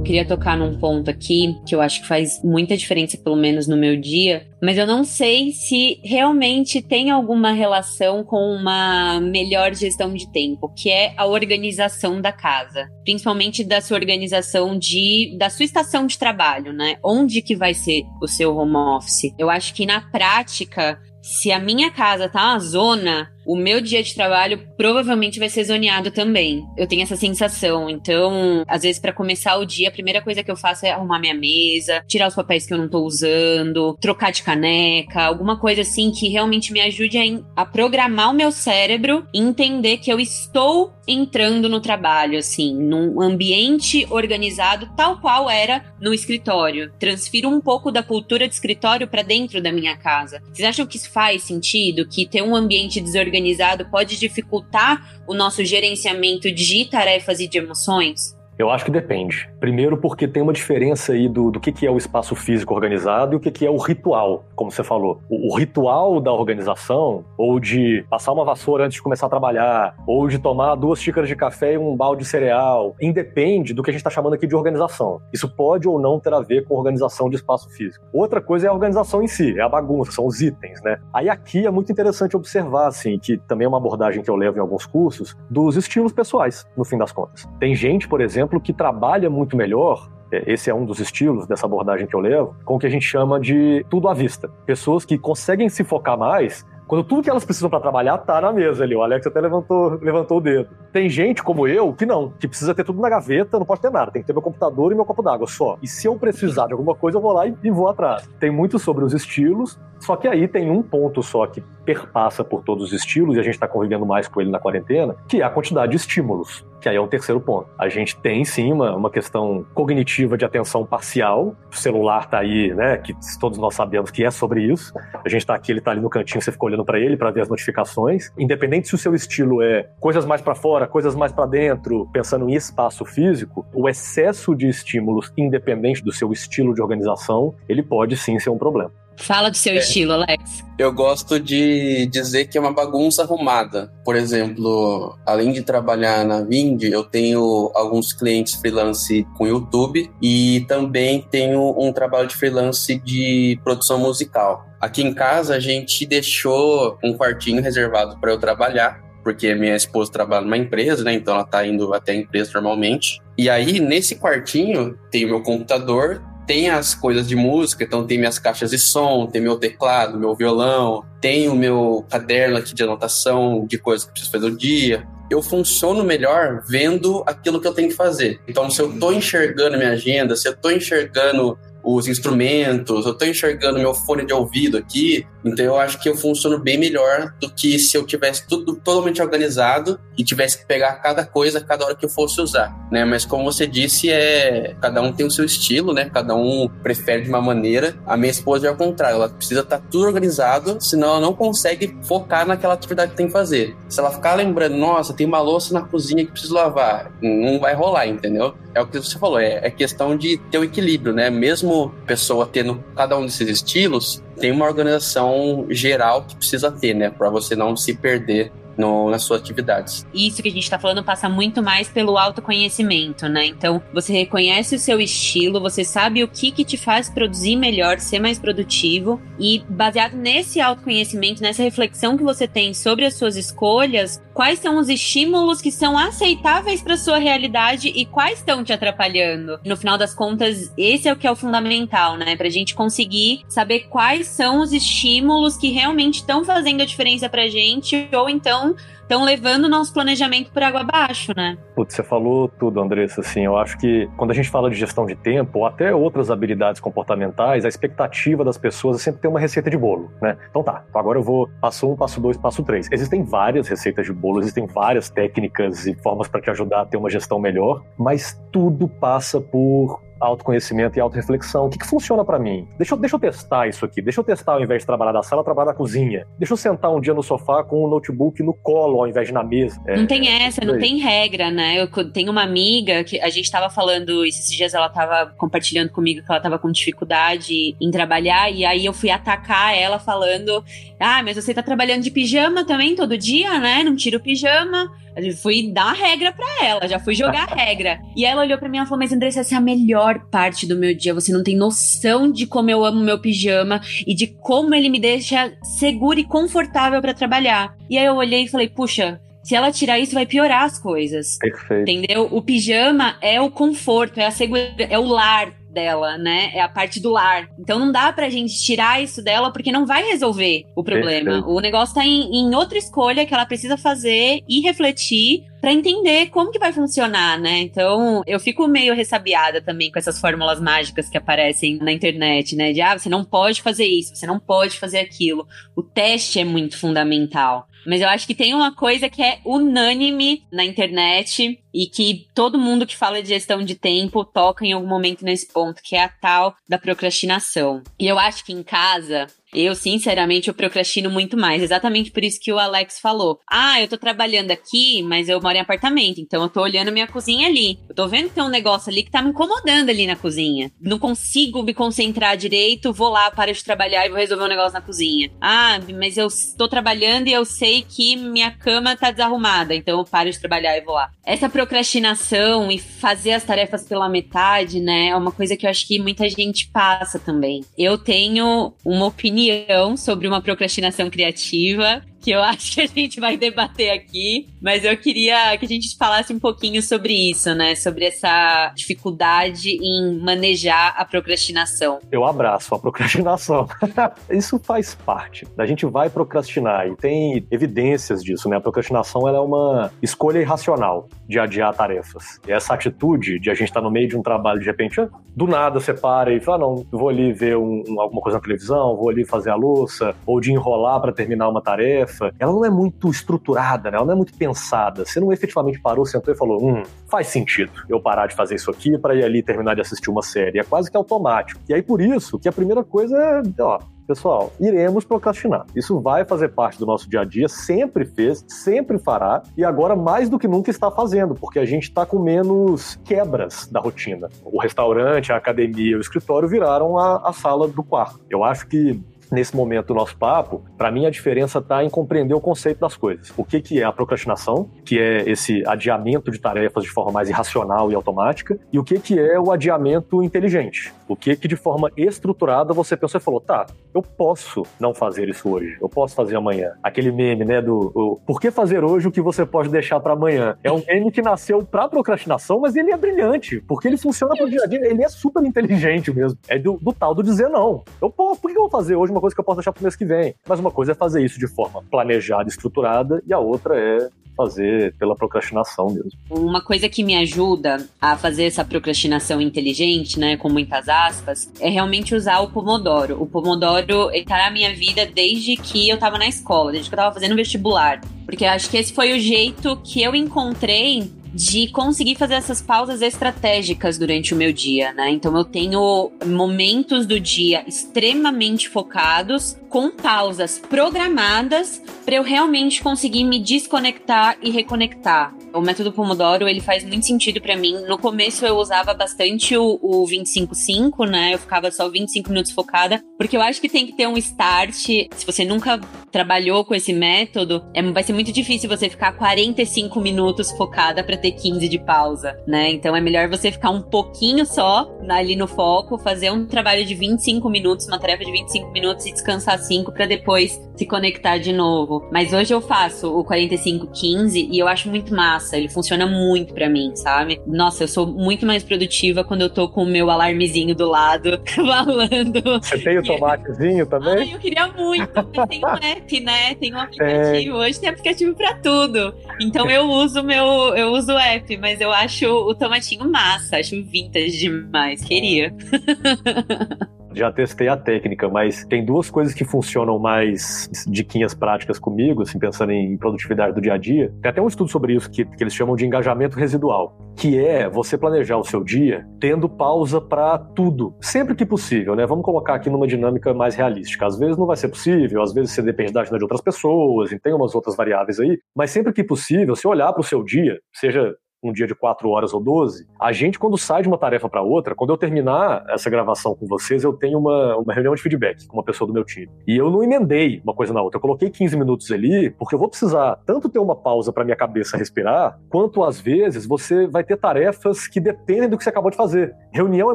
Queria 0.05 0.27
tocar 0.27 0.57
num 0.57 0.77
ponto 0.79 1.09
aqui 1.09 1.55
que 1.67 1.75
eu 1.75 1.81
acho 1.81 2.03
que 2.03 2.09
faz 2.09 2.43
muita 2.43 2.77
diferença, 2.77 3.17
pelo 3.17 3.37
menos 3.37 3.69
no 3.69 3.77
meu 3.77 3.97
dia, 3.97 4.47
mas 4.61 4.77
eu 4.77 4.87
não 4.87 5.05
sei 5.05 5.53
se 5.53 6.01
realmente 6.03 6.83
tem 6.83 7.11
alguma 7.11 7.53
relação 7.53 8.25
com 8.25 8.53
uma 8.53 9.21
melhor 9.21 9.73
gestão 9.75 10.12
de 10.12 10.31
tempo, 10.33 10.73
que 10.75 10.91
é 10.91 11.15
a 11.17 11.27
organização 11.27 12.21
da 12.21 12.33
casa, 12.33 12.88
principalmente 13.05 13.62
da 13.62 13.81
sua 13.81 13.97
organização 13.97 14.77
de 14.77 15.37
da 15.38 15.49
sua 15.49 15.65
estação 15.65 16.07
de 16.07 16.19
trabalho, 16.19 16.73
né? 16.73 16.97
Onde 17.05 17.41
que 17.41 17.55
vai 17.55 17.73
ser 17.73 18.03
o 18.21 18.27
seu 18.27 18.57
home 18.57 18.77
office? 18.77 19.33
Eu 19.38 19.49
acho 19.49 19.73
que 19.73 19.87
na 19.87 20.01
prática 20.01 20.99
se 21.23 21.53
a 21.53 21.61
minha 21.61 21.91
casa 21.91 22.29
tá 22.29 22.51
uma 22.51 22.59
zona, 22.59 23.31
o 23.44 23.57
meu 23.57 23.81
dia 23.81 24.02
de 24.02 24.14
trabalho 24.14 24.66
provavelmente 24.76 25.38
vai 25.38 25.48
ser 25.48 25.64
zoneado 25.64 26.11
também. 26.11 26.64
Eu 26.76 26.87
tenho 26.87 27.02
essa 27.02 27.16
sensação. 27.16 27.88
Então, 27.90 28.64
às 28.66 28.83
vezes, 28.83 29.00
para 29.00 29.12
começar 29.12 29.57
o 29.57 29.64
dia, 29.64 29.88
a 29.88 29.92
primeira 29.92 30.22
coisa 30.22 30.42
que 30.42 30.50
eu 30.50 30.57
faço 30.57 30.87
é 30.87 30.90
arrumar 30.90 31.18
minha 31.18 31.35
mesa, 31.35 32.02
tirar 32.07 32.28
os 32.28 32.35
papéis 32.35 32.66
que 32.66 32.72
eu 32.72 32.78
não 32.78 32.88
tô 32.88 33.00
usando, 33.00 33.96
trocar 34.00 34.33
de 34.33 34.42
caneca, 34.42 35.22
alguma 35.22 35.59
coisa 35.59 35.83
assim 35.83 36.11
que 36.11 36.28
realmente 36.28 36.72
me 36.72 36.81
ajude 36.81 37.18
a, 37.18 37.62
a 37.62 37.66
programar 37.66 38.31
o 38.31 38.35
meu 38.35 38.52
cérebro 38.52 39.26
e 39.33 39.40
entender 39.40 39.98
que 39.98 40.12
eu 40.12 40.20
estou 40.20 40.92
entrando 41.07 41.68
no 41.68 41.81
trabalho, 41.81 42.38
assim, 42.38 42.74
num 42.74 43.20
ambiente 43.20 44.07
organizado 44.11 44.88
tal 44.96 45.20
qual 45.20 45.50
era 45.50 45.85
no 46.00 46.14
escritório. 46.14 46.92
Transfiro 46.98 47.48
um 47.48 47.61
pouco 47.61 47.90
da 47.90 48.02
cultura 48.02 48.46
de 48.46 48.55
escritório 48.55 49.09
para 49.09 49.22
dentro 49.22 49.61
da 49.61 49.72
minha 49.72 49.96
casa. 49.96 50.40
Vocês 50.52 50.68
acham 50.68 50.87
que 50.87 50.96
isso 50.96 51.11
faz 51.11 51.42
sentido? 51.42 52.07
Que 52.07 52.26
ter 52.26 52.42
um 52.42 52.55
ambiente 52.55 53.00
desorganizado 53.00 53.33
organizado 53.42 53.85
pode 53.87 54.18
dificultar 54.18 55.20
o 55.26 55.35
nosso 55.35 55.64
gerenciamento 55.64 56.50
de 56.52 56.87
tarefas 56.87 57.40
e 57.40 57.48
de 57.48 57.59
emoções? 57.59 58.37
Eu 58.62 58.70
acho 58.70 58.85
que 58.85 58.92
depende. 58.92 59.51
Primeiro, 59.59 59.96
porque 59.96 60.29
tem 60.29 60.40
uma 60.40 60.53
diferença 60.53 61.14
aí 61.14 61.29
do, 61.29 61.51
do 61.51 61.59
que, 61.59 61.72
que 61.72 61.85
é 61.85 61.90
o 61.90 61.98
espaço 61.98 62.37
físico 62.37 62.72
organizado 62.72 63.35
e 63.35 63.37
o 63.37 63.40
que, 63.40 63.51
que 63.51 63.66
é 63.66 63.70
o 63.70 63.77
ritual, 63.77 64.44
como 64.55 64.70
você 64.70 64.85
falou. 64.85 65.20
O, 65.29 65.53
o, 65.53 65.57
ritual 65.57 66.20
da 66.20 66.33
organização, 66.33 67.25
ou 67.37 67.59
de 67.59 68.07
passar 68.09 68.31
uma 68.31 68.44
vassoura 68.44 68.85
antes 68.85 68.94
de 68.94 69.03
começar 69.03 69.27
a 69.27 69.29
trabalhar, 69.29 69.96
ou 70.07 70.29
de 70.29 70.38
tomar 70.38 70.77
duas 70.77 71.01
xícaras 71.01 71.29
de 71.29 71.35
café 71.35 71.72
e 71.72 71.79
um 71.79 71.96
balde 71.96 72.22
de 72.22 72.29
cereal, 72.29 72.94
independe 73.03 73.75
do 73.75 73.83
que 73.83 73.90
a 73.90 73.92
gente 73.92 73.98
está 73.98 74.11
chamando 74.11 74.35
aqui 74.35 74.46
de 74.46 74.55
organização. 74.55 75.20
Isso 75.33 75.48
pode 75.48 75.88
ou 75.88 76.01
não 76.01 76.20
ter 76.20 76.33
a 76.33 76.38
ver 76.38 76.64
com 76.64 76.77
organização 76.77 77.29
de 77.29 77.35
espaço 77.35 77.68
físico. 77.70 78.05
Outra 78.12 78.40
coisa 78.40 78.68
é 78.68 78.70
a 78.70 78.72
organização 78.72 79.25
em 79.25 79.27
si, 79.27 79.59
é 79.59 79.62
a 79.62 79.68
bagunça, 79.68 80.12
são 80.12 80.25
os 80.25 80.40
itens, 80.40 80.81
né? 80.83 81.01
Aí 81.12 81.29
aqui 81.29 81.66
é 81.66 81.70
muito 81.72 81.90
interessante 81.90 82.37
observar, 82.37 82.87
assim, 82.87 83.18
que 83.18 83.38
também 83.38 83.64
é 83.64 83.68
uma 83.68 83.79
abordagem 83.79 84.22
que 84.22 84.31
eu 84.31 84.37
levo 84.37 84.57
em 84.57 84.61
alguns 84.61 84.87
cursos, 84.87 85.37
dos 85.51 85.77
estilos 85.77 86.12
pessoais, 86.12 86.64
no 86.77 86.85
fim 86.85 86.96
das 86.96 87.11
contas. 87.11 87.44
Tem 87.59 87.75
gente, 87.75 88.07
por 88.07 88.20
exemplo, 88.20 88.52
exemplo, 88.53 88.61
que 88.61 88.73
trabalha 88.73 89.31
muito 89.31 89.57
melhor 89.57 90.11
é, 90.31 90.51
esse 90.51 90.71
é 90.71 90.75
um 90.75 90.85
dos 90.85 90.99
estilos 90.99 91.47
dessa 91.47 91.67
abordagem 91.67 92.07
que 92.07 92.17
eu 92.17 92.21
levo, 92.21 92.57
com 92.65 92.77
o 92.77 92.79
que 92.79 92.87
a 92.87 92.91
gente 92.91 93.05
chama 93.05 93.38
de 93.38 93.85
tudo 93.91 94.09
à 94.09 94.15
vista. 94.15 94.49
Pessoas 94.65 95.05
que 95.05 95.19
conseguem 95.19 95.69
se 95.69 95.85
focar 95.85 96.17
mais 96.17 96.67
quando 96.87 97.05
tudo 97.05 97.23
que 97.23 97.31
elas 97.31 97.45
precisam 97.45 97.71
para 97.71 97.81
trabalhar 97.81 98.19
tá 98.19 98.41
na 98.41 98.53
mesa 98.53 98.85
ali. 98.85 98.95
O 98.95 99.03
Alex 99.03 99.27
até 99.27 99.41
levantou, 99.41 99.99
levantou 100.03 100.38
o 100.38 100.41
dedo. 100.41 100.69
Tem 100.93 101.09
gente 101.09 101.43
como 101.43 101.67
eu 101.67 101.93
que 101.93 102.05
não, 102.05 102.31
que 102.31 102.49
precisa 102.49 102.75
ter 102.75 102.85
tudo 102.85 103.01
na 103.01 103.09
gaveta, 103.09 103.59
não 103.59 103.65
pode 103.65 103.81
ter 103.81 103.91
nada. 103.91 104.11
Tem 104.11 104.23
que 104.23 104.27
ter 104.27 104.33
meu 104.33 104.43
computador 104.43 104.93
e 104.93 104.95
meu 104.95 105.05
copo 105.05 105.23
d'água 105.23 105.47
só. 105.47 105.79
E 105.83 105.87
se 105.87 106.07
eu 106.07 106.17
precisar 106.17 106.67
de 106.67 106.73
alguma 106.73 106.95
coisa, 106.95 107.19
eu 107.19 107.23
vou 107.23 107.33
lá 107.33 107.47
e, 107.47 107.55
e 107.62 107.71
vou 107.71 107.88
atrás. 107.88 108.29
Tem 108.38 108.51
muito 108.51 108.79
sobre 108.79 109.05
os 109.05 109.15
estilos, 109.15 109.79
só 110.01 110.17
que 110.17 110.29
aí 110.29 110.49
tem 110.49 110.71
um 110.71 110.83
ponto 110.83 111.23
só 111.23 111.47
que 111.47 111.62
perpassa 111.85 112.45
por 112.45 112.62
todos 112.62 112.87
os 112.87 112.93
estilos, 112.93 113.37
e 113.37 113.41
a 113.41 113.43
gente 113.43 113.55
está 113.55 113.69
convivendo 113.69 114.05
mais 114.05 114.29
com 114.29 114.41
ele 114.41 114.51
na 114.51 114.59
quarentena, 114.59 115.17
que 115.29 115.41
é 115.41 115.45
a 115.45 115.51
quantidade 115.51 115.93
de 115.93 115.97
estímulos 115.97 116.65
que 116.83 116.88
aí 116.88 116.97
é 116.97 117.01
o 117.01 117.07
terceiro 117.07 117.40
ponto. 117.40 117.68
A 117.79 117.88
gente 117.88 118.16
tem 118.16 118.45
sim 118.45 118.73
uma, 118.73 118.95
uma 118.95 119.11
questão 119.11 119.64
cognitiva 119.73 120.37
de 120.37 120.45
atenção 120.45 120.85
parcial. 120.85 121.57
O 121.71 121.77
celular 121.77 122.29
tá 122.29 122.40
aí, 122.40 122.75
né? 122.75 122.99
Que 122.99 123.14
todos 123.38 123.57
nós 123.57 123.75
sabemos 123.75 124.11
que 124.11 124.25
é 124.25 124.31
sobre 124.31 124.64
isso. 124.64 124.92
A 125.25 125.29
gente 125.29 125.47
tá 125.47 125.55
aqui, 125.55 125.71
ele 125.71 125.81
tá 125.81 125.92
ali 125.92 126.01
no 126.01 126.11
cantinho, 126.11 126.42
você 126.42 126.51
fica 126.51 126.66
olhando 126.66 126.85
para 126.85 126.99
ele 126.99 127.16
para 127.16 127.31
ver 127.31 127.42
as 127.42 127.49
notificações. 127.49 128.33
Independente 128.37 128.88
se 128.88 128.95
o 128.95 128.99
seu 128.99 129.14
estilo 129.14 129.62
é 129.62 129.88
coisas 130.01 130.27
mais 130.27 130.42
para 130.42 130.55
fora, 130.55 130.88
coisas 130.88 131.14
mais 131.14 131.31
para 131.31 131.47
dentro, 131.47 132.09
pensando 132.12 132.49
em 132.51 132.55
espaço 132.55 133.05
físico, 133.05 133.64
o 133.73 133.88
excesso 133.88 134.55
de 134.55 134.68
estímulos, 134.68 135.33
independente 135.38 136.03
do 136.03 136.12
seu 136.12 136.33
estilo 136.33 136.75
de 136.75 136.83
organização, 136.83 137.55
ele 137.68 137.83
pode 137.83 138.16
sim 138.16 138.38
ser 138.38 138.51
um 138.51 138.59
problema. 138.59 139.02
Fala 139.16 139.51
do 139.51 139.57
seu 139.57 139.75
é. 139.75 139.79
estilo, 139.79 140.12
Alex. 140.12 140.64
Eu 140.79 140.92
gosto 140.92 141.38
de 141.38 142.07
dizer 142.07 142.46
que 142.46 142.59
é 142.59 142.61
uma 142.61 142.72
bagunça 142.72 143.22
arrumada. 143.22 143.92
Por 144.05 144.16
exemplo, 144.16 145.16
além 145.25 145.53
de 145.53 145.62
trabalhar 145.62 146.25
na 146.25 146.42
Vind, 146.42 146.83
eu 146.85 147.05
tenho 147.05 147.70
alguns 147.75 148.12
clientes 148.12 148.55
freelance 148.55 149.27
com 149.37 149.46
YouTube 149.46 150.11
e 150.20 150.64
também 150.66 151.27
tenho 151.31 151.75
um 151.79 151.92
trabalho 151.92 152.29
de 152.29 152.37
freelance 152.37 152.98
de 152.98 153.61
produção 153.62 153.98
musical. 153.98 154.66
Aqui 154.81 155.03
em 155.03 155.14
casa 155.14 155.55
a 155.55 155.61
gente 155.61 156.05
deixou 156.05 156.98
um 157.05 157.16
quartinho 157.16 157.62
reservado 157.62 158.18
para 158.18 158.33
eu 158.33 158.38
trabalhar 158.38 159.01
porque 159.22 159.55
minha 159.55 159.77
esposa 159.77 160.11
trabalha 160.11 160.42
numa 160.42 160.57
empresa, 160.57 161.05
né? 161.05 161.14
Então 161.14 161.35
ela 161.35 161.44
tá 161.44 161.64
indo 161.64 161.94
até 161.94 162.12
a 162.12 162.16
empresa 162.16 162.51
normalmente. 162.55 163.20
E 163.38 163.48
aí, 163.48 163.81
nesse 163.81 164.16
quartinho, 164.16 164.98
tem 165.11 165.25
o 165.25 165.29
meu 165.29 165.42
computador, 165.42 166.22
tem 166.46 166.70
as 166.70 166.94
coisas 166.94 167.26
de 167.26 167.37
música, 167.37 167.85
então 167.85 168.07
tem 168.07 168.18
minhas 168.18 168.38
caixas 168.38 168.70
de 168.70 168.78
som, 168.78 169.26
tem 169.26 169.40
meu 169.40 169.57
teclado, 169.57 170.18
meu 170.18 170.35
violão, 170.35 171.05
tem 171.20 171.48
o 171.48 171.55
meu 171.55 172.05
caderno 172.09 172.57
aqui 172.57 172.74
de 172.74 172.83
anotação 172.83 173.64
de 173.66 173.78
coisas 173.78 174.05
que 174.05 174.11
eu 174.11 174.12
preciso 174.12 174.33
fazer 174.33 174.50
no 174.50 174.57
dia. 174.57 175.07
Eu 175.31 175.42
funciono 175.42 176.05
melhor 176.05 176.62
vendo 176.68 177.22
aquilo 177.26 177.61
que 177.61 177.66
eu 177.66 177.72
tenho 177.72 177.88
que 177.88 177.94
fazer. 177.94 178.40
Então, 178.46 178.70
se 178.70 178.83
eu 178.83 178.92
estou 178.92 179.12
enxergando 179.12 179.78
minha 179.78 179.92
agenda, 179.92 180.37
se 180.37 180.46
eu 180.46 180.52
estou 180.52 180.70
enxergando 180.70 181.59
os 181.83 182.07
instrumentos, 182.07 183.07
eu 183.07 183.12
estou 183.12 183.27
enxergando 183.27 183.79
meu 183.79 183.95
fone 183.95 184.25
de 184.25 184.33
ouvido 184.33 184.79
aqui, 184.79 185.27
então 185.45 185.64
eu 185.64 185.77
acho 185.77 186.01
que 186.01 186.09
eu 186.09 186.16
funciono 186.16 186.59
bem 186.59 186.79
melhor 186.79 187.35
do 187.40 187.51
que 187.51 187.79
se 187.79 187.97
eu 187.97 188.05
tivesse 188.05 188.47
tudo 188.47 188.77
totalmente 188.77 189.21
organizado 189.21 189.99
e 190.16 190.23
tivesse 190.23 190.59
que 190.59 190.66
pegar 190.66 190.95
cada 190.95 191.25
coisa 191.25 191.61
cada 191.61 191.85
hora 191.85 191.95
que 191.95 192.05
eu 192.05 192.09
fosse 192.09 192.40
usar, 192.40 192.73
né? 192.90 193.05
Mas 193.05 193.25
como 193.25 193.45
você 193.45 193.66
disse, 193.66 194.11
é 194.11 194.77
cada 194.81 195.03
um 195.03 195.12
tem 195.12 195.27
o 195.27 195.31
seu 195.31 195.45
estilo, 195.45 195.92
né? 195.92 196.09
Cada 196.12 196.35
um 196.35 196.68
prefere 196.83 197.23
de 197.23 197.29
uma 197.29 197.40
maneira. 197.40 197.97
A 198.07 198.16
minha 198.16 198.31
esposa 198.31 198.66
é 198.66 198.71
ao 198.71 198.77
contrário, 198.77 199.16
ela 199.16 199.29
precisa 199.29 199.61
estar 199.61 199.79
tá 199.79 199.85
tudo 199.90 200.05
organizado, 200.05 200.77
senão 200.81 201.09
ela 201.09 201.21
não 201.21 201.35
consegue 201.35 201.97
focar 202.03 202.47
naquela 202.47 202.75
atividade 202.75 203.12
que 203.12 203.16
tem 203.16 203.27
que 203.27 203.33
fazer. 203.33 203.77
Se 203.88 203.99
ela 203.99 204.11
ficar 204.11 204.35
lembrando, 204.35 204.77
nossa, 204.77 205.12
tem 205.12 205.27
uma 205.27 205.40
louça 205.40 205.75
na 205.75 205.83
cozinha 205.83 206.25
que 206.25 206.33
preciso 206.33 206.55
lavar, 206.55 207.11
não 207.21 207.59
vai 207.59 207.75
rolar, 207.75 208.07
entendeu? 208.07 208.55
É 208.75 208.81
o 208.81 208.87
que 208.87 208.99
você 208.99 209.18
falou, 209.18 209.38
é, 209.38 209.61
é 209.62 209.71
questão 209.71 210.16
de 210.16 210.38
ter 210.51 210.59
o 210.59 210.64
equilíbrio, 210.64 211.12
né? 211.12 211.29
Mesmo 211.29 211.71
pessoa 212.06 212.48
tendo 212.50 212.82
cada 212.96 213.16
um 213.16 213.24
desses 213.26 213.48
estilos, 213.48 214.22
tem 214.38 214.50
uma 214.50 214.66
organização 214.66 215.66
geral 215.70 216.24
que 216.24 216.37
precisa 216.37 216.70
ter, 216.70 216.94
né? 216.94 217.11
Para 217.11 217.30
você 217.30 217.54
não 217.54 217.76
se 217.76 217.94
perder 217.94 218.52
no, 218.76 219.11
nas 219.11 219.22
suas 219.22 219.40
atividades. 219.40 220.06
Isso 220.12 220.42
que 220.42 220.48
a 220.48 220.52
gente 220.52 220.62
está 220.62 220.78
falando 220.78 221.04
passa 221.04 221.28
muito 221.28 221.62
mais 221.62 221.88
pelo 221.88 222.16
autoconhecimento, 222.16 223.28
né? 223.28 223.46
Então, 223.46 223.82
você 223.92 224.12
reconhece 224.12 224.74
o 224.74 224.78
seu 224.78 225.00
estilo, 225.00 225.61
você 225.61 225.85
sabe 225.85 226.22
o 226.22 226.28
que, 226.28 226.50
que 226.50 226.64
te 226.64 226.76
faz 226.76 227.08
produzir 227.11 227.56
melhor, 227.56 227.98
ser 227.98 228.18
mais 228.18 228.38
produtivo, 228.38 229.20
e 229.38 229.62
baseado 229.68 230.14
nesse 230.14 230.61
autoconhecimento, 230.61 231.42
nessa 231.42 231.62
reflexão 231.62 232.16
que 232.16 232.24
você 232.24 232.46
tem 232.46 232.74
sobre 232.74 233.04
as 233.04 233.14
suas 233.14 233.37
escolhas, 233.37 234.20
quais 234.33 234.59
são 234.59 234.79
os 234.79 234.88
estímulos 234.88 235.61
que 235.61 235.71
são 235.71 235.97
aceitáveis 235.97 236.83
para 236.83 236.97
sua 236.97 237.18
realidade 237.18 237.88
e 237.88 238.05
quais 238.05 238.38
estão 238.38 238.64
te 238.64 238.73
atrapalhando. 238.73 239.59
No 239.64 239.77
final 239.77 239.99
das 239.99 240.14
contas, 240.14 240.73
esse 240.77 241.09
é 241.09 241.12
o 241.12 241.16
que 241.16 241.27
é 241.27 241.31
o 241.31 241.37
fundamental, 241.37 242.16
né? 242.16 242.37
Pra 242.37 242.49
gente 242.49 242.75
conseguir 242.75 243.42
saber 243.49 243.87
quais 243.88 244.27
são 244.27 244.61
os 244.61 244.73
estímulos 244.73 245.57
que 245.57 245.71
realmente 245.71 246.16
estão 246.16 246.45
fazendo 246.45 246.83
a 246.83 246.87
diferença 246.87 247.29
pra 247.29 247.49
gente, 247.49 248.09
ou 248.12 248.29
então 248.29 248.75
estão 249.12 249.25
levando 249.25 249.64
o 249.64 249.68
nosso 249.68 249.92
planejamento 249.92 250.51
por 250.51 250.62
água 250.62 250.81
abaixo, 250.81 251.33
né? 251.37 251.59
Putz, 251.75 251.94
você 251.94 252.03
falou 252.03 252.48
tudo, 252.48 252.81
Andressa. 252.81 253.20
Assim, 253.20 253.44
eu 253.44 253.59
acho 253.59 253.77
que 253.79 254.09
quando 254.16 254.31
a 254.31 254.35
gente 254.35 254.48
fala 254.48 254.70
de 254.70 254.77
gestão 254.77 255.05
de 255.05 255.14
tempo, 255.14 255.59
ou 255.59 255.66
até 255.66 255.94
outras 255.94 256.31
habilidades 256.31 256.81
comportamentais, 256.81 257.64
a 257.66 257.68
expectativa 257.68 258.42
das 258.42 258.57
pessoas 258.57 258.96
é 258.96 259.01
sempre 259.01 259.20
ter 259.20 259.29
uma 259.29 259.38
receita 259.38 259.68
de 259.68 259.77
bolo, 259.77 260.11
né? 260.20 260.38
Então 260.48 260.62
tá, 260.62 260.85
então 260.88 261.01
agora 261.01 261.18
eu 261.18 261.22
vou 261.22 261.48
passo 261.61 261.90
um, 261.90 261.96
passo 261.96 262.20
dois, 262.20 262.38
passo 262.38 262.62
três. 262.62 262.88
Existem 262.90 263.22
várias 263.22 263.68
receitas 263.68 264.07
de 264.07 264.12
bolo, 264.12 264.40
existem 264.40 264.66
várias 264.66 265.11
técnicas 265.11 265.87
e 265.87 265.94
formas 265.94 266.29
para 266.29 266.40
te 266.40 266.48
ajudar 266.51 266.83
a 266.83 266.87
ter 266.87 266.96
uma 266.96 267.11
gestão 267.11 267.38
melhor, 267.38 267.83
mas 267.98 268.40
tudo 268.51 268.88
passa 268.88 269.40
por 269.40 270.01
autoconhecimento 270.22 270.98
e 270.98 271.00
autorreflexão. 271.00 271.66
O 271.66 271.70
que, 271.70 271.78
que 271.78 271.87
funciona 271.87 272.24
para 272.24 272.38
mim? 272.38 272.68
Deixa 272.78 272.94
eu, 272.94 272.98
deixa 272.98 273.16
eu 273.16 273.20
testar 273.20 273.68
isso 273.68 273.85
aqui. 273.85 274.00
Deixa 274.00 274.20
eu 274.20 274.24
testar 274.24 274.52
ao 274.52 274.62
invés 274.62 274.82
de 274.82 274.87
trabalhar 274.87 275.12
na 275.12 275.22
sala, 275.22 275.42
trabalhar 275.42 275.72
na 275.72 275.74
cozinha. 275.74 276.26
Deixa 276.38 276.52
eu 276.52 276.56
sentar 276.56 276.94
um 276.94 277.00
dia 277.00 277.12
no 277.12 277.22
sofá 277.22 277.64
com 277.64 277.76
o 277.76 277.87
um 277.87 277.90
notebook 277.90 278.42
no 278.42 278.54
colo 278.54 279.00
ao 279.00 279.08
invés 279.08 279.26
de 279.26 279.35
na 279.35 279.42
mesa. 279.42 279.80
É, 279.87 279.96
não 279.96 280.06
tem 280.06 280.28
essa, 280.28 280.64
não 280.64 280.78
tem 280.78 280.98
regra, 280.98 281.50
né? 281.50 281.80
Eu 281.80 281.88
tenho 282.11 282.30
uma 282.30 282.42
amiga 282.42 283.02
que 283.04 283.20
a 283.20 283.28
gente 283.28 283.50
tava 283.50 283.68
falando 283.68 284.24
esses 284.24 284.48
dias, 284.50 284.74
ela 284.74 284.88
tava 284.88 285.32
compartilhando 285.37 285.90
comigo 285.90 286.24
que 286.24 286.30
ela 286.30 286.40
tava 286.40 286.58
com 286.58 286.70
dificuldade 286.70 287.76
em 287.80 287.90
trabalhar, 287.90 288.50
e 288.50 288.64
aí 288.64 288.85
eu 288.85 288.92
fui 288.92 289.11
atacar 289.11 289.76
ela 289.76 289.98
falando: 289.98 290.64
Ah, 290.98 291.22
mas 291.22 291.37
você 291.37 291.52
tá 291.52 291.62
trabalhando 291.62 292.02
de 292.02 292.11
pijama 292.11 292.64
também 292.64 292.94
todo 292.94 293.18
dia, 293.18 293.58
né? 293.58 293.82
Não 293.82 293.96
tira 293.96 294.16
o 294.16 294.20
pijama. 294.20 294.90
Eu 295.16 295.37
fui 295.37 295.70
dar 295.72 295.90
a 295.90 295.92
regra 295.92 296.33
para 296.33 296.66
ela, 296.66 296.88
já 296.88 296.98
fui 296.98 297.14
jogar 297.14 297.48
a 297.51 297.55
regra. 297.55 298.01
E 298.16 298.25
ela 298.25 298.42
olhou 298.42 298.59
para 298.59 298.68
mim 298.68 298.79
e 298.79 298.85
falou: 298.85 298.98
Mas 298.98 299.12
Andressa, 299.12 299.40
essa 299.40 299.55
é 299.55 299.59
a 299.59 299.61
melhor 299.61 300.27
parte 300.31 300.66
do 300.66 300.77
meu 300.77 300.94
dia. 300.94 301.14
Você 301.14 301.33
não 301.33 301.42
tem 301.42 301.57
noção 301.57 302.31
de 302.31 302.46
como 302.46 302.70
eu 302.70 302.85
amo 302.85 303.01
meu 303.01 303.18
pijama 303.18 303.81
e 304.07 304.14
de 304.14 304.27
como 304.27 304.75
ele 304.75 304.88
me 304.88 304.98
deixa 304.98 305.53
seguro 305.62 306.18
e 306.18 306.25
confortável 306.25 307.01
para 307.01 307.14
trabalhar. 307.14 307.77
E 307.88 307.98
aí 307.98 308.07
eu 308.07 308.14
olhei 308.14 308.44
e 308.44 308.48
falei: 308.48 308.68
Puxa, 308.68 309.20
se 309.42 309.55
ela 309.55 309.72
tirar 309.72 309.98
isso, 309.98 310.14
vai 310.14 310.25
piorar 310.25 310.64
as 310.64 310.79
coisas. 310.79 311.37
Perfeito. 311.38 311.90
Entendeu? 311.90 312.29
O 312.31 312.40
pijama 312.40 313.16
é 313.20 313.40
o 313.40 313.51
conforto, 313.51 314.18
é 314.18 314.27
a 314.27 314.31
segurança, 314.31 314.83
é 314.88 314.98
o 314.98 315.05
lar 315.05 315.53
dela, 315.72 316.18
né? 316.18 316.50
É 316.54 316.61
a 316.61 316.68
parte 316.68 317.00
do 317.00 317.11
lar. 317.11 317.48
Então 317.58 317.78
não 317.78 317.90
dá 317.90 318.12
pra 318.12 318.30
gente 318.30 318.61
tirar 318.62 319.02
isso 319.02 319.22
dela 319.22 319.52
porque 319.52 319.72
não 319.72 319.87
vai 319.87 320.04
resolver 320.04 320.66
o 320.76 320.85
problema. 320.85 321.32
Perfeito. 321.32 321.48
O 321.48 321.61
negócio 321.61 321.94
tá 321.94 322.04
em, 322.04 322.30
em 322.32 322.54
outra 322.54 322.78
escolha 322.78 323.26
que 323.26 323.35
ela 323.35 323.46
precisa 323.46 323.76
fazer 323.76 324.40
e 324.48 324.61
refletir 324.61 325.44
para 325.62 325.72
entender 325.72 326.26
como 326.30 326.50
que 326.50 326.58
vai 326.58 326.72
funcionar, 326.72 327.38
né? 327.38 327.61
Então, 327.61 328.20
eu 328.26 328.40
fico 328.40 328.66
meio 328.66 328.96
ressabiada 328.96 329.62
também 329.62 329.92
com 329.92 329.98
essas 329.98 330.18
fórmulas 330.18 330.61
mágicas 330.61 331.08
que 331.08 331.16
aparecem 331.16 331.78
na 331.78 331.92
internet, 331.92 332.56
né? 332.56 332.72
De 332.72 332.80
ah, 332.80 332.98
você 332.98 333.08
não 333.08 333.24
pode 333.24 333.62
fazer 333.62 333.87
isso, 333.87 334.16
você 334.16 334.26
não 334.26 334.40
pode 334.40 334.76
fazer 334.76 334.98
aquilo. 334.98 335.46
O 335.76 335.82
teste 335.82 336.40
é 336.40 336.44
muito 336.44 336.76
fundamental. 336.76 337.68
Mas 337.87 338.01
eu 338.01 338.09
acho 338.09 338.27
que 338.27 338.35
tem 338.35 338.55
uma 338.55 338.75
coisa 338.75 339.09
que 339.09 339.23
é 339.23 339.40
unânime 339.45 340.45
na 340.53 340.64
internet 340.64 341.59
e 341.75 341.87
que 341.87 342.27
todo 342.35 342.59
mundo 342.59 342.87
que 342.87 342.97
fala 342.97 343.23
de 343.23 343.29
gestão 343.29 343.64
de 343.64 343.75
tempo 343.75 344.25
toca 344.25 344.64
em 344.64 344.73
algum 344.73 344.87
momento 344.87 345.25
nesse 345.25 345.47
ponto, 345.53 345.83
que 345.83 345.97
é 345.97 346.05
a 346.05 346.09
tal 346.09 346.55
da 346.68 346.79
procrastinação. 346.79 347.83
E 347.99 348.07
eu 348.07 348.18
acho 348.18 348.45
que 348.45 348.53
em 348.53 348.62
casa 348.62 349.27
eu, 349.53 349.75
sinceramente, 349.75 350.49
eu 350.49 350.55
procrastino 350.55 351.11
muito 351.11 351.37
mais. 351.37 351.62
Exatamente 351.62 352.11
por 352.11 352.25
isso 352.25 352.41
que 352.41 352.53
o 352.53 352.59
Alex 352.59 352.99
falou. 352.99 353.38
Ah, 353.51 353.81
eu 353.81 353.88
tô 353.88 353.99
trabalhando 353.99 354.51
aqui, 354.51 355.03
mas 355.03 355.29
eu 355.29 355.41
moro 355.41 355.57
em 355.57 355.61
apartamento, 355.61 356.21
então 356.21 356.43
eu 356.43 356.49
tô 356.49 356.62
olhando 356.62 356.91
minha 356.91 357.07
cozinha 357.07 357.49
ali. 357.49 357.79
Eu 357.88 357.95
tô 357.95 358.09
vendo 358.09 358.29
que 358.29 358.35
tem 358.35 358.43
um 358.43 358.49
negócio 358.49 358.91
ali 358.91 359.03
que 359.03 359.11
tá 359.11 359.21
me 359.21 359.31
incomodando 359.31 359.91
ali 359.91 360.07
na 360.07 360.17
cozinha. 360.17 360.71
Não 360.81 360.99
consigo 360.99 361.62
me 361.62 361.75
concentrar 361.75 362.37
direito, 362.37 362.93
vou 362.93 363.11
lá, 363.11 363.31
paro 363.31 363.53
de 363.53 363.62
trabalhar 363.62 364.07
e 364.07 364.09
vou 364.09 364.19
resolver 364.19 364.45
um 364.45 364.49
negócio 364.49 364.73
na 364.73 364.81
cozinha. 364.81 365.31
Ah, 365.41 365.79
mas 365.99 366.17
eu 366.17 366.29
tô 366.57 366.67
trabalhando 366.67 367.29
e 367.29 367.33
eu 367.33 367.45
sei 367.45 367.83
que 367.83 368.17
minha 368.17 368.51
cama 368.51 368.97
tá 368.97 369.11
desarrumada, 369.11 369.75
então 369.75 369.99
eu 369.99 370.05
paro 370.05 370.31
de 370.31 370.41
trabalhar 370.41 370.77
e 370.77 370.81
vou 370.81 370.95
lá. 370.95 371.11
Essa 371.25 371.49
procrastinação 371.49 372.71
e 372.71 372.79
fazer 372.79 373.33
as 373.33 373.45
tarefas 373.45 373.85
pela 373.85 374.09
metade, 374.09 374.81
né, 374.81 375.09
é 375.09 375.17
uma 375.17 375.31
coisa 375.31 375.57
que 375.57 375.67
eu 375.67 375.71
acho 375.71 375.87
que 375.87 375.99
muita 375.99 376.29
gente 376.29 376.69
passa 376.71 377.19
também. 377.19 377.65
Eu 377.77 377.99
tenho 377.99 378.73
uma 378.85 379.07
opinião 379.07 379.41
opinião 379.50 379.96
sobre 379.96 380.28
uma 380.28 380.40
procrastinação 380.40 381.11
criativa 381.11 382.02
que 382.22 382.30
eu 382.30 382.40
acho 382.42 382.74
que 382.74 382.80
a 382.80 382.87
gente 382.87 383.20
vai 383.20 383.37
debater 383.37 383.90
aqui, 383.90 384.48
mas 384.61 384.85
eu 384.85 384.96
queria 384.96 385.56
que 385.58 385.64
a 385.64 385.68
gente 385.68 385.96
falasse 385.96 386.32
um 386.32 386.38
pouquinho 386.38 386.82
sobre 386.82 387.12
isso, 387.30 387.54
né? 387.54 387.74
Sobre 387.74 388.06
essa 388.06 388.72
dificuldade 388.74 389.70
em 389.70 390.18
manejar 390.20 390.94
a 390.96 391.04
procrastinação. 391.04 391.98
Eu 392.11 392.24
abraço 392.24 392.74
a 392.74 392.78
procrastinação. 392.78 393.66
isso 394.30 394.58
faz 394.61 394.94
parte. 394.94 395.46
A 395.58 395.66
gente 395.66 395.85
vai 395.85 396.08
procrastinar 396.08 396.87
e 396.87 396.96
tem 396.96 397.46
evidências 397.50 398.22
disso, 398.22 398.48
né? 398.48 398.56
A 398.56 398.61
procrastinação 398.61 399.28
é 399.28 399.40
uma 399.40 399.90
escolha 400.00 400.38
irracional 400.38 401.08
de 401.28 401.38
adiar 401.38 401.74
tarefas. 401.74 402.40
E 402.46 402.52
essa 402.52 402.74
atitude 402.74 403.38
de 403.40 403.50
a 403.50 403.54
gente 403.54 403.68
estar 403.68 403.80
tá 403.80 403.85
no 403.85 403.90
meio 403.90 404.08
de 404.08 404.16
um 404.16 404.22
trabalho 404.22 404.61
de 404.61 404.66
repente, 404.66 405.00
ah, 405.00 405.08
do 405.35 405.46
nada 405.46 405.80
você 405.80 405.94
para 405.94 406.32
e 406.32 406.40
fala, 406.40 406.52
ah, 406.56 406.61
não, 406.61 406.87
vou 406.90 407.08
ali 407.08 407.32
ver 407.32 407.56
um, 407.56 407.82
alguma 407.98 408.20
coisa 408.20 408.38
na 408.38 408.42
televisão, 408.42 408.96
vou 408.96 409.08
ali 409.08 409.24
fazer 409.24 409.50
a 409.50 409.54
louça, 409.54 410.14
ou 410.26 410.40
de 410.40 410.52
enrolar 410.52 411.00
para 411.00 411.12
terminar 411.12 411.48
uma 411.48 411.62
tarefa. 411.62 412.12
Ela 412.38 412.53
não 412.53 412.64
é 412.64 412.70
muito 412.70 413.11
estruturada, 413.11 413.90
né? 413.90 413.96
Ela 413.96 414.07
não 414.07 414.12
é 414.12 414.16
muito 414.16 414.35
pensada. 414.35 415.05
Você 415.05 415.20
não 415.20 415.33
efetivamente 415.33 415.81
parou, 415.81 416.05
sentou 416.05 416.33
e 416.33 416.37
falou, 416.37 416.62
hum, 416.64 416.83
faz 417.09 417.29
sentido 417.29 417.72
eu 417.88 418.01
parar 418.01 418.27
de 418.27 418.35
fazer 418.35 418.55
isso 418.55 418.70
aqui 418.70 418.98
para 418.98 419.14
ir 419.14 419.25
ali 419.25 419.42
terminar 419.42 419.75
de 419.75 419.81
assistir 419.81 420.11
uma 420.11 420.22
série. 420.22 420.59
É 420.59 420.64
quase 420.64 420.90
que 420.90 420.96
automático. 420.96 421.61
E 421.68 421.75
aí 421.75 421.83
por 421.83 422.01
isso 422.01 422.38
que 422.38 422.48
a 422.48 422.53
primeira 422.53 422.83
coisa 422.85 423.16
é, 423.16 423.62
ó, 423.62 423.79
Pessoal, 424.07 424.53
iremos 424.61 425.05
procrastinar. 425.05 425.64
Isso 425.75 426.01
vai 426.01 426.25
fazer 426.25 426.48
parte 426.48 426.79
do 426.79 426.85
nosso 426.85 427.09
dia 427.09 427.20
a 427.20 427.25
dia, 427.25 427.48
sempre 427.48 428.05
fez, 428.05 428.44
sempre 428.48 428.98
fará, 428.98 429.42
e 429.57 429.64
agora 429.64 429.94
mais 429.94 430.29
do 430.29 430.38
que 430.38 430.48
nunca 430.48 430.70
está 430.70 430.90
fazendo, 430.90 431.35
porque 431.35 431.59
a 431.59 431.64
gente 431.64 431.85
está 431.85 432.05
com 432.05 432.18
menos 432.18 432.98
quebras 433.05 433.68
da 433.70 433.81
rotina. 433.81 434.29
O 434.44 434.61
restaurante, 434.61 435.33
a 435.33 435.37
academia, 435.37 435.96
o 435.96 436.01
escritório 436.01 436.48
viraram 436.48 436.98
a, 436.98 437.29
a 437.29 437.33
sala 437.33 437.68
do 437.68 437.83
quarto. 437.83 438.20
Eu 438.29 438.42
acho 438.42 438.66
que 438.66 439.01
nesse 439.33 439.57
momento 439.57 439.88
do 439.88 439.95
nosso 439.95 440.16
papo, 440.16 440.62
para 440.77 440.90
mim 440.90 441.07
a 441.07 441.11
diferença 441.11 441.59
está 441.59 441.83
em 441.83 441.88
compreender 441.88 442.35
o 442.35 442.40
conceito 442.40 442.81
das 442.81 442.97
coisas. 442.97 443.33
O 443.37 443.45
que, 443.45 443.61
que 443.61 443.81
é 443.81 443.85
a 443.85 443.90
procrastinação, 443.90 444.68
que 444.85 444.99
é 444.99 445.29
esse 445.29 445.66
adiamento 445.66 446.31
de 446.31 446.38
tarefas 446.38 446.85
de 446.85 446.90
forma 446.90 447.11
mais 447.11 447.31
irracional 447.31 447.90
e 447.90 447.95
automática, 447.95 448.59
e 448.71 448.79
o 448.79 448.85
que, 448.85 448.99
que 448.99 449.18
é 449.18 449.40
o 449.40 449.51
adiamento 449.51 450.23
inteligente. 450.23 450.92
O 451.12 451.16
que, 451.16 451.37
que 451.37 451.46
de 451.46 451.57
forma 451.57 451.90
estruturada 451.94 452.72
você 452.72 452.96
pensou 452.96 453.20
e 453.20 453.22
falou, 453.22 453.40
tá, 453.40 453.66
eu 453.94 454.01
posso 454.01 454.62
não 454.81 454.94
fazer 454.94 455.29
isso 455.29 455.46
hoje, 455.48 455.77
eu 455.81 455.88
posso 455.88 456.14
fazer 456.14 456.37
amanhã. 456.37 456.72
Aquele 456.83 457.12
meme, 457.12 457.44
né, 457.44 457.61
do 457.61 458.18
por 458.27 458.40
que 458.40 458.51
fazer 458.51 458.83
hoje 458.83 459.09
o 459.09 459.12
que 459.12 459.20
você 459.20 459.44
pode 459.44 459.68
deixar 459.68 460.01
para 460.01 460.14
amanhã? 460.14 460.57
É 460.64 460.72
um 460.72 460.83
meme 460.87 461.12
que 461.12 461.20
nasceu 461.20 461.62
para 461.62 461.87
procrastinação, 461.87 462.61
mas 462.61 462.77
ele 462.77 462.90
é 462.90 462.96
brilhante, 462.96 463.61
porque 463.61 463.88
ele 463.88 463.98
funciona 463.98 464.35
pro 464.35 464.48
dia 464.48 464.62
a 464.64 464.66
dia, 464.66 464.81
ele 464.87 465.05
é 465.05 465.09
super 465.09 465.44
inteligente 465.44 466.11
mesmo. 466.11 466.38
É 466.48 466.59
do, 466.59 466.79
do 466.81 466.92
tal 466.92 467.14
do 467.14 467.22
dizer 467.22 467.51
não. 467.51 467.85
Eu 468.01 468.09
posso, 468.09 468.40
por 468.40 468.51
que 468.51 468.57
eu 468.57 468.62
vou 468.62 468.70
fazer 468.70 468.96
hoje 468.96 469.12
uma 469.12 469.20
coisa 469.20 469.37
que 469.37 469.40
eu 469.40 469.44
posso 469.44 469.59
deixar 469.59 469.72
pro 469.72 469.83
mês 469.83 469.94
que 469.94 470.07
vem. 470.07 470.35
Mas 470.48 470.59
uma 470.59 470.70
coisa 470.70 470.92
é 470.92 470.94
fazer 470.94 471.22
isso 471.22 471.38
de 471.38 471.46
forma 471.46 471.83
planejada, 471.90 472.48
estruturada, 472.48 473.22
e 473.27 473.35
a 473.35 473.38
outra 473.38 473.79
é 473.79 474.09
fazer 474.37 474.94
pela 474.96 475.14
procrastinação 475.14 475.88
mesmo. 475.88 476.11
Uma 476.31 476.62
coisa 476.62 476.88
que 476.88 477.05
me 477.05 477.14
ajuda 477.16 477.87
a 478.01 478.16
fazer 478.16 478.44
essa 478.44 478.64
procrastinação 478.64 479.40
inteligente, 479.40 480.18
né, 480.18 480.37
com 480.37 480.48
muitas 480.48 480.88
aspas, 481.07 481.51
é 481.61 481.69
realmente 481.69 482.15
usar 482.15 482.41
o 482.41 482.51
Pomodoro. 482.51 483.21
O 483.23 483.27
Pomodoro 483.27 484.11
está 484.12 484.38
na 484.38 484.51
minha 484.51 484.75
vida 484.75 485.07
desde 485.07 485.57
que 485.57 485.88
eu 485.88 485.95
estava 485.95 486.19
na 486.19 486.27
escola, 486.27 486.73
desde 486.73 486.88
que 486.88 486.95
eu 486.95 486.99
estava 486.99 487.15
fazendo 487.15 487.37
vestibular. 487.37 488.01
Porque 488.25 488.45
eu 488.45 488.51
acho 488.51 488.71
que 488.71 488.77
esse 488.77 488.93
foi 488.93 489.12
o 489.12 489.21
jeito 489.21 489.77
que 489.85 490.03
eu 490.03 490.15
encontrei 490.15 491.11
de 491.35 491.69
conseguir 491.69 492.15
fazer 492.17 492.35
essas 492.35 492.61
pausas 492.61 493.01
estratégicas 493.01 493.97
durante 493.97 494.35
o 494.35 494.37
meu 494.37 494.53
dia, 494.53 494.93
né? 494.93 495.11
Então 495.11 495.35
eu 495.37 495.45
tenho 495.45 496.12
momentos 496.27 497.07
do 497.07 497.19
dia 497.19 497.65
extremamente 497.67 498.69
focados, 498.69 499.57
com 499.69 499.91
pausas 499.91 500.59
programadas 500.59 501.81
para 502.05 502.17
eu 502.17 502.23
realmente 502.23 502.83
conseguir 502.83 503.25
me 503.25 503.38
desconectar 503.38 504.37
e 504.43 504.51
reconectar. 504.51 505.35
O 505.55 505.61
método 505.61 505.93
Pomodoro, 505.93 506.49
ele 506.49 506.61
faz 506.61 506.85
muito 506.85 507.07
sentido 507.07 507.41
para 507.41 507.57
mim. 507.57 507.85
No 507.87 507.99
começo 507.99 508.47
eu 508.47 508.57
usava 508.57 508.95
bastante 508.95 509.57
o, 509.57 509.79
o 509.83 510.07
25-5, 510.07 511.07
né? 511.09 511.35
Eu 511.35 511.38
ficava 511.38 511.71
só 511.71 511.88
25 511.88 512.31
minutos 512.31 512.53
focada, 512.53 513.03
porque 513.19 513.37
eu 513.37 513.43
acho 513.43 513.61
que 513.61 513.69
tem 513.69 513.87
que 513.87 513.93
ter 513.93 514.07
um 514.07 514.17
start. 514.17 514.75
Se 514.75 515.27
você 515.27 515.45
nunca 515.45 515.79
trabalhou 516.11 516.65
com 516.65 516.75
esse 516.75 516.93
método, 516.93 517.65
é, 517.75 517.83
vai 517.83 518.03
ser 518.03 518.12
muito 518.12 518.33
difícil 518.33 518.69
você 518.69 518.88
ficar 518.88 519.12
45 519.12 520.01
minutos 520.01 520.51
focada 520.53 521.05
para 521.05 521.17
ter 521.17 521.33
15 521.33 521.69
de 521.69 521.79
pausa, 521.79 522.37
né? 522.47 522.71
Então 522.71 522.97
é 522.97 523.01
melhor 523.01 523.29
você 523.29 523.53
ficar 523.53 523.71
um 523.71 523.83
pouquinho 523.83 524.47
só 524.47 524.91
ali 525.09 525.37
no 525.37 525.47
foco, 525.47 525.99
fazer 525.99 526.31
um 526.31 526.47
trabalho 526.47 526.85
de 526.85 526.95
25 526.95 527.49
minutos, 527.51 527.87
uma 527.87 527.99
tarefa 527.99 528.25
de 528.25 528.33
25 528.33 528.71
minutos 528.71 529.07
e 529.07 529.12
descansar 529.12 529.59
5 529.59 529.93
para 529.93 530.07
depois 530.07 530.61
se 530.77 530.87
conectar 530.87 531.38
de 531.38 531.53
novo. 531.53 532.09
Mas 532.11 532.33
hoje 532.33 532.55
eu 532.55 532.61
faço 532.61 533.12
o 533.12 533.25
45-15 533.25 534.49
e 534.51 534.59
eu 534.59 534.67
acho 534.67 534.88
muito 534.88 535.15
massa. 535.15 535.41
Ele 535.52 535.68
funciona 535.68 536.07
muito 536.07 536.55
para 536.55 536.68
mim, 536.68 536.94
sabe? 536.94 537.40
Nossa, 537.46 537.85
eu 537.85 537.88
sou 537.88 538.07
muito 538.07 538.46
mais 538.46 538.62
produtiva 538.62 539.24
quando 539.24 539.42
eu 539.42 539.50
tô 539.50 539.68
com 539.68 539.83
o 539.83 539.87
meu 539.87 540.11
alarmezinho 540.11 540.74
do 540.74 540.88
lado, 540.88 541.40
falando. 541.55 542.42
Você 542.61 542.78
tem 542.78 542.98
o 542.98 543.02
tomatezinho 543.02 543.87
também? 543.87 544.18
Ai, 544.18 544.35
eu 544.35 544.38
queria 544.38 544.68
muito. 544.68 545.11
Mas 545.37 545.48
tem 545.48 545.64
um 545.64 545.68
app, 545.68 546.20
né? 546.20 546.55
Tem 546.55 546.74
um 546.74 546.78
aplicativo. 546.78 547.57
É. 547.57 547.61
Hoje 547.61 547.81
tem 547.81 547.88
aplicativo 547.88 548.35
para 548.35 548.55
tudo. 548.55 549.14
Então 549.40 549.68
eu 549.70 549.85
uso 549.88 550.22
meu, 550.22 550.44
eu 550.76 550.92
uso 550.92 551.12
o 551.12 551.18
app, 551.18 551.57
mas 551.59 551.81
eu 551.81 551.92
acho 551.92 552.26
o 552.26 552.55
tomatinho 552.55 553.11
massa. 553.11 553.59
Acho 553.59 553.83
vintage 553.83 554.38
demais. 554.38 555.02
Queria. 555.02 555.52
já 557.14 557.31
testei 557.31 557.68
a 557.68 557.77
técnica, 557.77 558.29
mas 558.29 558.64
tem 558.66 558.85
duas 558.85 559.11
coisas 559.11 559.35
que 559.35 559.44
funcionam 559.44 559.98
mais 559.98 560.68
diquinhas 560.87 561.35
práticas 561.35 561.79
comigo, 561.79 562.22
assim, 562.22 562.38
pensando 562.38 562.72
em 562.72 562.96
produtividade 562.96 563.55
do 563.55 563.61
dia 563.61 563.75
a 563.75 563.79
dia. 563.79 564.12
Tem 564.20 564.31
até 564.31 564.40
um 564.40 564.48
estudo 564.48 564.70
sobre 564.70 564.94
isso 564.94 565.11
que, 565.11 565.25
que 565.25 565.42
eles 565.42 565.55
chamam 565.55 565.77
de 565.77 565.87
engajamento 565.87 566.38
residual, 566.38 566.96
que 567.16 567.38
é 567.38 567.68
você 567.68 567.96
planejar 567.96 568.37
o 568.37 568.44
seu 568.44 568.62
dia 568.62 569.07
tendo 569.20 569.48
pausa 569.48 570.01
para 570.01 570.38
tudo, 570.38 570.94
sempre 571.01 571.35
que 571.35 571.46
possível, 571.46 571.94
né? 571.94 572.07
Vamos 572.07 572.25
colocar 572.25 572.55
aqui 572.55 572.68
numa 572.68 572.87
dinâmica 572.87 573.33
mais 573.33 573.55
realística. 573.55 574.07
Às 574.07 574.18
vezes 574.18 574.37
não 574.37 574.46
vai 574.46 574.57
ser 574.57 574.68
possível, 574.68 575.22
às 575.22 575.33
vezes 575.33 575.53
você 575.53 575.62
depende 575.62 575.92
da 575.92 576.01
agenda 576.01 576.18
de 576.18 576.25
outras 576.25 576.40
pessoas, 576.40 577.12
e 577.12 577.18
tem 577.18 577.33
umas 577.33 577.55
outras 577.55 577.77
variáveis 577.77 578.18
aí, 578.18 578.38
mas 578.57 578.70
sempre 578.70 578.92
que 578.92 579.05
possível, 579.05 579.55
se 579.55 579.66
olhar 579.66 579.92
para 579.92 580.01
o 580.01 580.05
seu 580.05 580.22
dia, 580.22 580.59
seja 580.72 581.14
um 581.42 581.52
dia 581.52 581.66
de 581.66 581.74
quatro 581.74 582.09
horas 582.09 582.33
ou 582.33 582.40
doze, 582.40 582.87
a 583.00 583.11
gente, 583.11 583.38
quando 583.38 583.59
sai 583.59 583.83
de 583.83 583.88
uma 583.88 583.98
tarefa 583.98 584.28
para 584.28 584.40
outra, 584.40 584.74
quando 584.74 584.90
eu 584.90 584.96
terminar 584.96 585.64
essa 585.68 585.90
gravação 585.90 586.35
com 586.35 586.46
vocês, 586.46 586.85
eu 586.85 586.92
tenho 586.92 587.18
uma, 587.18 587.57
uma 587.57 587.74
reunião 587.74 587.94
de 587.94 588.00
feedback 588.00 588.46
com 588.46 588.57
uma 588.57 588.62
pessoa 588.62 588.87
do 588.87 588.94
meu 588.94 589.05
time. 589.05 589.31
E 589.46 589.57
eu 589.57 589.70
não 589.70 589.83
emendei 589.83 590.40
uma 590.44 590.55
coisa 590.55 590.72
na 590.72 590.81
outra. 590.81 590.98
Eu 590.98 591.02
coloquei 591.02 591.28
15 591.28 591.57
minutos 591.57 591.90
ali, 591.90 592.31
porque 592.31 592.55
eu 592.55 592.59
vou 592.59 592.68
precisar 592.68 593.16
tanto 593.26 593.48
ter 593.48 593.59
uma 593.59 593.74
pausa 593.74 594.12
para 594.12 594.24
minha 594.24 594.37
cabeça 594.37 594.76
respirar, 594.76 595.38
quanto 595.50 595.83
às 595.83 596.00
vezes 596.00 596.46
você 596.46 596.87
vai 596.87 597.02
ter 597.02 597.16
tarefas 597.16 597.88
que 597.88 597.98
dependem 597.98 598.48
do 598.48 598.57
que 598.57 598.62
você 598.62 598.70
acabou 598.70 598.90
de 598.90 598.96
fazer. 598.96 599.35
Reunião 599.52 599.90
é 599.90 599.94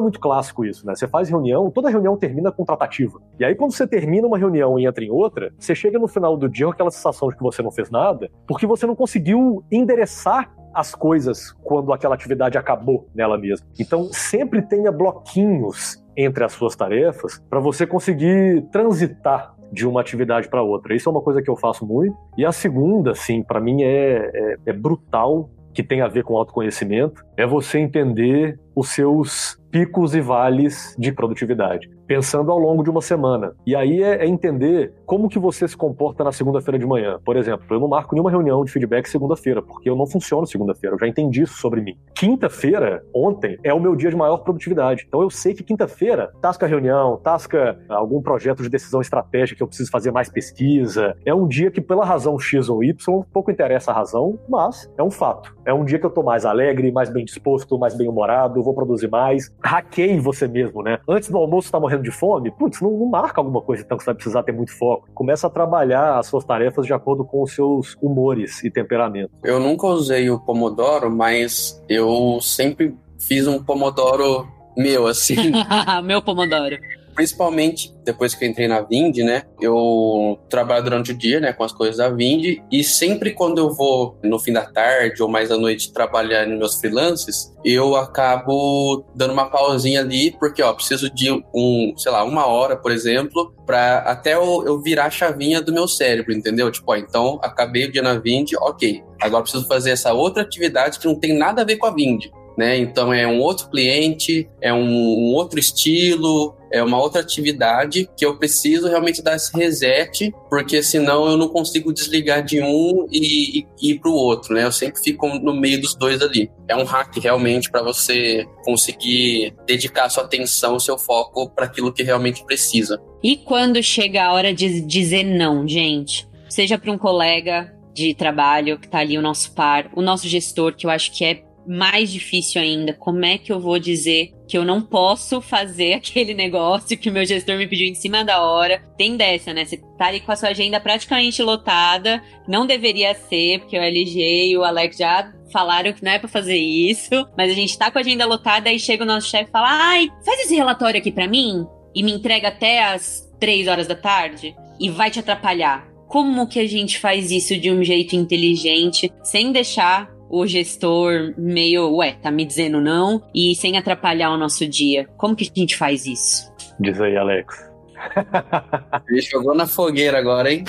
muito 0.00 0.20
clássico 0.20 0.64
isso, 0.64 0.86
né? 0.86 0.94
Você 0.94 1.08
faz 1.08 1.30
reunião, 1.30 1.70
toda 1.70 1.88
reunião 1.88 2.16
termina 2.16 2.52
com 2.52 2.64
tratativa. 2.64 3.20
E 3.38 3.44
aí, 3.44 3.54
quando 3.54 3.72
você 3.72 3.86
termina 3.86 4.26
uma 4.26 4.36
reunião 4.36 4.78
e 4.78 4.86
entra 4.86 5.02
em 5.02 5.10
outra, 5.10 5.52
você 5.58 5.74
chega 5.74 5.98
no 5.98 6.08
final 6.08 6.36
do 6.36 6.48
dia 6.48 6.66
com 6.66 6.72
aquela 6.72 6.90
sensação 6.90 7.28
de 7.28 7.36
que 7.36 7.42
você 7.42 7.62
não 7.62 7.70
fez 7.70 7.90
nada, 7.90 8.30
porque 8.46 8.66
você 8.66 8.86
não 8.86 8.94
conseguiu 8.94 9.64
endereçar 9.70 10.52
as 10.74 10.94
coisas 10.94 11.52
quando 11.62 11.92
aquela 11.92 12.14
atividade 12.14 12.58
acabou 12.58 13.08
nela 13.14 13.38
mesma. 13.38 13.66
Então, 13.78 14.08
sempre 14.12 14.62
tenha 14.62 14.92
bloquinhos 14.92 16.02
entre 16.16 16.44
as 16.44 16.52
suas 16.52 16.74
tarefas 16.74 17.42
para 17.48 17.60
você 17.60 17.86
conseguir 17.86 18.62
transitar 18.72 19.54
de 19.72 19.86
uma 19.86 20.00
atividade 20.00 20.48
para 20.48 20.62
outra. 20.62 20.94
Isso 20.94 21.08
é 21.08 21.12
uma 21.12 21.20
coisa 21.20 21.42
que 21.42 21.50
eu 21.50 21.56
faço 21.56 21.86
muito. 21.86 22.16
E 22.36 22.44
a 22.44 22.52
segunda, 22.52 23.12
assim, 23.12 23.42
para 23.42 23.60
mim 23.60 23.82
é, 23.82 24.30
é, 24.34 24.56
é 24.66 24.72
brutal, 24.72 25.50
que 25.72 25.82
tem 25.82 26.00
a 26.00 26.08
ver 26.08 26.24
com 26.24 26.36
autoconhecimento, 26.36 27.24
é 27.36 27.46
você 27.46 27.78
entender 27.78 28.58
os 28.74 28.88
seus 28.88 29.56
picos 29.70 30.14
e 30.14 30.20
vales 30.20 30.96
de 30.98 31.12
produtividade, 31.12 31.88
pensando 32.06 32.50
ao 32.50 32.58
longo 32.58 32.82
de 32.82 32.90
uma 32.90 33.00
semana. 33.00 33.54
E 33.64 33.76
aí 33.76 34.02
é, 34.02 34.24
é 34.24 34.26
entender 34.26 34.92
como 35.08 35.26
que 35.26 35.38
você 35.38 35.66
se 35.66 35.74
comporta 35.74 36.22
na 36.22 36.30
segunda-feira 36.30 36.78
de 36.78 36.84
manhã. 36.84 37.18
Por 37.24 37.34
exemplo, 37.34 37.64
eu 37.70 37.80
não 37.80 37.88
marco 37.88 38.14
nenhuma 38.14 38.30
reunião 38.30 38.62
de 38.62 38.70
feedback 38.70 39.08
segunda-feira, 39.08 39.62
porque 39.62 39.88
eu 39.88 39.96
não 39.96 40.06
funciono 40.06 40.46
segunda-feira, 40.46 40.96
eu 40.96 41.00
já 41.00 41.08
entendi 41.08 41.40
isso 41.40 41.54
sobre 41.54 41.80
mim. 41.80 41.96
Quinta-feira, 42.14 43.02
ontem, 43.14 43.58
é 43.64 43.72
o 43.72 43.80
meu 43.80 43.96
dia 43.96 44.10
de 44.10 44.16
maior 44.16 44.36
produtividade. 44.44 45.06
Então 45.08 45.22
eu 45.22 45.30
sei 45.30 45.54
que 45.54 45.64
quinta-feira, 45.64 46.30
tasca 46.42 46.66
reunião, 46.66 47.16
tasca 47.16 47.80
algum 47.88 48.20
projeto 48.20 48.62
de 48.62 48.68
decisão 48.68 49.00
estratégica 49.00 49.56
que 49.56 49.62
eu 49.62 49.66
preciso 49.66 49.90
fazer 49.90 50.10
mais 50.10 50.28
pesquisa. 50.28 51.16
É 51.24 51.34
um 51.34 51.48
dia 51.48 51.70
que, 51.70 51.80
pela 51.80 52.04
razão 52.04 52.38
X 52.38 52.68
ou 52.68 52.84
Y, 52.84 53.22
pouco 53.32 53.50
interessa 53.50 53.90
a 53.90 53.94
razão, 53.94 54.38
mas 54.46 54.92
é 54.98 55.02
um 55.02 55.10
fato. 55.10 55.56
É 55.64 55.72
um 55.72 55.86
dia 55.86 55.98
que 55.98 56.04
eu 56.04 56.10
tô 56.10 56.22
mais 56.22 56.44
alegre, 56.44 56.92
mais 56.92 57.08
bem 57.08 57.24
disposto, 57.24 57.78
mais 57.78 57.96
bem 57.96 58.08
humorado, 58.08 58.62
vou 58.62 58.74
produzir 58.74 59.08
mais 59.08 59.50
hackeie 59.64 60.20
você 60.20 60.46
mesmo, 60.46 60.82
né? 60.82 60.98
Antes 61.08 61.30
do 61.30 61.38
almoço 61.38 61.72
tá 61.72 61.80
morrendo 61.80 62.02
de 62.02 62.10
fome, 62.10 62.50
putz, 62.50 62.82
não, 62.82 62.90
não, 62.90 63.06
marca 63.06 63.40
alguma 63.40 63.62
coisa 63.62 63.82
então 63.82 63.96
que 63.96 64.04
você 64.04 64.10
vai 64.10 64.14
precisar 64.14 64.42
ter 64.42 64.52
muito 64.52 64.76
foco. 64.76 64.97
Começa 65.14 65.46
a 65.46 65.50
trabalhar 65.50 66.18
as 66.18 66.26
suas 66.26 66.44
tarefas 66.44 66.86
de 66.86 66.92
acordo 66.92 67.24
com 67.24 67.42
os 67.42 67.54
seus 67.54 67.96
humores 68.00 68.62
e 68.64 68.70
temperamento. 68.70 69.30
Eu 69.42 69.60
nunca 69.60 69.86
usei 69.86 70.30
o 70.30 70.38
Pomodoro, 70.38 71.10
mas 71.10 71.82
eu 71.88 72.38
sempre 72.40 72.94
fiz 73.18 73.46
um 73.46 73.62
Pomodoro 73.62 74.46
meu, 74.76 75.06
assim. 75.06 75.52
meu 76.04 76.22
Pomodoro. 76.22 76.78
Principalmente 77.18 77.92
depois 78.04 78.32
que 78.32 78.44
eu 78.44 78.48
entrei 78.48 78.68
na 78.68 78.80
Vind, 78.80 79.16
né? 79.18 79.42
Eu 79.60 80.38
trabalho 80.48 80.84
durante 80.84 81.10
o 81.10 81.18
dia, 81.18 81.40
né, 81.40 81.52
com 81.52 81.64
as 81.64 81.72
coisas 81.72 81.96
da 81.96 82.08
Vind 82.08 82.62
e 82.70 82.84
sempre 82.84 83.32
quando 83.32 83.58
eu 83.58 83.74
vou 83.74 84.16
no 84.22 84.38
fim 84.38 84.52
da 84.52 84.64
tarde 84.64 85.20
ou 85.20 85.28
mais 85.28 85.50
à 85.50 85.58
noite 85.58 85.92
trabalhar 85.92 86.46
nos 86.46 86.56
meus 86.56 86.74
freelances, 86.76 87.52
eu 87.64 87.96
acabo 87.96 89.04
dando 89.16 89.32
uma 89.32 89.50
pausinha 89.50 90.00
ali 90.00 90.30
porque, 90.38 90.62
ó, 90.62 90.72
preciso 90.72 91.12
de 91.12 91.28
um, 91.32 91.92
sei 91.96 92.12
lá, 92.12 92.22
uma 92.22 92.46
hora, 92.46 92.76
por 92.76 92.92
exemplo, 92.92 93.52
para 93.66 93.98
até 93.98 94.34
eu, 94.34 94.62
eu, 94.64 94.80
virar 94.80 95.06
a 95.06 95.10
chavinha 95.10 95.60
do 95.60 95.72
meu 95.72 95.88
cérebro, 95.88 96.32
entendeu? 96.32 96.70
Tipo, 96.70 96.92
ó, 96.92 96.96
então 96.96 97.40
acabei 97.42 97.86
o 97.86 97.92
dia 97.92 98.00
na 98.00 98.14
Vind, 98.14 98.52
ok. 98.60 99.02
Agora 99.20 99.42
preciso 99.42 99.66
fazer 99.66 99.90
essa 99.90 100.12
outra 100.12 100.44
atividade 100.44 101.00
que 101.00 101.06
não 101.06 101.18
tem 101.18 101.36
nada 101.36 101.62
a 101.62 101.64
ver 101.64 101.78
com 101.78 101.86
a 101.86 101.90
Vind 101.90 102.26
né? 102.58 102.76
Então 102.76 103.12
é 103.12 103.24
um 103.24 103.38
outro 103.38 103.70
cliente, 103.70 104.48
é 104.60 104.74
um, 104.74 104.82
um, 104.82 105.32
outro 105.32 105.60
estilo, 105.60 106.56
é 106.72 106.82
uma 106.82 107.00
outra 107.00 107.20
atividade 107.20 108.10
que 108.16 108.26
eu 108.26 108.36
preciso 108.36 108.88
realmente 108.88 109.22
dar 109.22 109.36
esse 109.36 109.56
reset, 109.56 110.34
porque 110.50 110.82
senão 110.82 111.28
eu 111.28 111.36
não 111.36 111.48
consigo 111.48 111.92
desligar 111.92 112.42
de 112.42 112.60
um 112.60 113.06
e, 113.12 113.60
e, 113.60 113.66
ir 113.80 114.00
para 114.00 114.10
o 114.10 114.14
outro, 114.14 114.54
né? 114.54 114.64
Eu 114.64 114.72
sempre 114.72 115.00
fico 115.00 115.28
no 115.28 115.54
meio 115.54 115.80
dos 115.80 115.94
dois 115.94 116.20
ali. 116.20 116.50
É 116.66 116.74
um 116.74 116.82
hack 116.82 117.16
realmente 117.22 117.70
para 117.70 117.80
você 117.80 118.44
conseguir 118.64 119.54
dedicar 119.64 120.08
sua 120.08 120.24
atenção, 120.24 120.80
seu 120.80 120.98
foco 120.98 121.48
para 121.50 121.66
aquilo 121.66 121.92
que 121.92 122.02
realmente 122.02 122.44
precisa. 122.44 123.00
E 123.22 123.36
quando 123.36 123.80
chega 123.80 124.24
a 124.24 124.32
hora 124.32 124.52
de 124.52 124.80
dizer 124.80 125.22
não, 125.22 125.66
gente? 125.66 126.26
Seja 126.48 126.76
para 126.76 126.90
um 126.90 126.98
colega 126.98 127.72
de 127.94 128.14
trabalho 128.14 128.78
que 128.78 128.86
está 128.86 128.98
ali 128.98 129.16
o 129.16 129.22
nosso 129.22 129.52
par, 129.52 129.90
o 129.94 130.02
nosso 130.02 130.26
gestor, 130.26 130.74
que 130.74 130.86
eu 130.86 130.90
acho 130.90 131.12
que 131.16 131.24
é 131.24 131.47
mais 131.68 132.10
difícil 132.10 132.60
ainda. 132.60 132.94
Como 132.94 133.24
é 133.24 133.36
que 133.36 133.52
eu 133.52 133.60
vou 133.60 133.78
dizer 133.78 134.32
que 134.48 134.56
eu 134.56 134.64
não 134.64 134.80
posso 134.80 135.40
fazer 135.42 135.92
aquele 136.00 136.32
negócio 136.32 136.96
que 136.96 137.10
o 137.10 137.12
meu 137.12 137.26
gestor 137.26 137.58
me 137.58 137.66
pediu 137.66 137.86
em 137.86 137.94
cima 137.94 138.24
da 138.24 138.42
hora? 138.42 138.82
Tem 138.96 139.16
dessa, 139.16 139.52
né? 139.52 139.64
Você 139.64 139.76
tá 139.98 140.06
ali 140.06 140.20
com 140.20 140.32
a 140.32 140.36
sua 140.36 140.48
agenda 140.48 140.80
praticamente 140.80 141.42
lotada, 141.42 142.22
não 142.48 142.66
deveria 142.66 143.14
ser, 143.14 143.60
porque 143.60 143.78
o 143.78 143.82
LG 143.82 144.48
e 144.48 144.56
o 144.56 144.64
Alex 144.64 144.96
já 144.96 145.32
falaram 145.52 145.92
que 145.92 146.04
não 146.04 146.12
é 146.12 146.18
para 146.18 146.28
fazer 146.28 146.56
isso, 146.56 147.10
mas 147.36 147.50
a 147.50 147.54
gente 147.54 147.76
tá 147.76 147.90
com 147.90 147.98
a 147.98 148.00
agenda 148.00 148.24
lotada 148.24 148.72
e 148.72 148.78
chega 148.78 149.04
o 149.04 149.06
nosso 149.06 149.28
chefe 149.28 149.48
e 149.48 149.52
fala: 149.52 149.68
"Ai, 149.70 150.08
faz 150.24 150.40
esse 150.40 150.54
relatório 150.54 150.98
aqui 150.98 151.12
para 151.12 151.28
mim" 151.28 151.66
e 151.94 152.02
me 152.02 152.12
entrega 152.12 152.48
até 152.48 152.84
as 152.84 153.28
três 153.40 153.66
horas 153.66 153.86
da 153.86 153.94
tarde 153.94 154.54
e 154.78 154.88
vai 154.88 155.10
te 155.10 155.18
atrapalhar. 155.18 155.88
Como 156.06 156.46
que 156.46 156.58
a 156.58 156.66
gente 156.66 156.98
faz 156.98 157.30
isso 157.30 157.58
de 157.58 157.70
um 157.70 157.82
jeito 157.82 158.16
inteligente, 158.16 159.12
sem 159.22 159.52
deixar 159.52 160.08
o 160.28 160.46
gestor 160.46 161.34
meio, 161.36 161.96
ué, 161.96 162.12
tá 162.12 162.30
me 162.30 162.44
dizendo 162.44 162.80
não, 162.80 163.22
e 163.34 163.54
sem 163.54 163.76
atrapalhar 163.76 164.30
o 164.30 164.36
nosso 164.36 164.66
dia. 164.66 165.08
Como 165.16 165.34
que 165.34 165.44
a 165.44 165.60
gente 165.60 165.76
faz 165.76 166.06
isso? 166.06 166.52
Diz 166.80 167.00
aí, 167.00 167.16
Alex. 167.16 167.68
Ele 169.08 169.20
jogou 169.20 169.54
na 169.54 169.66
fogueira 169.66 170.18
agora, 170.18 170.52
hein? 170.52 170.64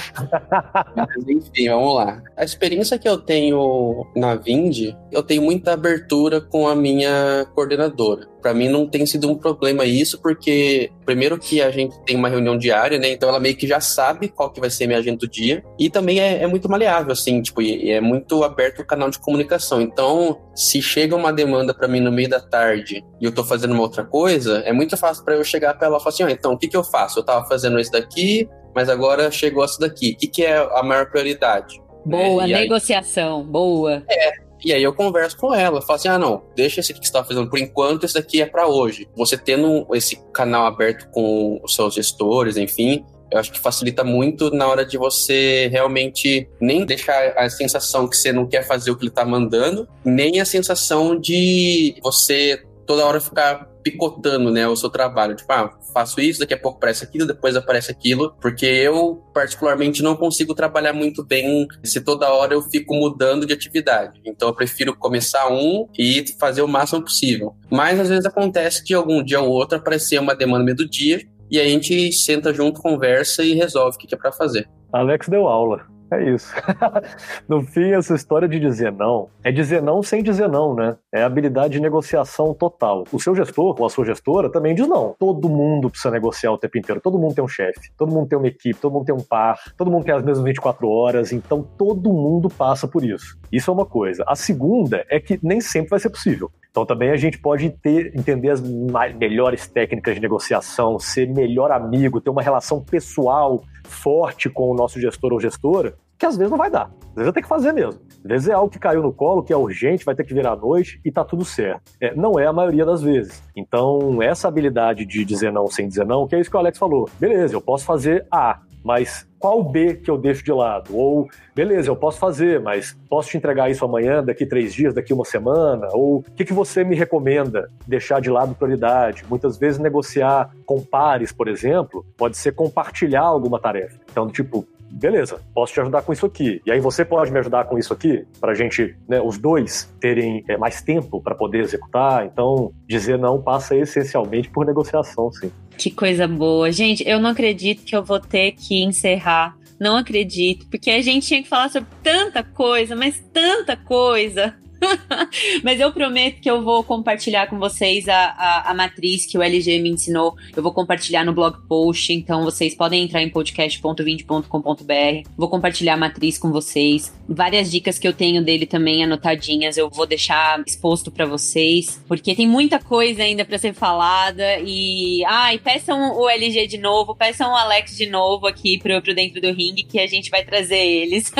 Mas, 0.95 1.27
enfim, 1.27 1.69
vamos 1.69 1.95
lá. 1.95 2.21
A 2.35 2.43
experiência 2.43 2.97
que 2.97 3.07
eu 3.07 3.17
tenho 3.17 4.05
na 4.15 4.35
Vind, 4.35 4.95
eu 5.11 5.21
tenho 5.21 5.41
muita 5.41 5.73
abertura 5.73 6.41
com 6.41 6.67
a 6.67 6.75
minha 6.75 7.45
coordenadora. 7.53 8.27
Para 8.41 8.54
mim 8.54 8.69
não 8.69 8.88
tem 8.88 9.06
sido 9.06 9.30
um 9.30 9.36
problema 9.36 9.86
isso, 9.86 10.21
porque 10.21 10.91
primeiro 11.06 11.38
que 11.38 11.62
a 11.62 11.71
gente 11.71 11.99
tem 12.06 12.15
uma 12.15 12.30
reunião 12.30 12.58
diária, 12.58 12.97
né? 12.97 13.12
Então 13.12 13.30
ela 13.30 13.39
meio 13.39 13.56
que 13.56 13.67
já 13.67 13.80
sabe 13.80 14.30
qual 14.30 14.49
que 14.49 14.60
vai 14.60 14.69
ser 14.69 14.86
a 14.86 14.88
minha 14.88 14.99
agenda 14.99 15.17
do 15.17 15.28
dia. 15.28 15.63
E 15.78 15.89
também 15.89 16.19
é, 16.19 16.43
é 16.43 16.47
muito 16.47 16.69
maleável, 16.69 17.12
assim, 17.12 17.41
tipo, 17.41 17.62
e 17.62 17.89
é 17.89 18.02
muito 18.02 18.43
aberto 18.43 18.80
o 18.80 18.86
canal 18.86 19.10
de 19.10 19.19
comunicação. 19.19 19.82
Então, 19.82 20.39
se 20.56 20.82
chega 20.82 21.15
uma 21.15 21.34
demanda 21.34 21.73
para 21.73 21.88
mim 21.88 21.99
no 21.99 22.12
meio 22.12 22.30
da 22.30 22.39
tarde 22.39 23.04
e 23.19 23.25
eu 23.25 23.32
tô 23.32 23.43
fazendo 23.43 23.73
uma 23.73 23.84
outra 23.84 24.04
coisa, 24.04 24.60
é 24.60 24.71
muito 24.71 24.95
fácil 24.97 25.23
para 25.23 25.36
eu 25.36 25.43
chegar 25.43 25.73
para 25.78 25.88
ela 25.88 25.97
e 25.97 25.99
falar 25.99 26.13
assim, 26.13 26.23
ah, 26.23 26.32
então, 26.32 26.54
o 26.54 26.58
que 26.58 26.67
que 26.67 26.78
eu 26.78 26.84
faço? 26.84 27.19
Eu 27.19 27.23
tava 27.23 27.45
fazendo 27.47 27.80
isso 27.80 27.91
daqui, 27.91 28.47
mas 28.75 28.89
agora 28.89 29.32
chegou 29.32 29.63
isso 29.65 29.80
daqui. 29.80 30.12
O 30.12 30.17
que 30.17 30.28
que 30.28 30.43
é 30.43 30.58
a 30.58 30.84
maior 30.84 31.10
prioridade? 31.10 31.82
Boa, 32.06 32.43
é, 32.43 32.47
negociação, 32.47 33.39
aí... 33.39 33.45
boa. 33.45 34.04
É, 34.10 34.48
e 34.63 34.73
aí 34.73 34.83
eu 34.83 34.93
converso 34.93 35.37
com 35.37 35.53
ela, 35.53 35.81
falo 35.81 35.97
assim: 35.97 36.07
ah, 36.07 36.17
não, 36.17 36.43
deixa 36.55 36.79
esse 36.79 36.93
que 36.93 36.99
você 36.99 37.05
está 37.05 37.23
fazendo 37.23 37.49
por 37.49 37.59
enquanto, 37.59 38.05
esse 38.05 38.13
daqui 38.13 38.41
é 38.41 38.45
para 38.45 38.67
hoje. 38.67 39.07
Você 39.15 39.37
tendo 39.37 39.85
esse 39.93 40.21
canal 40.33 40.65
aberto 40.65 41.09
com 41.11 41.59
os 41.63 41.75
seus 41.75 41.93
gestores, 41.93 42.57
enfim, 42.57 43.05
eu 43.31 43.39
acho 43.39 43.51
que 43.51 43.59
facilita 43.59 44.03
muito 44.03 44.49
na 44.51 44.67
hora 44.67 44.85
de 44.85 44.97
você 44.97 45.67
realmente 45.71 46.49
nem 46.59 46.85
deixar 46.85 47.33
a 47.37 47.49
sensação 47.49 48.07
que 48.07 48.17
você 48.17 48.33
não 48.33 48.47
quer 48.47 48.65
fazer 48.65 48.91
o 48.91 48.95
que 48.95 49.03
ele 49.03 49.09
está 49.09 49.23
mandando, 49.23 49.87
nem 50.03 50.39
a 50.39 50.45
sensação 50.45 51.19
de 51.19 51.95
você 52.01 52.63
toda 52.87 53.05
hora 53.05 53.21
ficar 53.21 53.68
picotando, 53.83 54.51
né, 54.51 54.67
o 54.67 54.75
seu 54.75 54.89
trabalho. 54.89 55.35
Tipo, 55.35 55.51
ah, 55.53 55.77
faço 55.93 56.19
isso, 56.21 56.39
daqui 56.39 56.53
a 56.53 56.59
pouco 56.59 56.77
aparece 56.77 57.03
aquilo, 57.03 57.25
depois 57.25 57.55
aparece 57.55 57.91
aquilo, 57.91 58.35
porque 58.41 58.65
eu, 58.65 59.23
particularmente, 59.33 60.03
não 60.03 60.15
consigo 60.15 60.53
trabalhar 60.53 60.93
muito 60.93 61.23
bem 61.23 61.67
se 61.83 62.01
toda 62.01 62.31
hora 62.31 62.53
eu 62.53 62.61
fico 62.61 62.93
mudando 62.93 63.45
de 63.45 63.53
atividade. 63.53 64.19
Então, 64.25 64.49
eu 64.49 64.55
prefiro 64.55 64.95
começar 64.95 65.49
um 65.51 65.87
e 65.97 66.25
fazer 66.39 66.61
o 66.61 66.67
máximo 66.67 67.01
possível. 67.01 67.55
Mas, 67.69 67.99
às 67.99 68.09
vezes, 68.09 68.25
acontece 68.25 68.83
de 68.83 68.93
algum 68.93 69.23
dia 69.23 69.41
ou 69.41 69.49
outro 69.49 69.77
aparecer 69.77 70.19
uma 70.19 70.35
demanda 70.35 70.63
meio 70.63 70.77
do 70.77 70.89
dia 70.89 71.21
e 71.49 71.59
a 71.59 71.65
gente 71.65 72.11
senta 72.11 72.53
junto, 72.53 72.81
conversa 72.81 73.43
e 73.43 73.53
resolve 73.53 73.95
o 73.95 73.99
que 73.99 74.13
é 74.13 74.17
para 74.17 74.31
fazer. 74.31 74.69
Alex 74.93 75.27
deu 75.27 75.47
aula. 75.47 75.85
É 76.11 76.23
isso. 76.29 76.53
no 77.47 77.61
fim, 77.61 77.91
essa 77.91 78.15
história 78.15 78.47
de 78.47 78.59
dizer 78.59 78.91
não 78.91 79.29
é 79.43 79.51
dizer 79.51 79.81
não 79.81 80.01
sem 80.01 80.23
dizer 80.23 80.47
não, 80.47 80.73
né? 80.73 80.97
É 81.13 81.23
habilidade 81.23 81.73
de 81.73 81.79
negociação 81.79 82.53
total. 82.53 83.03
O 83.11 83.19
seu 83.19 83.35
gestor 83.35 83.75
ou 83.79 83.85
a 83.85 83.89
sua 83.89 84.05
gestora 84.05 84.49
também 84.49 84.75
diz 84.75 84.87
não. 84.87 85.15
Todo 85.19 85.49
mundo 85.49 85.89
precisa 85.89 86.11
negociar 86.11 86.51
o 86.51 86.57
tempo 86.57 86.77
inteiro. 86.77 87.01
Todo 87.01 87.17
mundo 87.17 87.35
tem 87.35 87.43
um 87.43 87.47
chefe, 87.47 87.91
todo 87.97 88.11
mundo 88.11 88.27
tem 88.27 88.37
uma 88.37 88.47
equipe, 88.47 88.79
todo 88.79 88.93
mundo 88.93 89.05
tem 89.05 89.15
um 89.15 89.23
par, 89.23 89.59
todo 89.77 89.91
mundo 89.91 90.03
tem 90.03 90.13
as 90.13 90.23
mesmas 90.23 90.43
24 90.43 90.87
horas. 90.87 91.31
Então, 91.31 91.63
todo 91.77 92.11
mundo 92.11 92.49
passa 92.49 92.87
por 92.87 93.03
isso. 93.03 93.37
Isso 93.51 93.69
é 93.69 93.73
uma 93.73 93.85
coisa. 93.85 94.23
A 94.27 94.35
segunda 94.35 95.05
é 95.09 95.19
que 95.19 95.39
nem 95.41 95.61
sempre 95.61 95.89
vai 95.89 95.99
ser 95.99 96.09
possível. 96.09 96.51
Então 96.71 96.85
também 96.85 97.09
a 97.09 97.17
gente 97.17 97.37
pode 97.39 97.69
ter, 97.69 98.15
entender 98.15 98.49
as 98.49 98.61
melhores 98.61 99.67
técnicas 99.67 100.15
de 100.15 100.21
negociação, 100.21 100.99
ser 100.99 101.27
melhor 101.27 101.71
amigo, 101.71 102.21
ter 102.21 102.29
uma 102.29 102.43
relação 102.43 102.79
pessoal 102.81 103.63
forte 103.89 104.49
com 104.49 104.69
o 104.69 104.75
nosso 104.75 104.99
gestor 104.99 105.34
ou 105.34 105.39
gestora, 105.39 105.95
que 106.17 106.25
às 106.25 106.36
vezes 106.36 106.52
não 106.52 106.58
vai 106.58 106.69
dar. 106.69 106.91
Às 107.10 107.15
vezes 107.15 107.34
ter 107.34 107.41
que 107.41 107.47
fazer 107.47 107.71
mesmo. 107.71 108.02
Às 108.23 108.30
vezes 108.30 108.49
é 108.49 108.54
algo 108.54 108.69
que 108.69 108.78
caiu 108.78 109.02
no 109.02 109.13
colo, 109.13 109.41
que 109.41 109.54
é 109.54 109.58
urgente, 109.58 110.04
vai 110.04 110.13
ter 110.13 110.25
que 110.25 110.34
virar 110.34 110.52
à 110.52 110.56
noite 110.56 110.99
e 111.04 111.12
tá 111.12 111.23
tudo 111.23 111.45
certo. 111.45 111.82
É, 112.02 112.13
não 112.13 112.38
é 112.38 112.45
a 112.45 112.54
maioria 112.54 112.86
das 112.86 113.02
vezes. 113.02 113.41
Então, 113.56 114.21
essa 114.21 114.47
habilidade 114.47 115.06
de 115.06 115.23
dizer 115.23 115.52
não 115.52 115.67
sem 115.67 115.88
dizer 115.88 116.06
não, 116.06 116.28
que 116.28 116.36
é 116.36 116.39
isso 116.39 116.49
que 116.49 116.58
o 116.58 116.60
Alex 116.60 116.78
falou. 116.78 117.10
Beleza, 117.17 117.56
eu 117.56 117.62
posso 117.62 117.86
fazer 117.86 118.28
A, 118.30 118.60
mas 118.83 119.27
qual 119.39 119.63
B 119.63 119.95
que 119.95 120.11
eu 120.11 120.17
deixo 120.17 120.43
de 120.43 120.51
lado? 120.51 120.95
Ou, 120.95 121.27
beleza, 121.55 121.89
eu 121.89 121.95
posso 121.95 122.19
fazer, 122.19 122.59
mas 122.59 122.97
posso 123.09 123.29
te 123.29 123.37
entregar 123.37 123.69
isso 123.69 123.85
amanhã, 123.85 124.23
daqui 124.23 124.45
três 124.45 124.73
dias, 124.73 124.93
daqui 124.93 125.13
uma 125.13 125.25
semana? 125.25 125.87
Ou 125.91 126.17
o 126.17 126.23
que, 126.23 126.45
que 126.45 126.53
você 126.53 126.83
me 126.83 126.95
recomenda 126.95 127.69
deixar 127.87 128.19
de 128.19 128.29
lado 128.29 128.55
prioridade? 128.55 129.23
Muitas 129.29 129.57
vezes 129.57 129.79
negociar 129.79 130.51
com 130.65 130.81
pares, 130.81 131.31
por 131.31 131.47
exemplo, 131.47 132.05
pode 132.17 132.37
ser 132.37 132.53
compartilhar 132.53 133.23
alguma 133.23 133.59
tarefa. 133.59 133.99
Então, 134.11 134.27
tipo, 134.27 134.67
beleza, 134.91 135.39
posso 135.53 135.73
te 135.73 135.81
ajudar 135.81 136.01
com 136.01 136.11
isso 136.11 136.25
aqui. 136.25 136.61
E 136.65 136.71
aí 136.71 136.79
você 136.79 137.05
pode 137.05 137.31
me 137.31 137.39
ajudar 137.39 137.65
com 137.65 137.77
isso 137.77 137.93
aqui, 137.93 138.25
para 138.39 138.51
a 138.51 138.55
gente, 138.55 138.95
né, 139.07 139.21
os 139.21 139.37
dois, 139.37 139.93
terem 139.99 140.43
é, 140.47 140.57
mais 140.57 140.81
tempo 140.81 141.21
para 141.21 141.35
poder 141.35 141.59
executar. 141.59 142.25
Então, 142.25 142.71
dizer 142.87 143.17
não 143.17 143.41
passa 143.41 143.75
essencialmente 143.75 144.49
por 144.49 144.65
negociação, 144.65 145.31
sim. 145.31 145.51
Que 145.79 145.89
coisa 145.89 146.27
boa. 146.27 146.69
Gente, 146.73 147.07
eu 147.07 147.21
não 147.21 147.29
acredito 147.29 147.85
que 147.85 147.95
eu 147.95 148.03
vou 148.03 148.19
ter 148.19 148.51
que 148.51 148.83
encerrar. 148.83 149.55
Não 149.79 149.95
acredito, 149.95 150.67
porque 150.67 150.91
a 150.91 151.01
gente 151.01 151.25
tinha 151.25 151.41
que 151.41 151.47
falar 151.47 151.69
sobre 151.69 151.87
tanta 152.03 152.43
coisa, 152.43 152.97
mas 152.97 153.23
tanta 153.31 153.77
coisa. 153.77 154.53
Mas 155.63 155.79
eu 155.79 155.91
prometo 155.91 156.41
que 156.41 156.49
eu 156.49 156.63
vou 156.63 156.83
compartilhar 156.83 157.47
com 157.47 157.57
vocês 157.57 158.07
a, 158.07 158.15
a, 158.15 158.71
a, 158.71 158.73
matriz 158.73 159.25
que 159.25 159.37
o 159.37 159.41
LG 159.41 159.79
me 159.79 159.89
ensinou. 159.89 160.35
Eu 160.55 160.63
vou 160.63 160.73
compartilhar 160.73 161.23
no 161.23 161.33
blog 161.33 161.57
post, 161.67 162.11
então 162.13 162.43
vocês 162.43 162.75
podem 162.75 163.03
entrar 163.03 163.21
em 163.21 163.29
podcast.20.com.br. 163.29 165.29
Vou 165.37 165.49
compartilhar 165.49 165.93
a 165.93 165.97
matriz 165.97 166.37
com 166.37 166.51
vocês. 166.51 167.13
Várias 167.27 167.69
dicas 167.69 167.99
que 167.99 168.07
eu 168.07 168.13
tenho 168.13 168.43
dele 168.43 168.65
também 168.65 169.03
anotadinhas, 169.03 169.77
eu 169.77 169.89
vou 169.89 170.05
deixar 170.05 170.61
exposto 170.65 171.11
para 171.11 171.25
vocês, 171.25 172.01
porque 172.07 172.35
tem 172.35 172.47
muita 172.47 172.79
coisa 172.79 173.23
ainda 173.23 173.45
para 173.45 173.57
ser 173.57 173.73
falada. 173.73 174.59
E, 174.63 175.23
ai, 175.25 175.59
peçam 175.59 176.17
o 176.17 176.29
LG 176.29 176.67
de 176.67 176.77
novo, 176.77 177.15
peçam 177.15 177.51
o 177.51 177.55
Alex 177.55 177.95
de 177.95 178.07
novo 178.07 178.47
aqui 178.47 178.79
pro, 178.79 179.01
pro 179.01 179.13
Dentro 179.13 179.41
do 179.41 179.51
Ring, 179.51 179.75
que 179.75 179.99
a 179.99 180.07
gente 180.07 180.29
vai 180.29 180.43
trazer 180.43 180.77
eles. 180.77 181.31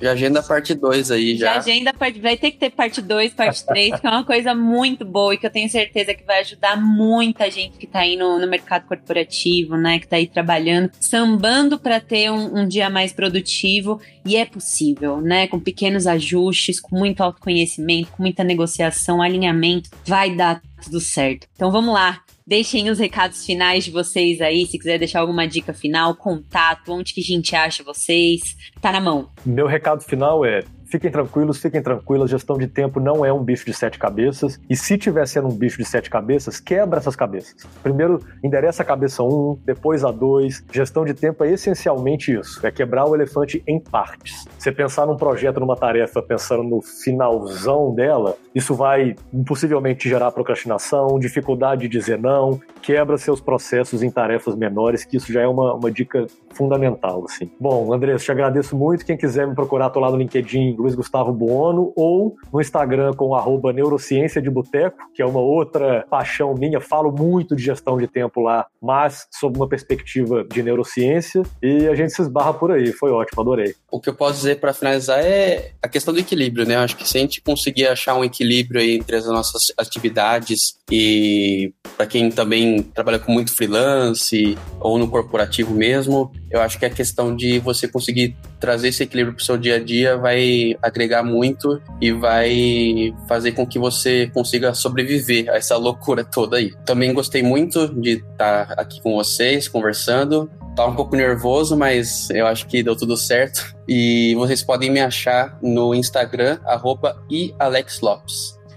já 0.00 0.12
agenda 0.12 0.42
parte 0.42 0.74
2 0.74 1.10
aí, 1.10 1.36
já. 1.36 1.54
Já 1.54 1.58
agenda 1.58 1.92
parte. 1.92 2.20
Vai 2.20 2.36
ter 2.36 2.49
que 2.50 2.58
ter 2.58 2.70
parte 2.70 3.00
2, 3.00 3.34
parte 3.34 3.64
3, 3.64 4.00
que 4.00 4.06
é 4.06 4.10
uma 4.10 4.24
coisa 4.24 4.54
muito 4.54 5.04
boa 5.04 5.34
e 5.34 5.38
que 5.38 5.46
eu 5.46 5.50
tenho 5.50 5.68
certeza 5.68 6.14
que 6.14 6.24
vai 6.24 6.40
ajudar 6.40 6.80
muita 6.80 7.50
gente 7.50 7.78
que 7.78 7.86
tá 7.86 8.00
aí 8.00 8.16
no, 8.16 8.38
no 8.38 8.46
mercado 8.46 8.86
corporativo, 8.86 9.76
né? 9.76 9.98
Que 9.98 10.06
tá 10.06 10.16
aí 10.16 10.26
trabalhando, 10.26 10.90
sambando 11.00 11.78
para 11.78 12.00
ter 12.00 12.30
um, 12.30 12.60
um 12.60 12.68
dia 12.68 12.88
mais 12.90 13.12
produtivo. 13.12 14.00
E 14.24 14.36
é 14.36 14.44
possível, 14.44 15.20
né? 15.20 15.46
Com 15.46 15.58
pequenos 15.58 16.06
ajustes, 16.06 16.80
com 16.80 16.96
muito 16.96 17.22
autoconhecimento, 17.22 18.10
com 18.12 18.22
muita 18.22 18.44
negociação, 18.44 19.22
alinhamento, 19.22 19.90
vai 20.04 20.34
dar 20.34 20.60
tudo 20.82 21.00
certo. 21.00 21.46
Então 21.54 21.70
vamos 21.70 21.94
lá 21.94 22.22
Deixem 22.50 22.90
os 22.90 22.98
recados 22.98 23.46
finais 23.46 23.84
de 23.84 23.92
vocês 23.92 24.40
aí, 24.40 24.66
se 24.66 24.76
quiser 24.76 24.98
deixar 24.98 25.20
alguma 25.20 25.46
dica 25.46 25.72
final, 25.72 26.16
contato, 26.16 26.92
onde 26.92 27.14
que 27.14 27.20
a 27.20 27.24
gente 27.24 27.54
acha 27.54 27.84
vocês. 27.84 28.56
Tá 28.80 28.90
na 28.90 29.00
mão. 29.00 29.28
Meu 29.46 29.68
recado 29.68 30.02
final 30.02 30.44
é 30.44 30.64
Fiquem 30.90 31.10
tranquilos, 31.10 31.58
fiquem 31.58 31.80
tranquilas, 31.80 32.30
gestão 32.30 32.58
de 32.58 32.66
tempo 32.66 32.98
não 32.98 33.24
é 33.24 33.32
um 33.32 33.42
bicho 33.42 33.64
de 33.64 33.72
sete 33.72 33.98
cabeças. 33.98 34.60
E 34.68 34.74
se 34.74 34.98
tiver 34.98 35.26
sendo 35.26 35.48
um 35.48 35.54
bicho 35.54 35.78
de 35.78 35.84
sete 35.84 36.10
cabeças, 36.10 36.58
quebra 36.58 36.98
essas 36.98 37.14
cabeças. 37.14 37.54
Primeiro, 37.82 38.18
endereça 38.42 38.82
a 38.82 38.86
cabeça 38.86 39.22
um, 39.22 39.56
depois 39.64 40.04
a 40.04 40.10
dois. 40.10 40.64
Gestão 40.72 41.04
de 41.04 41.14
tempo 41.14 41.44
é 41.44 41.52
essencialmente 41.52 42.32
isso: 42.32 42.66
é 42.66 42.72
quebrar 42.72 43.06
o 43.06 43.14
elefante 43.14 43.62
em 43.68 43.78
partes. 43.78 44.44
Você 44.58 44.72
pensar 44.72 45.06
num 45.06 45.16
projeto, 45.16 45.60
numa 45.60 45.76
tarefa, 45.76 46.20
pensando 46.20 46.64
no 46.64 46.82
finalzão 46.82 47.94
dela, 47.94 48.36
isso 48.52 48.74
vai 48.74 49.14
possivelmente 49.46 50.08
gerar 50.08 50.32
procrastinação, 50.32 51.20
dificuldade 51.20 51.82
de 51.82 51.88
dizer 51.88 52.18
não, 52.18 52.60
quebra 52.80 53.18
seus 53.18 53.40
processos 53.40 54.02
em 54.02 54.10
tarefas 54.10 54.54
menores, 54.56 55.04
que 55.04 55.16
isso 55.16 55.32
já 55.32 55.42
é 55.42 55.46
uma, 55.46 55.74
uma 55.74 55.90
dica 55.90 56.26
fundamental. 56.52 57.24
Assim. 57.28 57.50
Bom, 57.58 57.92
Andrés, 57.92 58.24
te 58.24 58.32
agradeço 58.32 58.76
muito. 58.76 59.04
Quem 59.04 59.16
quiser 59.16 59.46
me 59.46 59.54
procurar, 59.54 59.90
tô 59.90 60.00
lá 60.00 60.10
no 60.10 60.16
LinkedIn 60.16 60.76
Luiz 60.76 60.94
Gustavo 60.94 61.32
Buono, 61.32 61.92
ou 61.96 62.36
no 62.52 62.60
Instagram 62.60 63.12
com 63.14 63.34
arroba 63.34 63.72
Neurociência 63.72 64.40
de 64.40 64.50
Boteco, 64.50 64.98
que 65.14 65.22
é 65.22 65.26
uma 65.26 65.40
outra 65.40 66.04
paixão 66.10 66.54
minha. 66.54 66.80
Falo 66.80 67.12
muito 67.12 67.54
de 67.54 67.62
gestão 67.62 67.98
de 67.98 68.06
tempo 68.06 68.40
lá, 68.40 68.66
mas 68.80 69.26
sob 69.30 69.56
uma 69.56 69.68
perspectiva 69.68 70.44
de 70.44 70.62
neurociência. 70.62 71.42
E 71.62 71.86
a 71.88 71.94
gente 71.94 72.12
se 72.12 72.22
esbarra 72.22 72.54
por 72.54 72.72
aí. 72.72 72.92
Foi 72.92 73.10
ótimo, 73.10 73.40
adorei. 73.42 73.74
O 73.90 74.00
que 74.00 74.08
eu 74.08 74.14
posso 74.14 74.38
dizer 74.38 74.60
para 74.60 74.72
finalizar 74.72 75.20
é 75.20 75.72
a 75.82 75.88
questão 75.88 76.12
do 76.12 76.20
equilíbrio, 76.20 76.66
né? 76.66 76.76
Acho 76.76 76.96
que 76.96 77.08
se 77.08 77.18
a 77.18 77.20
gente 77.20 77.40
conseguir 77.40 77.86
achar 77.86 78.14
um 78.14 78.24
equilíbrio 78.24 78.80
entre 78.80 79.16
as 79.16 79.26
nossas 79.26 79.72
atividades 79.78 80.78
e 80.90 81.72
para 82.00 82.06
quem 82.06 82.30
também 82.30 82.82
trabalha 82.82 83.18
com 83.18 83.30
muito 83.30 83.54
freelance 83.54 84.56
ou 84.80 84.96
no 84.96 85.06
corporativo 85.06 85.74
mesmo, 85.74 86.32
eu 86.50 86.58
acho 86.62 86.78
que 86.78 86.86
a 86.86 86.90
questão 86.90 87.36
de 87.36 87.58
você 87.58 87.86
conseguir 87.86 88.34
trazer 88.58 88.88
esse 88.88 89.02
equilíbrio 89.02 89.34
para 89.34 89.42
o 89.42 89.44
seu 89.44 89.58
dia 89.58 89.76
a 89.76 89.78
dia 89.78 90.16
vai 90.16 90.74
agregar 90.80 91.22
muito 91.22 91.78
e 92.00 92.10
vai 92.10 93.14
fazer 93.28 93.52
com 93.52 93.66
que 93.66 93.78
você 93.78 94.30
consiga 94.32 94.72
sobreviver 94.72 95.50
a 95.50 95.56
essa 95.56 95.76
loucura 95.76 96.24
toda 96.24 96.56
aí. 96.56 96.72
Também 96.86 97.12
gostei 97.12 97.42
muito 97.42 97.86
de 98.00 98.12
estar 98.32 98.72
aqui 98.78 99.02
com 99.02 99.14
vocês, 99.16 99.68
conversando. 99.68 100.50
Tá 100.74 100.86
um 100.86 100.96
pouco 100.96 101.14
nervoso, 101.14 101.76
mas 101.76 102.30
eu 102.30 102.46
acho 102.46 102.66
que 102.66 102.82
deu 102.82 102.96
tudo 102.96 103.14
certo. 103.14 103.76
E 103.86 104.34
vocês 104.36 104.62
podem 104.62 104.90
me 104.90 105.00
achar 105.00 105.58
no 105.62 105.94
Instagram, 105.94 106.60
arroba. 106.64 107.22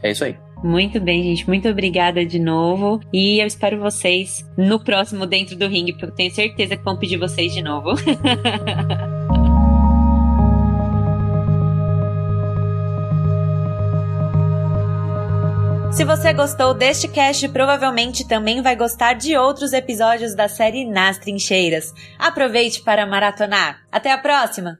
É 0.02 0.12
isso 0.12 0.26
aí. 0.26 0.36
Muito 0.64 1.00
bem, 1.02 1.22
gente. 1.22 1.46
Muito 1.46 1.68
obrigada 1.68 2.26
de 2.26 2.40
novo. 2.40 3.02
E 3.12 3.42
eu 3.42 3.46
espero 3.46 3.80
vocês 3.80 4.50
no 4.58 4.82
próximo 4.82 5.26
Dentro 5.26 5.58
do 5.58 5.68
Ringue, 5.68 5.92
porque 5.92 6.06
eu 6.06 6.12
tenho 6.12 6.34
certeza 6.34 6.78
que 6.78 6.84
vão 6.84 6.98
pedir 6.98 7.18
vocês 7.18 7.54
de 7.54 7.62
novo. 7.62 7.90
Se 15.92 16.04
você 16.04 16.34
gostou 16.34 16.74
deste 16.74 17.08
cast, 17.08 17.48
provavelmente 17.50 18.28
também 18.28 18.64
vai 18.64 18.76
gostar 18.76 19.14
de 19.14 19.38
outros 19.38 19.74
episódios 19.74 20.34
da 20.34 20.48
série 20.48 20.86
Nas 20.86 21.20
Trincheiras. 21.20 21.94
Aproveite 22.18 22.82
para 22.82 23.06
maratonar. 23.06 23.78
Até 23.92 24.12
a 24.12 24.18
próxima! 24.18 24.80